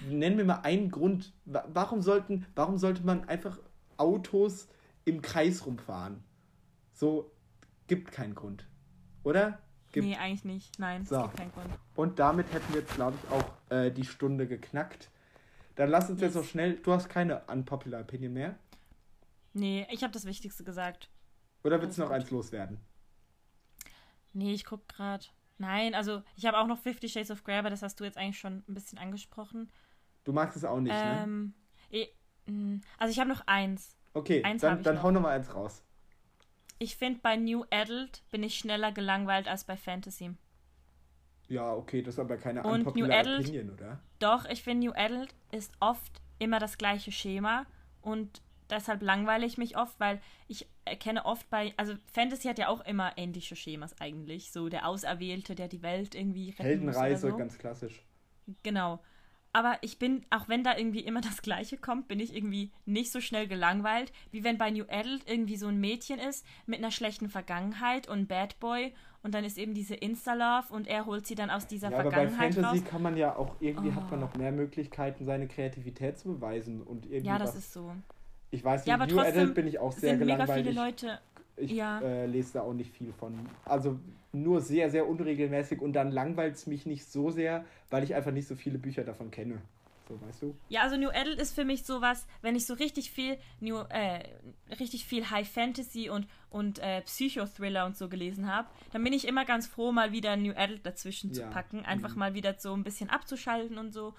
[0.09, 1.33] nenn mir mal einen Grund.
[1.45, 3.57] Wa- Warum sollten, warum sollte man einfach
[3.97, 4.67] Autos
[5.05, 6.23] im Kreis rumfahren?
[6.93, 7.31] So
[7.87, 8.67] gibt keinen Grund,
[9.23, 9.59] oder?
[9.91, 10.05] Gibt.
[10.07, 10.79] Nee, eigentlich nicht.
[10.79, 11.15] Nein, So.
[11.17, 11.67] es gibt keinen Grund.
[11.95, 15.09] Und damit hätten wir jetzt, glaube ich, auch äh, die Stunde geknackt.
[15.75, 16.77] Dann lass uns jetzt noch schnell.
[16.77, 18.55] Du hast keine unpopular Opinion mehr,
[19.53, 21.09] Nee, ich habe das Wichtigste gesagt.
[21.63, 22.79] oder willst du noch Alles eins loswerden?
[24.33, 25.25] Nee, ich guck gerade.
[25.57, 28.17] Nein, also ich habe auch noch Fifty Shades of Grey, aber das hast du jetzt
[28.17, 29.71] eigentlich schon ein bisschen angesprochen.
[30.25, 31.23] Du magst es auch nicht, ne?
[31.23, 31.53] ähm,
[32.47, 33.95] mh, also ich habe noch eins.
[34.13, 35.03] Okay, eins dann, dann noch.
[35.03, 35.83] hau noch mal eins raus.
[36.77, 40.33] Ich finde, bei New Adult bin ich schneller gelangweilt als bei Fantasy.
[41.47, 43.99] Ja, okay, das ist aber keine Und New unpopular Adult- Opinion, oder?
[44.19, 47.65] Doch, ich finde, New Adult ist oft immer das gleiche Schema
[48.01, 52.67] und deshalb langweile ich mich oft, weil ich erkenne oft bei, also Fantasy hat ja
[52.67, 54.51] auch immer ähnliche Schemas eigentlich.
[54.51, 57.37] So der Auserwählte, der die Welt irgendwie retten muss oder Heldenreise, so.
[57.37, 58.03] ganz klassisch.
[58.63, 58.99] Genau.
[59.53, 63.11] Aber ich bin, auch wenn da irgendwie immer das Gleiche kommt, bin ich irgendwie nicht
[63.11, 66.91] so schnell gelangweilt, wie wenn bei New Adult irgendwie so ein Mädchen ist mit einer
[66.91, 68.93] schlechten Vergangenheit und Bad Boy
[69.25, 72.11] und dann ist eben diese Insta-Love und er holt sie dann aus dieser Ja, aber
[72.11, 72.85] bei Vergangenheit Fantasy raus.
[72.87, 74.25] kann man ja auch, irgendwie hat man Oh.
[74.27, 77.91] noch mehr Möglichkeiten, seine Kreativität zu beweisen und irgendwie Ja, das ist so.
[78.51, 80.65] Ich weiß nicht, Ja, aber New trotzdem Adult bin ich auch sehr Sind mega gelangweilt.
[80.67, 81.19] viele Leute.
[81.57, 81.99] Ich ja.
[82.01, 83.33] äh, lese da auch nicht viel von.
[83.65, 83.97] Also
[84.31, 88.31] nur sehr, sehr unregelmäßig und dann langweilt es mich nicht so sehr, weil ich einfach
[88.31, 89.59] nicht so viele Bücher davon kenne.
[90.07, 90.55] So, weißt du?
[90.69, 94.23] Ja, also New Adult ist für mich sowas, wenn ich so richtig viel New, äh,
[94.79, 99.27] richtig viel High Fantasy und, und äh, Psychothriller und so gelesen habe, dann bin ich
[99.27, 101.49] immer ganz froh, mal wieder New Adult dazwischen zu Ja.
[101.49, 102.19] packen, einfach Mhm.
[102.19, 104.13] mal wieder so ein bisschen abzuschalten und so.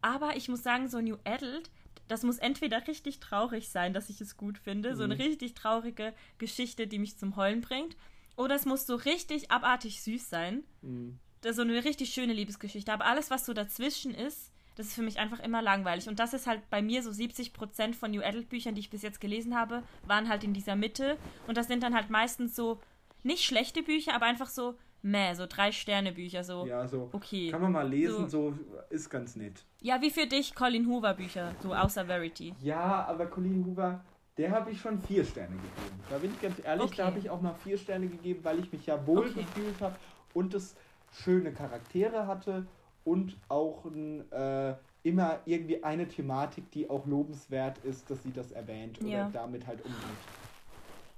[0.00, 1.70] Aber ich muss sagen, so New Adult,
[2.08, 5.20] das muss entweder richtig traurig sein, dass ich es gut finde, so eine Mhm.
[5.20, 7.96] richtig traurige Geschichte, die mich zum Heulen bringt,
[8.36, 11.18] oder es muss so richtig abartig süß sein, Mhm.
[11.42, 12.92] das ist so eine richtig schöne Liebesgeschichte.
[12.92, 16.08] Aber alles, was so dazwischen ist, das ist für mich einfach immer langweilig.
[16.08, 19.02] Und das ist halt bei mir so 70% von New Adult Büchern, die ich bis
[19.02, 21.16] jetzt gelesen habe, waren halt in dieser Mitte.
[21.46, 22.80] Und das sind dann halt meistens so
[23.22, 27.08] nicht schlechte Bücher, aber einfach so meh, so drei Sterne Bücher, so Ja, so.
[27.12, 27.50] okay.
[27.50, 28.58] Kann man mal lesen, So- so,
[28.90, 29.64] ist ganz nett.
[29.80, 32.54] Ja, wie für dich Colin Hoover Bücher, so außer Verity.
[32.60, 34.04] Ja, aber Colin Hoover,
[34.38, 36.00] der habe ich schon vier Sterne gegeben.
[36.08, 36.94] Da bin ich ganz ehrlich, Okay.
[36.98, 39.40] da habe ich auch mal vier Sterne gegeben, weil ich mich ja wohl Okay.
[39.42, 39.96] gefühlt habe
[40.34, 40.76] und es
[41.12, 42.66] schöne Charaktere hatte
[43.04, 48.52] und auch ein, äh, immer irgendwie eine Thematik, die auch lobenswert ist, dass sie das
[48.52, 49.30] erwähnt oder Ja.
[49.32, 50.00] damit halt umgeht.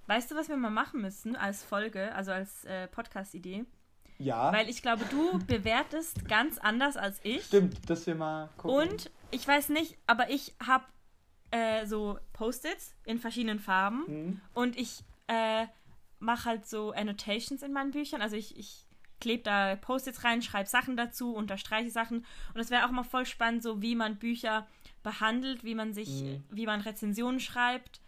[0.06, 3.64] Weißt du, was wir mal machen müssen als Folge, also als äh, Podcast-Idee?
[4.18, 7.44] Ja, Weil ich glaube, du bewertest ganz anders als ich.
[7.44, 8.88] stimmt, dass wir mal gucken.
[8.90, 10.84] Und ich weiß nicht, aber ich habe
[11.50, 14.40] äh, so Post-its in verschiedenen Farben Hm?
[14.54, 15.66] und ich äh,
[16.20, 18.20] mache halt so Annotations in meinen Büchern.
[18.22, 18.83] Also ich, ich
[19.20, 22.24] klebe da Post-its rein, schreibe Sachen dazu, unterstreiche Sachen.
[22.54, 24.66] Und es wäre auch mal voll spannend, so wie man Bücher
[25.02, 26.44] behandelt, wie man sich, Mhm.
[26.50, 28.00] wie man Rezensionen schreibt.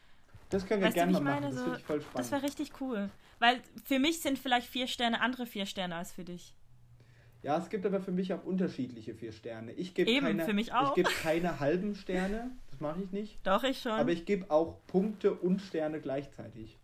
[0.50, 3.10] Das können wir Weißt gerne mal machen, das voll Das wäre richtig cool.
[3.38, 6.54] Weil für mich sind vielleicht vier Sterne andere vier Sterne als für dich.
[7.42, 9.72] Ja, es gibt aber für mich auch unterschiedliche vier Sterne.
[9.72, 10.88] Ich gebe keine, für mich auch.
[10.88, 13.38] Ich gebe keine halben Sterne, das mache ich nicht.
[13.46, 13.92] Doch, ich schon.
[13.92, 16.78] Aber ich gebe auch Punkte und Sterne gleichzeitig.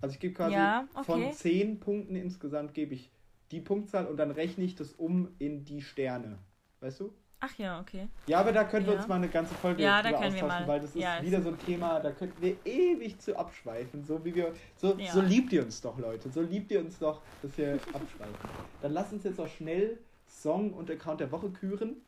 [0.00, 1.04] Also ich gebe quasi Ja, okay.
[1.04, 3.10] von zehn Punkten insgesamt gebe ich
[3.50, 6.38] die Punktzahl und dann rechne ich das um in die Sterne.
[6.80, 7.12] Weißt du?
[7.40, 8.08] Ach ja, okay.
[8.26, 8.98] Ja, aber da können wir Ja.
[8.98, 11.40] uns mal eine ganze Folge Ja, da drüber wir austauschen, weil das ist Ja, wieder
[11.40, 15.12] so ein Thema, da könnten wir ewig zu abschweifen, so wie wir so, Ja.
[15.12, 18.34] so liebt ihr uns doch, Leute, so liebt ihr uns doch, dass wir abschweifen.
[18.82, 22.02] Dann lass uns jetzt auch schnell Song und Account der Woche küren.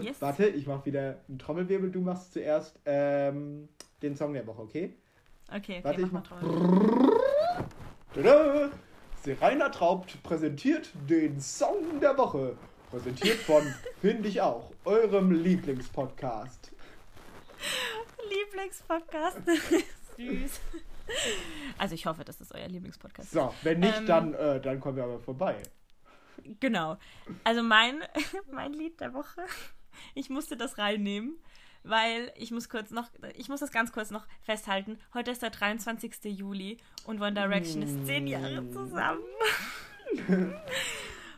[0.00, 0.22] Yes.
[0.22, 3.68] Warte, ich mache wieder einen Trommelwirbel, du machst zuerst ähm,
[4.00, 4.94] den Song der Woche, okay?
[5.48, 6.40] Okay, okay, Warte, ich mach mach.
[9.26, 12.56] Serena Traubt präsentiert den Song der Woche.
[12.90, 13.64] Präsentiert von,
[14.00, 16.70] finde ich auch, eurem Lieblingspodcast.
[18.30, 19.38] Lieblingspodcast.
[20.16, 20.60] Süß.
[21.76, 23.32] Also ich hoffe, dass das euer Lieblingspodcast ist.
[23.32, 25.60] So, wenn nicht, Ähm, dann, äh, dann kommen wir aber vorbei.
[26.60, 26.96] Genau.
[27.42, 28.04] Also mein,
[28.52, 29.44] mein Lied der Woche,
[30.14, 31.36] ich musste das reinnehmen,
[31.88, 34.98] weil ich muss kurz noch, ich muss das ganz kurz noch festhalten.
[35.14, 36.12] Heute ist der 23.
[36.24, 38.72] Juli und One Direction ist zehn Jahre Mm.
[38.72, 39.20] zusammen.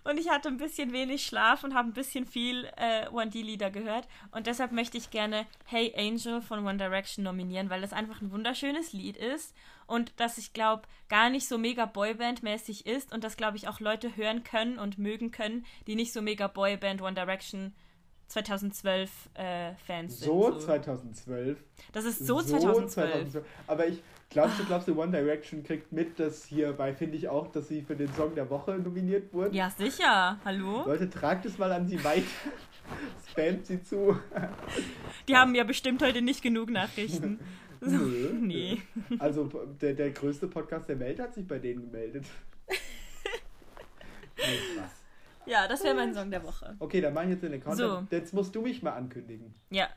[0.05, 3.71] und ich hatte ein bisschen wenig Schlaf und habe ein bisschen viel äh, One D-Lieder
[3.71, 4.09] gehört.
[4.31, 8.31] Und deshalb möchte ich gerne Hey Angel von One Direction nominieren, weil das einfach ein
[8.31, 9.55] wunderschönes Lied ist
[9.87, 13.81] und das ich glaube gar nicht so mega Boyband-mäßig ist und das glaube ich auch
[13.81, 17.75] Leute hören können und mögen können, die nicht so mega Boyband One Direction
[18.29, 20.61] 2012 äh, Fans so sind.
[20.61, 21.59] So 2012.
[21.93, 22.93] Das ist so, so 2012.
[22.93, 23.45] 2012.
[23.67, 27.51] Aber ich glaubst du, glaubst du, One Direction kriegt mit, dass hierbei finde ich auch,
[27.51, 29.55] dass sie für den Song der Woche nominiert wurden?
[29.55, 30.39] Ja, sicher.
[30.45, 30.85] Hallo?
[30.87, 32.27] Leute, tragt es mal an sie weiter.
[33.31, 34.19] Spamt sie zu.
[35.27, 37.39] Die haben ja bestimmt heute nicht genug Nachrichten.
[37.81, 38.33] Nö.
[38.41, 38.83] nee.
[39.19, 39.45] Also
[39.81, 42.25] der, der größte Podcast der Welt hat sich bei denen gemeldet.
[42.69, 42.75] nee,
[44.75, 44.98] Spaß.
[45.49, 46.77] Ja, das wäre mein Song der Woche.
[46.79, 47.79] Okay, dann mach ich jetzt den Account.
[47.79, 48.07] So.
[48.11, 49.55] Jetzt musst du mich mal ankündigen.
[49.71, 49.89] Ja.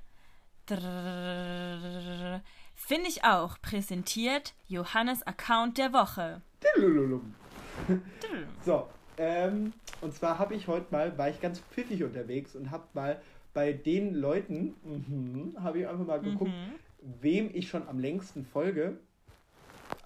[2.76, 3.60] Finde ich auch.
[3.62, 6.42] Präsentiert Johannes Account der Woche.
[8.66, 8.88] so,
[9.18, 13.22] ähm, und zwar habe ich heute mal, war ich ganz pfiffig unterwegs und habe mal
[13.54, 16.80] bei den Leuten, mm habe ich einfach mal geguckt, mhm.
[17.22, 18.98] wem ich schon am längsten folge.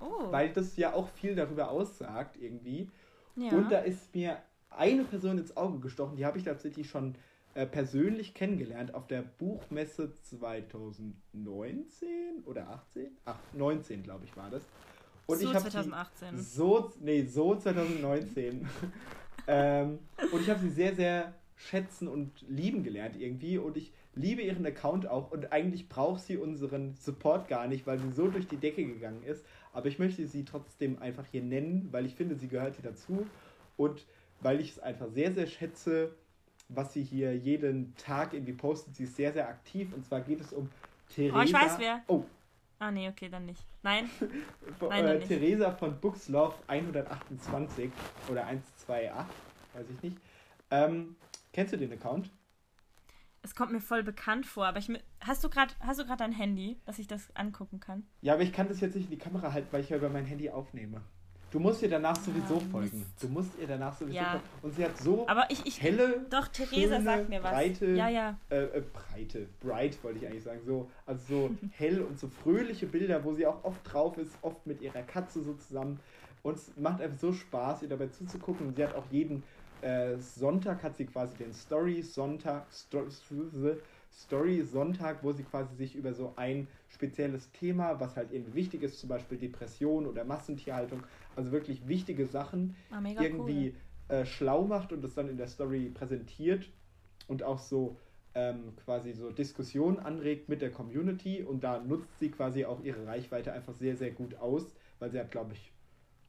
[0.02, 0.32] Oh.
[0.32, 2.90] Weil das ja auch viel darüber aussagt irgendwie.
[3.36, 3.52] Ja.
[3.52, 4.38] Und da ist mir
[4.78, 7.16] eine Person ins Auge gestochen, die habe ich tatsächlich schon
[7.54, 13.08] äh, persönlich kennengelernt auf der Buchmesse 2019 oder 18?
[13.26, 14.64] Ach, 19, glaube ich, war das.
[15.28, 16.38] Und so ich 2018.
[16.38, 18.68] So, nee, so 2019.
[19.48, 20.00] ähm,
[20.32, 23.58] und ich habe sie sehr, sehr schätzen und lieben gelernt irgendwie.
[23.58, 25.32] Und ich liebe ihren Account auch.
[25.32, 29.24] Und eigentlich braucht sie unseren Support gar nicht, weil sie so durch die Decke gegangen
[29.24, 29.46] ist.
[29.74, 33.26] Aber ich möchte sie trotzdem einfach hier nennen, weil ich finde, sie gehört hier dazu.
[33.78, 34.06] Und
[34.42, 36.16] weil ich es einfach sehr, sehr schätze,
[36.70, 38.96] was sie hier jeden Tag irgendwie postet.
[38.96, 39.94] Sie ist sehr, sehr aktiv.
[39.94, 40.70] Und zwar geht es um
[41.14, 41.40] Theresa.
[41.40, 42.02] Oh, ich weiß wer.
[42.08, 42.24] Oh.
[42.80, 43.64] Ah, nee, okay, dann nicht.
[43.84, 44.10] Nein.
[44.82, 45.20] Nein äh.
[45.20, 47.90] Theresa von Bookslove 128
[48.30, 49.12] oder 128,
[49.74, 50.18] weiß ich nicht.
[50.72, 51.16] Ähm,
[51.54, 52.30] kennst du den Account?
[53.44, 56.32] Es kommt mir voll bekannt vor, aber ich hast du gerade hast du gerade dein
[56.32, 58.04] Handy, dass ich das angucken kann?
[58.22, 60.10] Ja, aber ich kann das jetzt nicht in die Kamera halten, weil ich ja über
[60.10, 61.02] mein Handy aufnehme.
[61.56, 63.06] Du musst ihr danach sowieso ja, folgen.
[63.22, 64.32] Du musst ihr danach sowieso ja.
[64.32, 64.46] folgen.
[64.62, 67.52] Und sie hat so Aber ich, ich, helle, doch, Theresa schöne, sagt mir was.
[67.54, 68.38] breite, ja, ja.
[68.50, 70.60] Äh, äh, breite, bright wollte ich eigentlich sagen.
[70.66, 74.68] So, also so hell und so fröhliche Bilder, wo sie auch oft drauf ist, oft
[74.68, 76.02] mit ihrer Katze so zusammen.
[76.44, 78.68] Und es macht einfach so Spaß, ihr dabei zuzugucken.
[78.68, 79.42] Und sie hat auch jeden
[79.82, 83.06] äh, Sonntag hat sie quasi den Story Sonntag, Sto
[84.12, 88.82] Story Sonntag, wo sie quasi sich über so ein spezielles Thema, was halt irgendwie wichtig
[88.84, 91.04] ist, zum Beispiel Depression oder Massentierhaltung,
[91.36, 93.76] also wirklich wichtige Sachen ah, irgendwie
[94.10, 94.16] cool.
[94.16, 96.70] äh, schlau macht und das dann in der Story präsentiert
[97.28, 97.98] und auch so
[98.34, 103.06] ähm, quasi so Diskussionen anregt mit der Community und da nutzt sie quasi auch ihre
[103.06, 105.72] Reichweite einfach sehr, sehr gut aus, weil sie hat, glaube ich,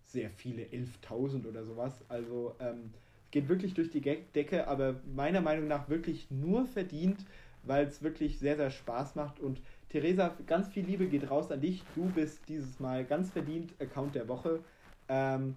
[0.05, 2.05] sehr viele, 11.000 oder sowas.
[2.09, 2.93] Also ähm,
[3.31, 7.25] geht wirklich durch die Decke, aber meiner Meinung nach wirklich nur verdient,
[7.65, 11.61] weil es wirklich sehr, sehr Spaß macht und Theresa, ganz viel Liebe geht raus an
[11.61, 11.83] dich.
[11.95, 14.61] Du bist dieses Mal ganz verdient Account der Woche.
[15.09, 15.57] Ähm,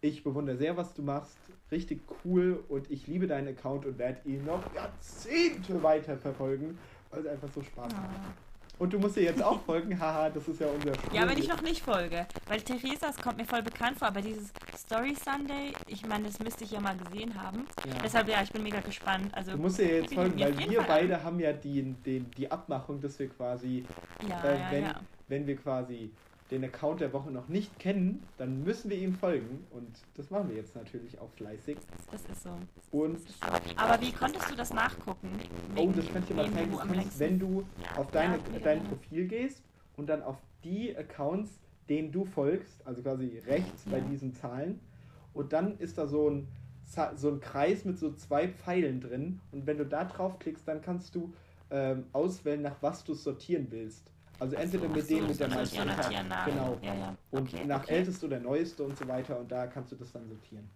[0.00, 1.38] ich bewundere sehr, was du machst.
[1.70, 6.78] Richtig cool und ich liebe deinen Account und werde ihn noch Jahrzehnte weiter verfolgen,
[7.10, 8.45] weil es einfach so Spaß macht.
[8.78, 11.14] Und du musst ihr jetzt auch folgen, haha, das ist ja unser Spiel.
[11.18, 12.26] Ja, wenn ich noch nicht folge.
[12.46, 16.38] Weil Theresa, es kommt mir voll bekannt vor, aber dieses Story Sunday, ich meine, das
[16.40, 17.66] müsste ich ja mal gesehen haben.
[17.86, 17.94] Ja.
[18.04, 19.32] Deshalb, ja, ich bin mega gespannt.
[19.32, 21.24] Also, du musst ihr jetzt folgen, weil wir Fall beide an.
[21.24, 23.84] haben ja die, die, die Abmachung, dass wir quasi,
[24.28, 26.10] ja, äh, wenn, ja, wenn wir quasi
[26.50, 29.66] den Account der Woche noch nicht kennen, dann müssen wir ihm folgen.
[29.70, 31.76] Und das machen wir jetzt natürlich auch fleißig.
[32.10, 32.50] Das ist so.
[32.92, 33.18] Und
[33.76, 35.28] aber wie konntest du das nachgucken?
[35.76, 36.70] Oh, das kann ich dir mal zeigen.
[36.70, 37.64] Du kannst, wenn du
[37.96, 39.62] auf deine, ja, dein Profil gehst
[39.96, 43.92] und dann auf die Accounts, denen du folgst, also quasi rechts ja.
[43.92, 44.80] bei diesen Zahlen,
[45.34, 46.48] und dann ist da so ein,
[47.16, 49.40] so ein Kreis mit so zwei Pfeilen drin.
[49.52, 51.34] Und wenn du da drauf klickst, dann kannst du
[51.70, 54.10] ähm, auswählen, nach was du sortieren willst.
[54.38, 55.78] Also entweder so, mit dem, so, mit der meisten
[56.46, 56.78] Genau.
[56.82, 57.16] Ja, ja.
[57.30, 57.94] Und okay, nach okay.
[57.94, 60.68] älteste oder neueste und so weiter und da kannst du das dann sortieren.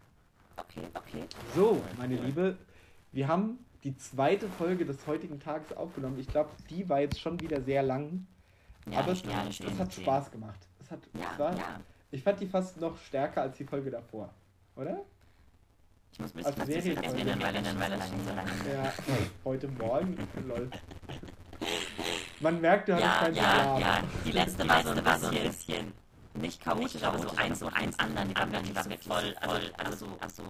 [0.57, 1.25] Okay, okay.
[1.55, 2.57] So, meine Liebe,
[3.13, 6.19] wir haben die zweite Folge des heutigen Tages aufgenommen.
[6.19, 8.27] Ich glaube, die war jetzt schon wieder sehr lang.
[8.91, 10.59] Ja, aber es, ja, das, das hat Spaß gemacht.
[10.81, 11.81] Es hat, ja, war, ja.
[12.11, 14.33] Ich fand die fast noch stärker als die Folge davor,
[14.77, 15.03] oder?
[16.13, 18.51] Ich muss ein bisschen also Serie nennen, weil, weil, weil so lange.
[18.51, 18.93] Ja,
[19.45, 20.17] heute Morgen,
[20.47, 20.69] lol.
[22.41, 23.81] Man merkt, du hattest ja, keinen ja, Schlaf.
[23.81, 25.93] Ja, die letzte war so, war so ein bisschen
[26.35, 30.07] nicht chaotisch, aber so eins so eins anderen, die waren wirklich, wirklich voll, voll, also,
[30.21, 30.43] also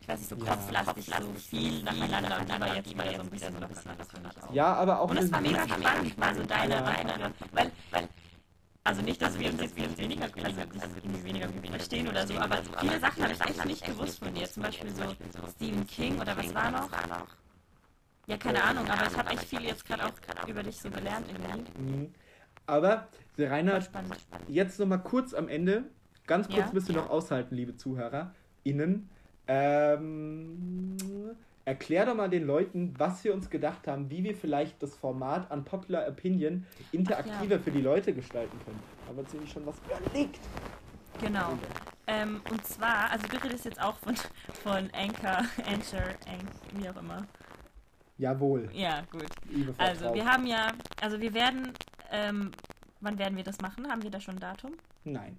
[0.00, 1.20] ich weiß nicht, so kopflastig, ja.
[1.20, 4.08] so viel nacheinander und dann war jetzt wieder so ein bisschen so ein bisschen was
[4.08, 4.52] für mich auch.
[4.52, 5.10] Ja, aber auch...
[5.10, 8.08] Und es war mega spannend, mal so deine, deine, weil, weil
[8.84, 10.60] Also nicht, dass wir uns jetzt weniger, also
[10.96, 14.34] irgendwie weniger gut verstehen oder so, aber viele Sachen habe ich echt nicht gewusst von
[14.34, 14.50] dir.
[14.50, 15.04] Zum Beispiel so
[15.54, 16.88] Stephen King oder was war noch?
[18.26, 21.26] Ja, keine Ahnung, aber ich habe echt viel jetzt gerade auch über dich so gelernt
[21.28, 21.80] irgendwie.
[21.80, 22.14] Mhm.
[22.66, 23.90] Aber, Reinhard,
[24.48, 25.84] jetzt nochmal kurz am Ende,
[26.26, 26.70] ganz kurz Ja.
[26.72, 29.10] müsst ihr noch aushalten, liebe ZuhörerInnen.
[29.48, 30.96] Ähm,
[31.64, 35.50] erklär doch mal den Leuten, was wir uns gedacht haben, wie wir vielleicht das Format
[35.50, 38.80] an Popular Opinion interaktiver für die Leute gestalten können.
[39.08, 40.38] Haben wir uns nämlich schon was überlegt.
[41.20, 41.58] Genau.
[42.06, 44.14] Ähm, und zwar, also du redest jetzt auch von,
[44.62, 47.26] von Anchor, Anchor, Anch, wie auch immer.
[48.22, 49.26] Jawohl, Ja, gut.
[49.76, 50.68] Frau Also wir haben ja,
[51.00, 51.72] also wir werden,
[52.12, 52.52] ähm,
[53.00, 53.88] wann werden wir das machen?
[53.90, 54.72] Haben wir da schon ein Datum?
[55.02, 55.36] Nein.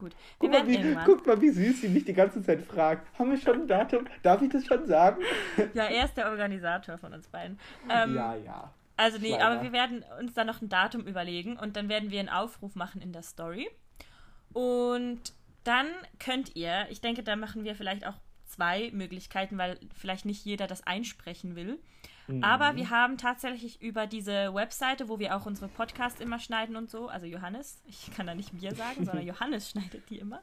[0.00, 0.12] Gut.
[0.12, 1.04] Wir Guck mal, werden wie, irgendwann.
[1.04, 3.06] guck mal, wie süß sie mich die ganze Zeit fragt.
[3.18, 4.06] Haben wir schon ein Datum?
[4.24, 5.22] Darf ich das schon sagen?
[5.74, 7.58] Ja, er ist der Organisator von uns beiden.
[7.88, 8.72] Ähm, ja, ja.
[8.96, 9.44] Also nee, Schleimer.
[9.44, 12.74] aber wir werden uns dann noch ein Datum überlegen und dann werden wir einen Aufruf
[12.74, 13.68] machen in der Story.
[14.52, 15.20] Und
[15.62, 15.86] dann
[16.18, 18.14] könnt ihr, ich denke, da machen wir vielleicht auch
[18.58, 21.78] zwei Möglichkeiten, weil vielleicht nicht jeder das einsprechen will.
[22.26, 22.42] Mhm.
[22.42, 26.90] Aber wir haben tatsächlich über diese Webseite, wo wir auch unsere Podcasts immer schneiden und
[26.90, 30.42] so, also Johannes, ich kann da nicht wir sagen, sondern Johannes schneidet die immer.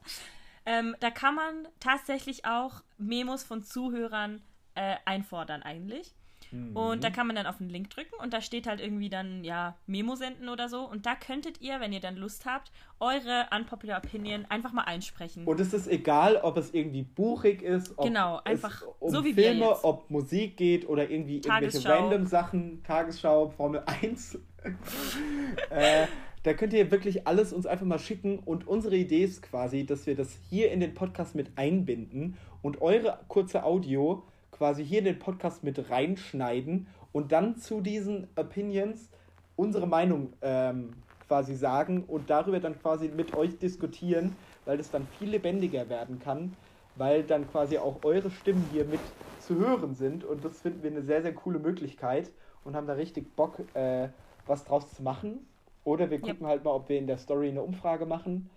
[0.65, 4.41] Ähm, da kann man tatsächlich auch Memos von Zuhörern
[4.75, 6.15] äh, einfordern eigentlich.
[6.55, 6.75] Mhm.
[6.75, 9.43] Und da kann man dann auf den Link drücken und da steht halt irgendwie dann,
[9.43, 10.81] ja, Memo senden oder so.
[10.89, 15.45] Und da könntet ihr, wenn ihr dann Lust habt, eure Unpopular Opinion einfach mal einsprechen.
[15.45, 19.23] Und es ist egal, ob es irgendwie buchig ist, ob Genau, es einfach um so
[19.23, 19.83] wie wir Filme, jetzt.
[19.83, 21.89] ob Musik geht oder irgendwie irgendwelche Tagesschau.
[22.07, 24.39] random Sachen, Tagesschau, Formel 1.
[25.69, 26.07] äh,
[26.43, 30.05] da könnt ihr wirklich alles uns einfach mal schicken und unsere Idee ist quasi, dass
[30.05, 34.23] wir das hier in den Podcast mit einbinden und eure kurze Audio
[34.55, 39.11] quasi hier in den Podcast mit reinschneiden und dann zu diesen Opinions
[39.55, 45.07] unsere Meinung ähm, quasi sagen und darüber dann quasi mit euch diskutieren, weil das dann
[45.07, 46.57] viel lebendiger werden kann,
[46.95, 50.91] weil dann quasi auch eure Stimmen hier mit zu hören sind und das finden wir
[50.91, 52.31] eine sehr, sehr coole Möglichkeit
[52.63, 54.09] und haben da richtig Bock, äh,
[54.45, 55.47] was draus zu machen.
[55.83, 56.33] Oder wir Ja.
[56.33, 58.49] gucken halt mal, ob wir in der Story eine Umfrage machen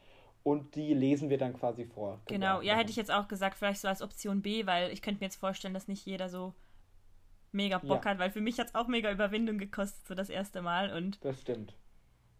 [0.51, 2.21] und die lesen wir dann quasi vor.
[2.27, 5.21] Genau, ja, hätte ich jetzt auch gesagt, vielleicht so als Option B, weil ich könnte
[5.21, 6.55] mir jetzt vorstellen, dass nicht jeder so
[7.53, 8.11] mega Bock Ja.
[8.13, 10.93] hat, weil für mich hat es auch mega Überwindung gekostet, so das erste Mal.
[10.93, 11.75] Und Das stimmt.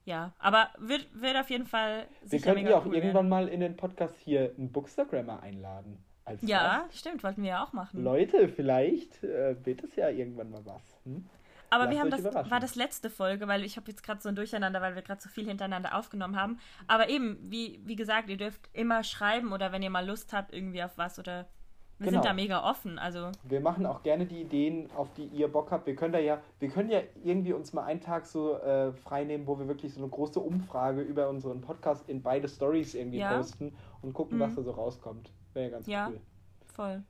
[0.05, 3.61] ja, aber wird, wird auf jeden Fall Wir mega ja auch cool irgendwann mal in
[3.61, 6.05] den Podcast hier einen Bookstagrammer einladen.
[6.25, 6.51] Als werden.
[6.51, 6.99] Ja, Gast.
[6.99, 8.03] stimmt, wollten wir ja auch machen.
[8.03, 10.83] Leute, vielleicht äh, wird es ja irgendwann mal was.
[11.05, 11.27] Hm?
[11.71, 14.29] Aber Lasst wir haben das, war das letzte Folge, weil ich habe jetzt gerade so
[14.29, 16.59] ein Durcheinander, weil wir gerade so viel hintereinander aufgenommen haben.
[16.87, 20.53] Aber eben, wie, wie gesagt, ihr dürft immer schreiben oder wenn ihr mal Lust habt
[20.55, 21.47] irgendwie auf was oder
[22.01, 22.23] wir Genau.
[22.23, 22.97] sind da mega offen.
[22.99, 25.85] Also Wir machen auch gerne die Ideen, auf die ihr Bock habt.
[25.87, 29.25] Wir können da ja, wir können ja irgendwie uns mal einen Tag so äh, frei
[29.25, 33.19] nehmen, wo wir wirklich so eine große Umfrage über unseren Podcast in beide Stories irgendwie
[33.19, 33.37] Ja.
[33.37, 34.43] posten und gucken, Mhm.
[34.43, 35.33] was da so rauskommt.
[35.55, 36.07] Wäre ja ganz Ja.
[36.09, 36.21] cool.
[36.73, 37.03] voll.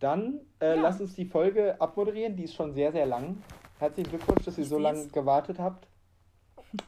[0.00, 0.82] Dann äh, Ja.
[0.82, 3.38] lasst uns die Folge abmoderieren, die ist schon sehr, sehr lang.
[3.78, 5.88] Herzlichen Glückwunsch, dass ihr so lange gewartet habt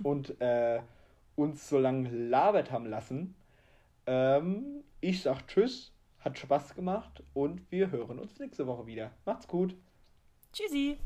[0.02, 0.80] und äh,
[1.34, 3.34] uns so lange labert haben lassen.
[4.06, 9.10] Ähm, ich sag Tschüss, hat Spaß gemacht und wir hören uns nächste Woche wieder.
[9.24, 9.74] Macht's gut.
[10.52, 10.96] Tschüssi.